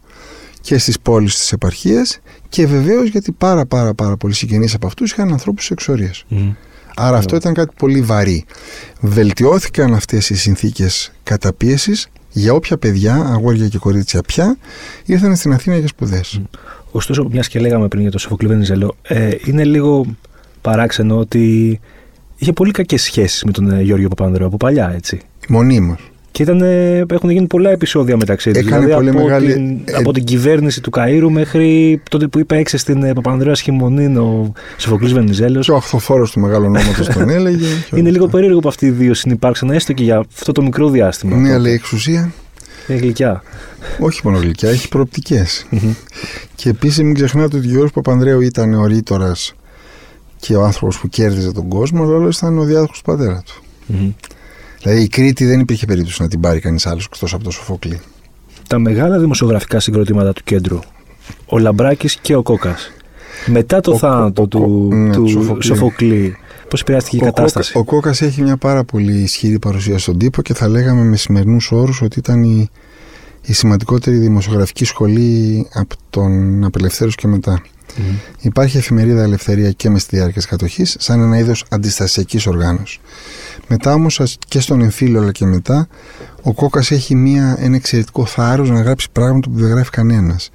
και 0.67 0.79
στις 0.79 1.01
πόλεις 1.01 1.37
της 1.39 1.53
επαρχίας 1.53 2.21
και 2.49 2.67
βεβαίως 2.67 3.09
γιατί 3.09 3.33
πάρα 3.33 3.67
πάρα 3.67 3.95
πάρα 3.95 4.17
πολλοί 4.17 4.35
συγγενείς 4.35 4.75
από 4.75 4.87
αυτούς 4.87 5.11
είχαν 5.11 5.33
ανθρώπους 5.33 5.71
εξορίας. 5.71 6.25
Mm. 6.31 6.55
Άρα 6.97 7.17
αυτό 7.17 7.37
ήταν 7.37 7.55
κάτι 7.55 7.75
πολύ 7.79 8.01
βαρύ. 8.01 8.45
Βελτιώθηκαν 9.01 9.95
αυτές 9.95 10.31
οι 10.31 10.37
συνθήκες 10.37 11.13
καταπίεσης 11.23 12.09
για 12.31 12.53
όποια 12.53 12.77
παιδιά, 12.77 13.15
αγόρια 13.15 13.69
και 13.69 13.79
κορίτσια 13.79 14.23
πια, 14.23 14.57
ήρθαν 15.05 15.37
στην 15.37 15.53
Αθήνα 15.53 15.77
για 15.77 15.89
σπουδές. 15.89 16.41
Ωστόσο, 16.91 17.29
μιας 17.31 17.49
και 17.49 17.61
λέγαμε 17.61 17.89
πριν 17.89 18.03
για 18.03 18.11
το 18.11 18.19
Σοφοκλή 18.19 18.49
Βενιζέλο, 18.49 18.97
ε, 19.03 19.31
είναι 19.45 19.65
λίγο 19.65 20.07
παράξενο 20.61 21.19
ότι 21.19 21.81
είχε 22.37 22.53
πολύ 22.53 22.71
κακές 22.71 23.03
σχέσεις 23.03 23.45
με 23.45 23.53
τον 23.53 23.71
ε, 23.71 23.83
Γιώργο 23.83 24.09
Παπανδρέου 24.09 24.47
από 24.47 24.57
παλιά, 24.57 24.93
έτσι. 24.95 25.21
Μονίμως. 25.49 26.11
Και 26.37 26.43
ήταν, 26.43 26.61
έχουν 27.11 27.31
γίνει 27.31 27.47
πολλά 27.47 27.71
επεισόδια 27.71 28.17
μεταξύ 28.17 28.51
τους. 28.51 28.63
Δηλαδή, 28.63 28.93
πολύ 28.93 29.09
από, 29.09 29.23
μεγάλη... 29.23 29.53
την, 29.53 29.81
ε... 29.85 29.93
από 29.93 30.13
την 30.13 30.25
κυβέρνηση 30.25 30.81
του 30.81 30.91
Καΐρου 30.97 31.29
μέχρι 31.31 32.01
τότε 32.11 32.27
που 32.27 32.39
είπε 32.39 32.57
έξι 32.57 32.77
στην 32.77 33.03
ε, 33.03 33.13
Παπανδρέας 33.13 33.59
Σχημονίν 33.59 34.17
ο 34.17 34.53
Σοφοκλής 34.77 35.13
Βενιζέλος. 35.13 35.67
Και 35.67 35.73
ο 35.73 35.77
αχθοφόρος 35.77 36.31
του 36.31 36.41
μεγάλου 36.41 36.65
ονόματο 36.65 37.13
τον 37.13 37.29
έλεγε. 37.39 37.67
Είναι 37.95 38.11
λίγο 38.11 38.29
περίεργο 38.29 38.59
που 38.59 38.69
αυτοί 38.69 38.87
οι 38.87 38.91
δύο 38.91 39.15
συνεπάρξαν 39.15 39.71
έστω 39.71 39.93
και 39.93 40.03
για 40.03 40.19
αυτό 40.19 40.53
το 40.53 40.63
μικρό 40.63 40.89
διάστημα. 40.89 41.37
Ναι, 41.37 41.53
αλλά 41.53 41.69
η 41.69 41.73
εξουσία. 41.73 42.33
Είναι 42.89 42.99
γλυκιά. 42.99 43.43
Όχι 43.99 44.21
μόνο 44.25 44.39
γλυκιά, 44.39 44.71
έχει 44.71 44.89
προοπτικές. 44.89 45.67
και 46.55 46.69
επίσης 46.69 46.99
μην 46.99 47.15
ξεχνάτε 47.15 47.57
ότι 47.57 47.67
ο 47.67 47.71
Γιώργος 47.71 47.93
Παπανδρέου 47.93 48.41
ήταν 48.41 48.75
ο 48.75 48.87
ρήτορας 48.87 49.55
και 50.41 50.57
ο 50.57 50.65
άνθρωπος 50.65 50.99
που 50.99 51.09
κέρδιζε 51.09 51.53
τον 51.53 51.69
κόσμο, 51.69 52.03
αλλά 52.03 52.13
όλο 52.13 52.29
ήταν 52.29 52.59
ο 52.59 52.65
διάδοχος 52.65 52.99
του 52.99 53.05
πατέρα 53.05 53.43
του. 53.47 53.63
Mm-hmm. 54.77 54.83
Δηλαδή 54.83 55.03
η 55.03 55.09
Κρήτη 55.09 55.45
δεν 55.45 55.61
υπήρχε 55.61 55.87
περίπτωση 55.87 56.23
να 56.23 56.29
την 56.29 56.41
πάρει 56.41 56.61
κανείς 56.61 56.87
άλλος 56.87 57.05
εκτός 57.05 57.35
από 57.35 57.45
το 57.45 57.51
Σοφόκλη. 57.51 58.01
Τα 58.69 58.79
μεγάλα 58.79 59.19
δημοσιογραφικά 59.19 59.81
συγκροτήματα 59.81 60.33
του 60.33 60.43
κέντρου, 60.45 60.79
ο 61.47 61.59
Λαμπράκης 61.59 62.17
και 62.17 62.35
ο 62.35 62.43
Κόκας. 62.43 62.91
Μετά 63.47 63.81
το 63.81 63.91
ο, 63.91 63.97
θάνατο 63.99 64.47
του, 64.47 64.89
ναι, 64.93 65.13
του 65.13 65.63
Σοφοκλή, 65.63 66.37
πώ 66.39 66.69
πώς 66.69 66.81
επηρεάστηκε 66.81 67.17
η 67.17 67.21
κατάσταση; 67.21 67.79
ο 67.79 67.85
Κόκας 67.85 68.23
έχει 68.23 68.43
μια 68.43 68.57
πάρα 68.57 68.85
πολύ 68.85 69.13
ισχυρή 69.13 69.59
παρουσία 69.59 69.99
στον 69.99 70.19
τύπο 70.19 70.43
και 70.43 70.55
θα 70.55 70.69
λέγαμε 70.69 71.03
με 71.03 71.17
σημερινούς 71.17 71.73
όρους 71.73 72.03
ότι 72.03 72.19
ήταν 72.19 72.43
η, 72.43 72.71
η 73.43 73.53
σημαντικότερη 73.53 74.17
δημοσιογραφική 74.17 74.85
σχολή 74.85 75.69
από 75.73 75.95
τον 76.11 76.65
Απελευθέρωση 76.65 77.17
και 77.17 77.27
μετά. 77.27 77.63
Mm. 77.97 78.01
Υπάρχει 78.41 78.77
εφημερίδα 78.77 79.23
Ελευθερία 79.23 79.71
και 79.71 79.91
με 79.91 79.99
στη 79.99 80.17
διάρκεια 80.17 80.41
τη 80.41 80.49
κατοχής, 80.49 80.97
σαν 80.99 81.21
ένα 81.21 81.39
είδος 81.39 81.65
αντιστασιακής 81.69 82.47
οργάνωσης. 82.47 82.99
Μετά 83.69 83.93
όμως 83.93 84.37
και 84.49 84.61
στον 84.61 84.81
εμφύλιο 84.81 85.21
αλλά 85.21 85.33
και 85.33 85.45
μετά, 85.45 85.89
ο 86.43 86.53
Κόκας 86.53 86.91
έχει 86.91 87.15
μια, 87.15 87.57
ένα 87.59 87.77
εξαιρετικό 87.77 88.27
θάρρος 88.27 88.71
να 88.71 88.81
γράψει 88.81 89.09
πράγματα 89.13 89.51
που 89.51 89.59
δεν 89.59 89.69
γράφει 89.69 89.91
κανένας. 89.91 90.51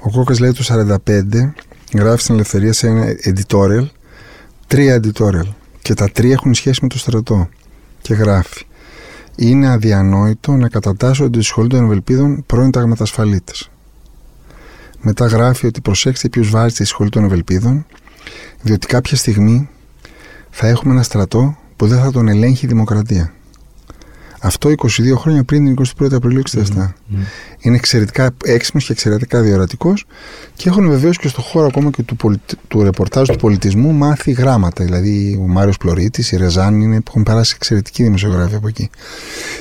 Ο 0.00 0.10
Κόκας 0.10 0.38
λέει 0.38 0.52
το 0.52 0.62
45, 0.62 1.54
γράφει 1.94 2.22
στην 2.22 2.34
Ελευθερία 2.34 2.72
σε 2.72 2.86
ένα 2.86 3.06
editorial, 3.24 3.88
τρία 4.66 5.00
editorial. 5.02 5.48
Και 5.82 5.94
τα 5.94 6.10
τρία 6.10 6.32
έχουν 6.32 6.54
σχέση 6.54 6.78
με 6.82 6.88
το 6.88 6.98
στρατό. 6.98 7.48
Και 8.02 8.14
γράφει. 8.14 8.66
Είναι 9.36 9.68
αδιανόητο 9.68 10.52
να 10.52 10.68
κατατάσσονται 10.68 11.38
στη 11.38 11.46
σχολή 11.46 11.68
των 11.68 11.84
Ευελπίδων 11.84 12.44
πρώην 12.46 12.70
ταγματασφαλίτες. 12.70 13.70
Μετά 15.00 15.26
γράφει 15.26 15.66
ότι 15.66 15.80
προσέξτε 15.80 16.28
ποιου 16.28 16.44
βάζετε 16.44 16.74
στη 16.74 16.84
σχολή 16.84 17.10
των 17.10 17.24
Ευελπίδων, 17.24 17.86
διότι 18.62 18.86
κάποια 18.86 19.16
στιγμή 19.16 19.68
θα 20.50 20.66
έχουμε 20.66 20.92
ένα 20.92 21.02
στρατό 21.02 21.58
που 21.76 21.86
δεν 21.86 21.98
θα 21.98 22.10
τον 22.10 22.28
ελέγχει 22.28 22.64
η 22.64 22.68
δημοκρατία. 22.68 23.32
Αυτό 24.40 24.70
22 24.76 24.86
χρόνια 25.16 25.44
πριν 25.44 25.64
την 25.64 25.86
21η 25.98 26.12
Απριλίου 26.12 26.42
1967. 26.50 26.58
Mm-hmm. 26.58 26.92
Είναι 27.60 27.76
εξαιρετικά 27.76 28.30
έξυπνος 28.44 28.84
και 28.84 28.92
εξαιρετικά 28.92 29.40
διορατικός 29.40 30.04
και 30.54 30.68
έχουν 30.68 30.88
βεβαίως 30.88 31.18
και 31.18 31.28
στο 31.28 31.42
χώρο 31.42 31.66
ακόμα 31.66 31.90
και 31.90 32.02
του, 32.02 32.16
πολι... 32.16 32.40
του 32.68 32.82
ρεπορτάζ 32.82 33.28
του 33.28 33.36
πολιτισμού 33.36 33.92
μάθει 33.92 34.30
γράμματα. 34.30 34.84
Δηλαδή 34.84 35.38
ο 35.42 35.46
Μάριος 35.46 35.76
Πλωρίτη, 35.76 36.34
η 36.34 36.36
Ρεζάν 36.36 36.80
είναι, 36.80 37.00
που 37.00 37.06
έχουν 37.08 37.22
περάσει 37.22 37.52
εξαιρετική 37.56 38.02
δημοσιογράφη 38.02 38.54
από 38.54 38.68
εκεί. 38.68 38.90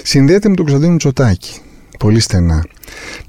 Συνδέεται 0.03 0.49
με 0.49 0.55
τον 0.55 0.65
Κωνσταντίνο 0.65 0.97
Τσοτάκη. 0.97 1.59
Πολύ 1.99 2.19
στενά. 2.19 2.65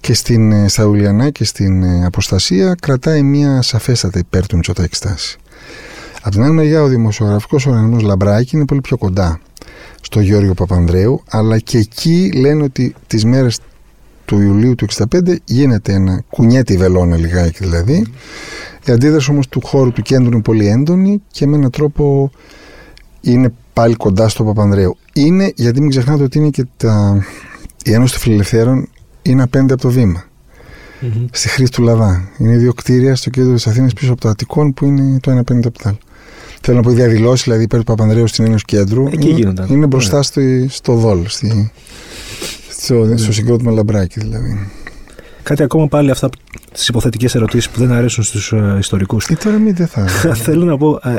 Και 0.00 0.14
στην 0.14 0.52
ε, 0.52 0.68
Σαουλιανά 0.68 1.31
και 1.31 1.44
στην 1.44 1.83
ε, 1.83 2.05
Αποστασία 2.05 2.76
κρατάει 2.81 3.22
μια 3.22 3.62
σαφέστατα 3.62 4.18
υπέρ 4.18 4.46
του 4.46 4.57
Μητσοτάκη 4.57 4.94
στάση. 4.94 5.38
Από 6.22 6.31
την 6.31 6.44
άλλη 6.44 6.52
μεριά, 6.52 6.83
ο 6.83 6.88
δημοσιογραφικός 6.88 7.66
οργανισμός 7.66 8.02
Λαμπράκη 8.02 8.57
είναι 8.57 8.64
πολύ 8.64 8.81
πιο 8.81 8.96
κοντά 8.96 9.40
στο 10.00 10.20
Γιώργο 10.20 10.55
Παπανδρέου, 10.55 11.22
αλλά 11.31 11.59
και 11.59 11.79
εκεί 11.79 12.31
λένε 12.35 12.62
ότι 12.62 12.94
τις 13.07 13.24
μέρες 13.24 13.59
του 14.24 14.40
Ιουλίου 14.40 14.74
του 14.74 14.87
65 15.12 15.37
γίνεται 15.44 15.92
ένα 15.92 16.22
κουνιέτη 16.31 16.76
βελόνα 16.76 17.16
λιγάκι 17.16 17.64
δηλαδή. 17.64 18.07
Η 18.85 18.92
αντίδραση 18.92 19.31
όμως 19.31 19.48
του 19.48 19.61
χώρου 19.64 19.92
του 19.92 20.02
κέντρου 20.02 20.33
είναι 20.33 20.42
πολύ 20.42 20.66
έντονη 20.66 21.22
και 21.31 21.46
με 21.46 21.57
έναν 21.57 21.70
τρόπο 21.70 22.31
είναι 23.20 23.52
πάλι 23.72 23.94
κοντά 23.94 24.29
στο 24.29 24.44
Παπανδρέου. 24.44 24.96
Είναι, 25.12 25.52
γιατί 25.55 25.81
μην 25.81 25.90
ξεχνάτε 25.90 26.22
ότι 26.22 26.38
είναι 26.38 26.50
και 26.50 26.66
τα... 26.76 27.24
η 27.87 27.92
Ένωση 27.92 28.12
των 28.12 28.22
Φιλελευθέρων 28.22 28.88
είναι 29.22 29.42
απέναντι 29.42 29.72
από 29.72 29.83
το 29.83 29.90
βήμα. 29.90 30.25
Mm-hmm. 31.01 31.25
Στη 31.31 31.49
χρήση 31.49 31.72
του 31.72 31.83
Λαβά. 31.83 32.29
Είναι 32.38 32.57
δύο 32.57 32.72
κτίρια 32.72 33.16
στο 33.16 33.31
κέντρο 33.31 33.55
της 33.55 33.66
Αθήνας 33.66 33.92
πίσω 33.92 34.12
από 34.12 34.20
το 34.20 34.29
Αττικόν 34.29 34.75
που 34.75 34.85
είναι 34.85 35.20
το 35.20 35.31
ένα 35.31 35.40
απέναντι 35.40 35.66
από 35.66 35.79
το 35.79 35.88
άλλο. 35.88 35.99
Θέλω 36.61 36.77
να 36.77 36.83
πω 36.83 36.90
διαδηλώσεις 36.90 37.44
δηλαδή 37.44 37.62
υπέρ 37.62 37.79
του 37.79 37.85
Παπανδρέου 37.85 38.27
στην 38.27 38.44
Ένωση 38.44 38.64
Κέντρου. 38.64 39.07
Εκεί 39.07 39.29
γίνονταν. 39.29 39.66
Είναι 39.70 39.87
μπροστά 39.87 40.22
στο, 40.22 40.40
στο 40.68 40.94
Δόλ, 40.94 41.27
στη, 41.27 41.72
στο, 42.68 42.94
ναι. 42.94 43.16
στο 43.16 43.33
συγκρότημα 43.33 43.72
Λαμπράκη 43.72 44.20
δηλαδή. 44.20 44.68
Κάτι 45.42 45.62
ακόμα 45.62 45.88
πάλι 45.88 46.11
αυτά 46.11 46.29
τις 46.72 46.88
υποθετικές 46.88 47.35
ερωτήσεις 47.35 47.70
που 47.70 47.79
δεν 47.79 47.92
αρέσουν 47.92 48.25
στους 48.25 48.53
uh, 48.57 48.77
ιστορικούς. 48.79 49.27
Και 49.27 49.37
τώρα 49.37 49.59
μην 49.59 49.75
δεν 49.75 49.87
θα. 49.87 50.07
Θέλω 50.46 50.64
να 50.64 50.77
πω, 50.77 51.01
uh, 51.05 51.18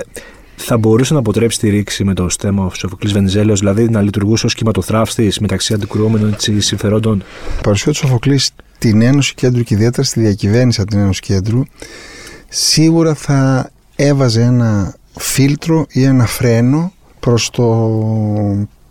θα 0.60 0.78
μπορούσε 0.78 1.14
να 1.14 1.20
αποτρέψει 1.20 1.60
τη 1.60 1.70
ρήξη 1.70 2.04
με 2.04 2.14
το 2.14 2.30
στέμα 2.30 2.66
ο 2.66 2.70
Σοφοκλής 2.74 3.14
Βενιζέλο, 3.14 3.56
δηλαδή 3.56 3.90
να 3.90 4.02
λειτουργούσε 4.02 4.46
ως 4.46 4.54
κυματοθράφτη 4.54 5.34
μεταξύ 5.40 5.74
αντικρουόμενων 5.74 6.36
συμφερόντων. 6.58 7.24
Η 7.58 7.62
παρουσία 7.64 7.92
του 7.92 7.98
Σοφοκλής 7.98 8.52
στην 8.76 9.02
Ένωση 9.02 9.34
Κέντρου 9.34 9.64
και 9.64 9.74
ιδιαίτερα 9.74 10.04
στη 10.04 10.20
διακυβέρνηση 10.20 10.82
από 10.82 10.90
την 10.90 11.00
Ένωση 11.00 11.22
Κέντρου 11.22 11.62
σίγουρα 12.50 13.14
θα 13.14 13.70
έβαζε 13.96 14.42
ένα 14.42 14.96
φίλτρο 15.20 15.86
ή 15.90 16.04
ένα 16.04 16.26
φρένο 16.26 16.94
προς 17.20 17.50
το, 17.50 17.92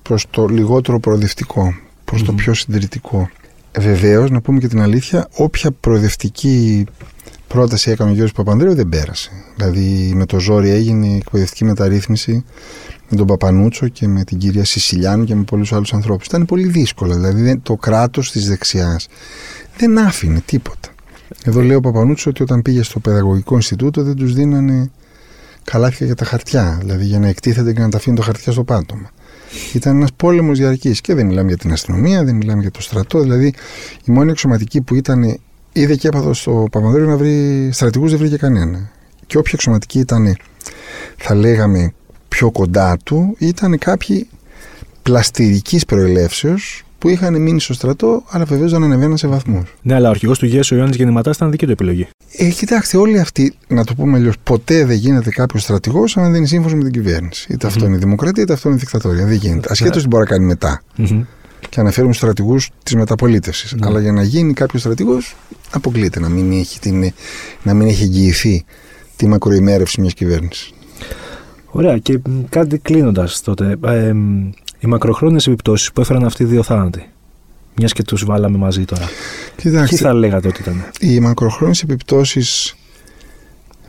προς 0.03 0.27
το 0.31 0.47
λιγότερο 0.47 1.01
προοδευτικό, 1.01 1.75
προς 2.05 2.23
το 2.23 2.33
πιο 2.33 2.55
συντηρητικό. 2.55 3.31
Βεβαίως, 3.79 4.31
να 4.31 4.41
πούμε 4.41 4.59
και 4.59 4.69
την 4.69 4.81
αλήθεια, 4.81 5.29
όποια 5.37 5.71
προοδευτική 5.71 6.85
πρόταση 7.49 7.91
έκανε 7.91 8.11
ο 8.11 8.13
Γιώργος 8.13 8.33
Παπανδρέου 8.33 8.75
δεν 8.75 8.89
πέρασε. 8.89 9.31
Δηλαδή 9.57 10.13
με 10.15 10.27
το 10.27 10.41
ζόρι 10.41 10.71
έγινε 10.71 11.07
η 11.07 11.17
εκπαιδευτική 11.17 11.65
μεταρρύθμιση 11.65 12.45
με 13.09 13.17
τον 13.17 13.27
Παπανούτσο 13.27 13.89
και 13.89 14.09
με 14.09 14.25
την 14.25 14.39
κυρία 14.39 14.65
Σισιλιάνου 14.65 15.25
και 15.25 15.35
με 15.35 15.43
πολλούς 15.43 15.73
άλλους 15.73 15.93
ανθρώπους. 15.93 16.27
Ήταν 16.27 16.45
πολύ 16.45 16.67
δύσκολο. 16.67 17.15
Δηλαδή 17.15 17.59
το 17.59 17.77
κράτος 17.77 18.31
της 18.31 18.49
δεξιάς 18.49 19.09
δεν 19.77 19.99
άφηνε 19.99 20.43
τίποτα. 20.47 20.89
Εδώ 21.45 21.61
λέει 21.61 21.77
ο 21.77 21.81
Παπανούτσος 21.81 22.27
ότι 22.27 22.43
όταν 22.43 22.63
πήγε 22.63 22.83
στο 22.83 23.01
Παιδαγωγικό 23.01 23.55
Ινστιτούτο 23.55 24.03
δεν 24.03 24.15
τους 24.15 24.35
δίνανε 24.35 24.91
καλάθια 25.65 26.07
για 26.07 26.15
τα 26.15 26.25
χαρτιά, 26.25 26.79
δηλαδή 26.81 27.05
για 27.05 27.19
να 27.19 27.29
εκτίθεται 27.29 27.73
και 27.73 27.81
να 27.81 27.89
τα 27.89 27.97
αφήνει 27.97 28.17
το 28.17 28.23
χαρτιά 28.23 28.53
στο 28.53 28.65
πάτωμα. 28.65 29.11
Ήταν 29.75 29.97
ένας 29.97 30.13
πόλεμος 30.17 30.59
διαρκής 30.59 31.01
και 31.01 31.15
δεν 31.15 31.27
μιλάμε 31.27 31.49
για 31.49 31.57
την 31.57 31.73
αστυνομία, 31.73 32.25
δεν 32.25 32.35
μιλάμε 32.35 32.61
για 32.61 32.71
το 32.71 32.83
στρατό. 32.83 33.21
Δηλαδή, 33.21 33.55
η 34.05 34.13
μόνη 34.13 34.31
εξωματική 34.31 34.81
που 34.81 34.95
ήταν, 34.95 35.39
είδε 35.81 35.97
και 35.97 36.09
έπαθο 36.09 36.35
στο 36.35 36.67
Παπανδρέο 36.71 37.07
να 37.07 37.17
βρει 37.17 37.69
στρατηγούς, 37.73 38.11
δεν 38.11 38.19
βρήκε 38.19 38.37
κανένα. 38.37 38.91
Και 39.27 39.39
όποια 39.39 39.53
εξωματική 39.55 39.99
ήταν, 39.99 40.37
θα 41.17 41.35
λέγαμε, 41.35 41.93
πιο 42.29 42.51
κοντά 42.51 42.97
του, 43.05 43.37
ήταν 43.39 43.79
κάποιοι 43.79 44.29
πλαστηρικής 45.03 45.85
προελεύσεως 45.85 46.85
που 46.99 47.09
είχαν 47.09 47.43
μείνει 47.43 47.61
στο 47.61 47.73
στρατό, 47.73 48.23
αλλά 48.29 48.45
βεβαίως 48.45 48.71
δεν 48.71 48.83
ανεβαίναν 48.83 49.17
σε 49.17 49.27
βαθμούς. 49.27 49.75
Ναι, 49.83 49.95
αλλά 49.95 50.09
ο 50.09 50.11
αρχηγός 50.11 50.39
του 50.39 50.47
ΓΕΣ, 50.47 50.71
ο 50.71 50.75
Ιωάννης 50.75 50.97
Γεννηματάς, 50.97 51.37
ήταν 51.37 51.51
δική 51.51 51.67
του 51.67 51.73
επιλογή. 51.73 52.09
Ε, 52.37 52.49
κοιτάξτε, 52.49 52.97
όλοι 52.97 53.19
αυτοί, 53.19 53.55
να 53.69 53.85
το 53.85 53.95
πούμε 53.95 54.17
αλλιώς, 54.17 54.35
ποτέ 54.43 54.85
δεν 54.85 54.97
γίνεται 54.97 55.31
κάποιος 55.31 55.63
στρατηγός 55.63 56.17
αν 56.17 56.25
δεν 56.25 56.35
είναι 56.35 56.47
σύμφωνος 56.47 56.75
με 56.75 56.83
την 56.83 56.93
κυβέρνηση. 56.93 57.47
Είτε 57.53 57.67
mm-hmm. 57.67 57.71
αυτό 57.71 57.87
είναι 57.87 57.97
η 57.97 57.99
δημοκρατία, 57.99 58.43
είτε 58.43 58.53
αυτό 58.53 58.69
είναι 58.69 58.77
η 58.77 58.81
δικτατορία. 58.81 59.27
Δεν 59.27 59.37
γίνεται. 59.37 59.69
Ασχέτως 59.71 60.03
τι 60.03 60.09
μπορεί 60.09 60.23
να 60.23 60.29
κάνει 60.29 60.45
μετά. 60.45 60.83
Mm-hmm. 60.99 61.25
Και 61.69 61.81
αναφέρουμε 61.81 62.13
στους 62.13 62.29
στρατηγούς 62.29 62.71
της 62.83 62.95
μεταπολίτευσης. 62.95 63.75
Mm-hmm. 63.75 63.87
Αλλά 63.87 64.01
για 64.01 64.13
να 64.13 64.23
γίνει 64.23 64.53
κάποιος 64.53 64.83
στρατηγός, 64.83 65.37
αποκλείεται 65.71 66.21
να 66.21 66.29
μην 66.29 66.53
έχει, 66.53 66.79
την, 66.79 67.13
να 67.63 67.75
μην 67.75 67.87
έχει 67.87 68.03
εγγυηθεί 68.03 68.65
τη 69.17 69.27
μακροημέρευση 69.29 70.01
μιας 70.01 70.15
κυβέρνησης. 70.15 70.73
Ωραία. 71.71 71.99
Και 71.99 72.21
κάτι 72.49 72.79
κλείνοντας 72.79 73.41
τότε. 73.41 73.77
Ε, 73.85 74.13
οι 74.79 74.87
μακροχρόνιες 74.87 75.47
επιπτώσεις 75.47 75.93
που 75.93 76.01
έφεραν 76.01 76.25
αυτοί 76.25 76.43
οι 76.43 76.47
δύο 76.47 76.63
θάνατοι. 76.63 77.11
Μιας 77.79 77.93
και 77.93 78.03
τους 78.03 78.25
βάλαμε 78.25 78.59
μαζί 78.59 78.85
τώρα. 78.85 79.09
Κοιτάξτε, 79.57 79.97
Τι 79.97 80.03
θα 80.03 80.13
λέγατε 80.13 80.49
ότι 80.49 80.61
ήταν; 80.61 80.85
Οι 81.01 81.21
μακροχρόνιες 81.21 81.83
επιπτώσεις 81.83 82.75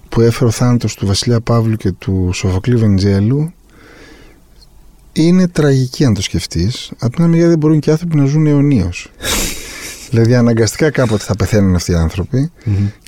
που 0.09 0.21
έφερε 0.21 0.45
ο 0.45 0.51
θάνατος 0.51 0.95
του 0.95 1.05
Βασιλιά 1.05 1.41
Παύλου 1.41 1.75
και 1.75 1.91
του 1.91 2.29
Σοφοκλή 2.33 2.75
Βεντζέλου 2.75 3.53
είναι 5.23 5.47
τραγική 5.47 6.05
αν 6.05 6.13
το 6.13 6.21
σκεφτείς. 6.21 6.91
Από 6.99 7.15
την 7.15 7.23
άλλη 7.23 7.31
μεριά 7.31 7.47
δεν 7.47 7.57
μπορούν 7.57 7.79
και 7.79 7.89
οι 7.89 7.91
άνθρωποι 7.91 8.15
να 8.15 8.25
ζουν 8.25 8.47
αιωνίως. 8.47 9.11
δηλαδή 10.09 10.35
αναγκαστικά 10.35 10.89
κάποτε 10.89 11.23
θα 11.23 11.35
πεθαίνουν 11.35 11.75
αυτοί 11.75 11.91
οι 11.91 11.95
ανθρωποι 11.95 12.51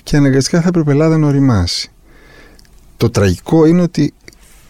και 0.02 0.16
αναγκαστικά 0.16 0.60
θα 0.60 0.68
έπρεπε 0.68 0.90
η 0.90 0.92
Ελλάδα 0.92 1.18
να 1.18 1.26
οριμάσει. 1.26 1.90
Το 2.96 3.10
τραγικό 3.10 3.66
είναι 3.66 3.82
ότι 3.82 4.12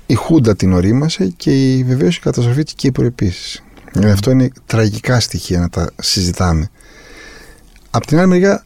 η 0.06 0.14
Χούντα 0.14 0.56
την 0.56 0.72
ορίμασε 0.72 1.32
και 1.36 1.74
η, 1.74 1.84
βεβαίως 1.84 2.16
η 2.16 2.20
καταστροφή 2.20 2.62
της 2.62 2.74
Κύπρου 2.74 3.04
επίσης. 3.04 3.62
Mm. 3.94 4.04
Αυτό 4.04 4.30
είναι 4.30 4.50
τραγικά 4.66 5.20
στοιχεία 5.20 5.60
να 5.60 5.68
τα 5.68 5.90
συζητάμε. 6.00 6.70
Απ' 7.90 8.06
την 8.06 8.18
άλλη 8.18 8.28
μεριά 8.28 8.62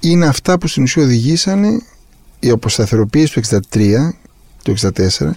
είναι 0.00 0.26
αυτά 0.26 0.58
που 0.58 0.66
στην 0.66 0.82
ουσία 0.82 1.02
οδηγήσανε 1.02 1.68
η 2.40 2.50
αποσταθεροποίηση 2.50 3.32
του 3.32 3.40
63, 3.70 4.12
του 4.62 4.74
64, 5.18 5.30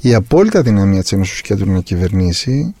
η 0.00 0.14
απόλυτα 0.14 0.62
δυναμία 0.62 1.02
της 1.02 1.12
Ένωσης 1.12 1.40
Κέντρου 1.40 1.72
να 1.72 1.80
κυβερνήσει, 1.80 2.74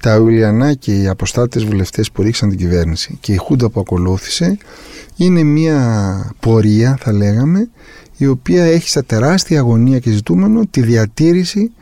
τα 0.00 0.18
Ουλιανά 0.18 0.74
και 0.74 1.00
οι 1.00 1.08
αποστάτες 1.08 1.64
βουλευτές 1.64 2.10
που 2.10 2.22
ρίξαν 2.22 2.48
την 2.48 2.58
κυβέρνηση 2.58 3.18
και 3.20 3.32
η 3.32 3.36
Χούντα 3.36 3.68
που 3.68 3.80
ακολούθησε 3.80 4.58
είναι 5.16 5.42
μια 5.42 6.30
πορεία 6.40 6.98
θα 7.00 7.12
λέγαμε 7.12 7.68
η 8.16 8.26
οποία 8.26 8.64
έχει 8.64 8.88
στα 8.88 9.04
τεράστια 9.04 9.58
αγωνία 9.58 9.98
και 9.98 10.10
ζητούμενο 10.10 10.66
τη 10.70 10.82
διατήρηση 10.82 11.72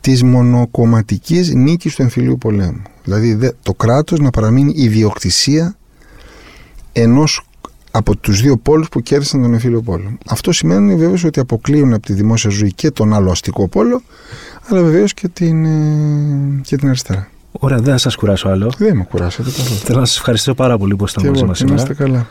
της 0.00 0.22
μονοκομματικής 0.22 1.54
νίκης 1.54 1.94
του 1.94 2.02
εμφυλίου 2.02 2.38
πολέμου. 2.38 2.82
Δηλαδή 3.04 3.50
το 3.62 3.74
κράτος 3.74 4.18
να 4.18 4.30
παραμείνει 4.30 4.72
ιδιοκτησία 4.76 5.76
ενός 6.92 7.45
από 7.96 8.16
τους 8.16 8.40
δύο 8.40 8.56
πόλους 8.56 8.88
που 8.88 9.00
κέρδισαν 9.00 9.42
τον 9.42 9.52
εμφύλιο 9.52 9.82
πόλεμο. 9.82 10.18
Αυτό 10.26 10.52
σημαίνει 10.52 10.94
βεβαίως 10.94 11.24
ότι 11.24 11.40
αποκλείουν 11.40 11.92
από 11.92 12.06
τη 12.06 12.12
δημόσια 12.12 12.50
ζωή 12.50 12.72
και 12.72 12.90
τον 12.90 13.14
άλλο 13.14 13.30
αστικό 13.30 13.68
πόλο, 13.68 14.02
αλλά 14.68 14.82
βεβαίως 14.82 15.14
και 15.14 15.28
την, 15.28 15.64
ε, 15.64 16.60
και 16.62 16.76
την 16.76 16.88
αριστερά. 16.88 17.28
Ωραία, 17.52 17.78
δεν 17.78 17.92
θα 17.92 17.98
σας 17.98 18.16
κουράσω 18.16 18.48
άλλο. 18.48 18.72
Δεν 18.78 18.96
με 18.96 19.04
κουράσατε 19.04 19.50
καθόλου. 19.50 19.78
Θέλω 19.78 19.98
να 19.98 20.04
σας 20.04 20.16
ευχαριστήσω 20.16 20.54
πάρα 20.54 20.78
πολύ 20.78 20.96
που 20.96 21.04
ήσασταν 21.04 21.30
μαζί 21.30 21.44
μας 21.44 21.58
σήμερα. 21.58 21.94
καλά. 21.94 22.26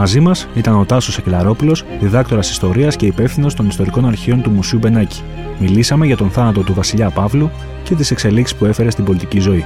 Μαζί 0.00 0.20
μας 0.20 0.48
ήταν 0.54 0.74
ο 0.74 0.84
Τάσος 0.84 1.18
Εκελαρόπουλος, 1.18 1.84
διδάκτορας 2.00 2.50
Ιστορίας 2.50 2.96
και 2.96 3.06
υπεύθυνος 3.06 3.54
των 3.54 3.66
Ιστορικών 3.66 4.06
Αρχείων 4.06 4.42
του 4.42 4.50
Μουσείου 4.50 4.78
Μπενάκη. 4.78 5.22
Μιλήσαμε 5.58 6.06
για 6.06 6.16
τον 6.16 6.30
θάνατο 6.30 6.62
του 6.62 6.74
Βασιλιά 6.74 7.10
Παύλου 7.10 7.50
και 7.82 7.94
τις 7.94 8.10
εξελίξεις 8.10 8.56
που 8.56 8.64
έφερε 8.64 8.90
στην 8.90 9.04
πολιτική 9.04 9.40
ζωή. 9.40 9.64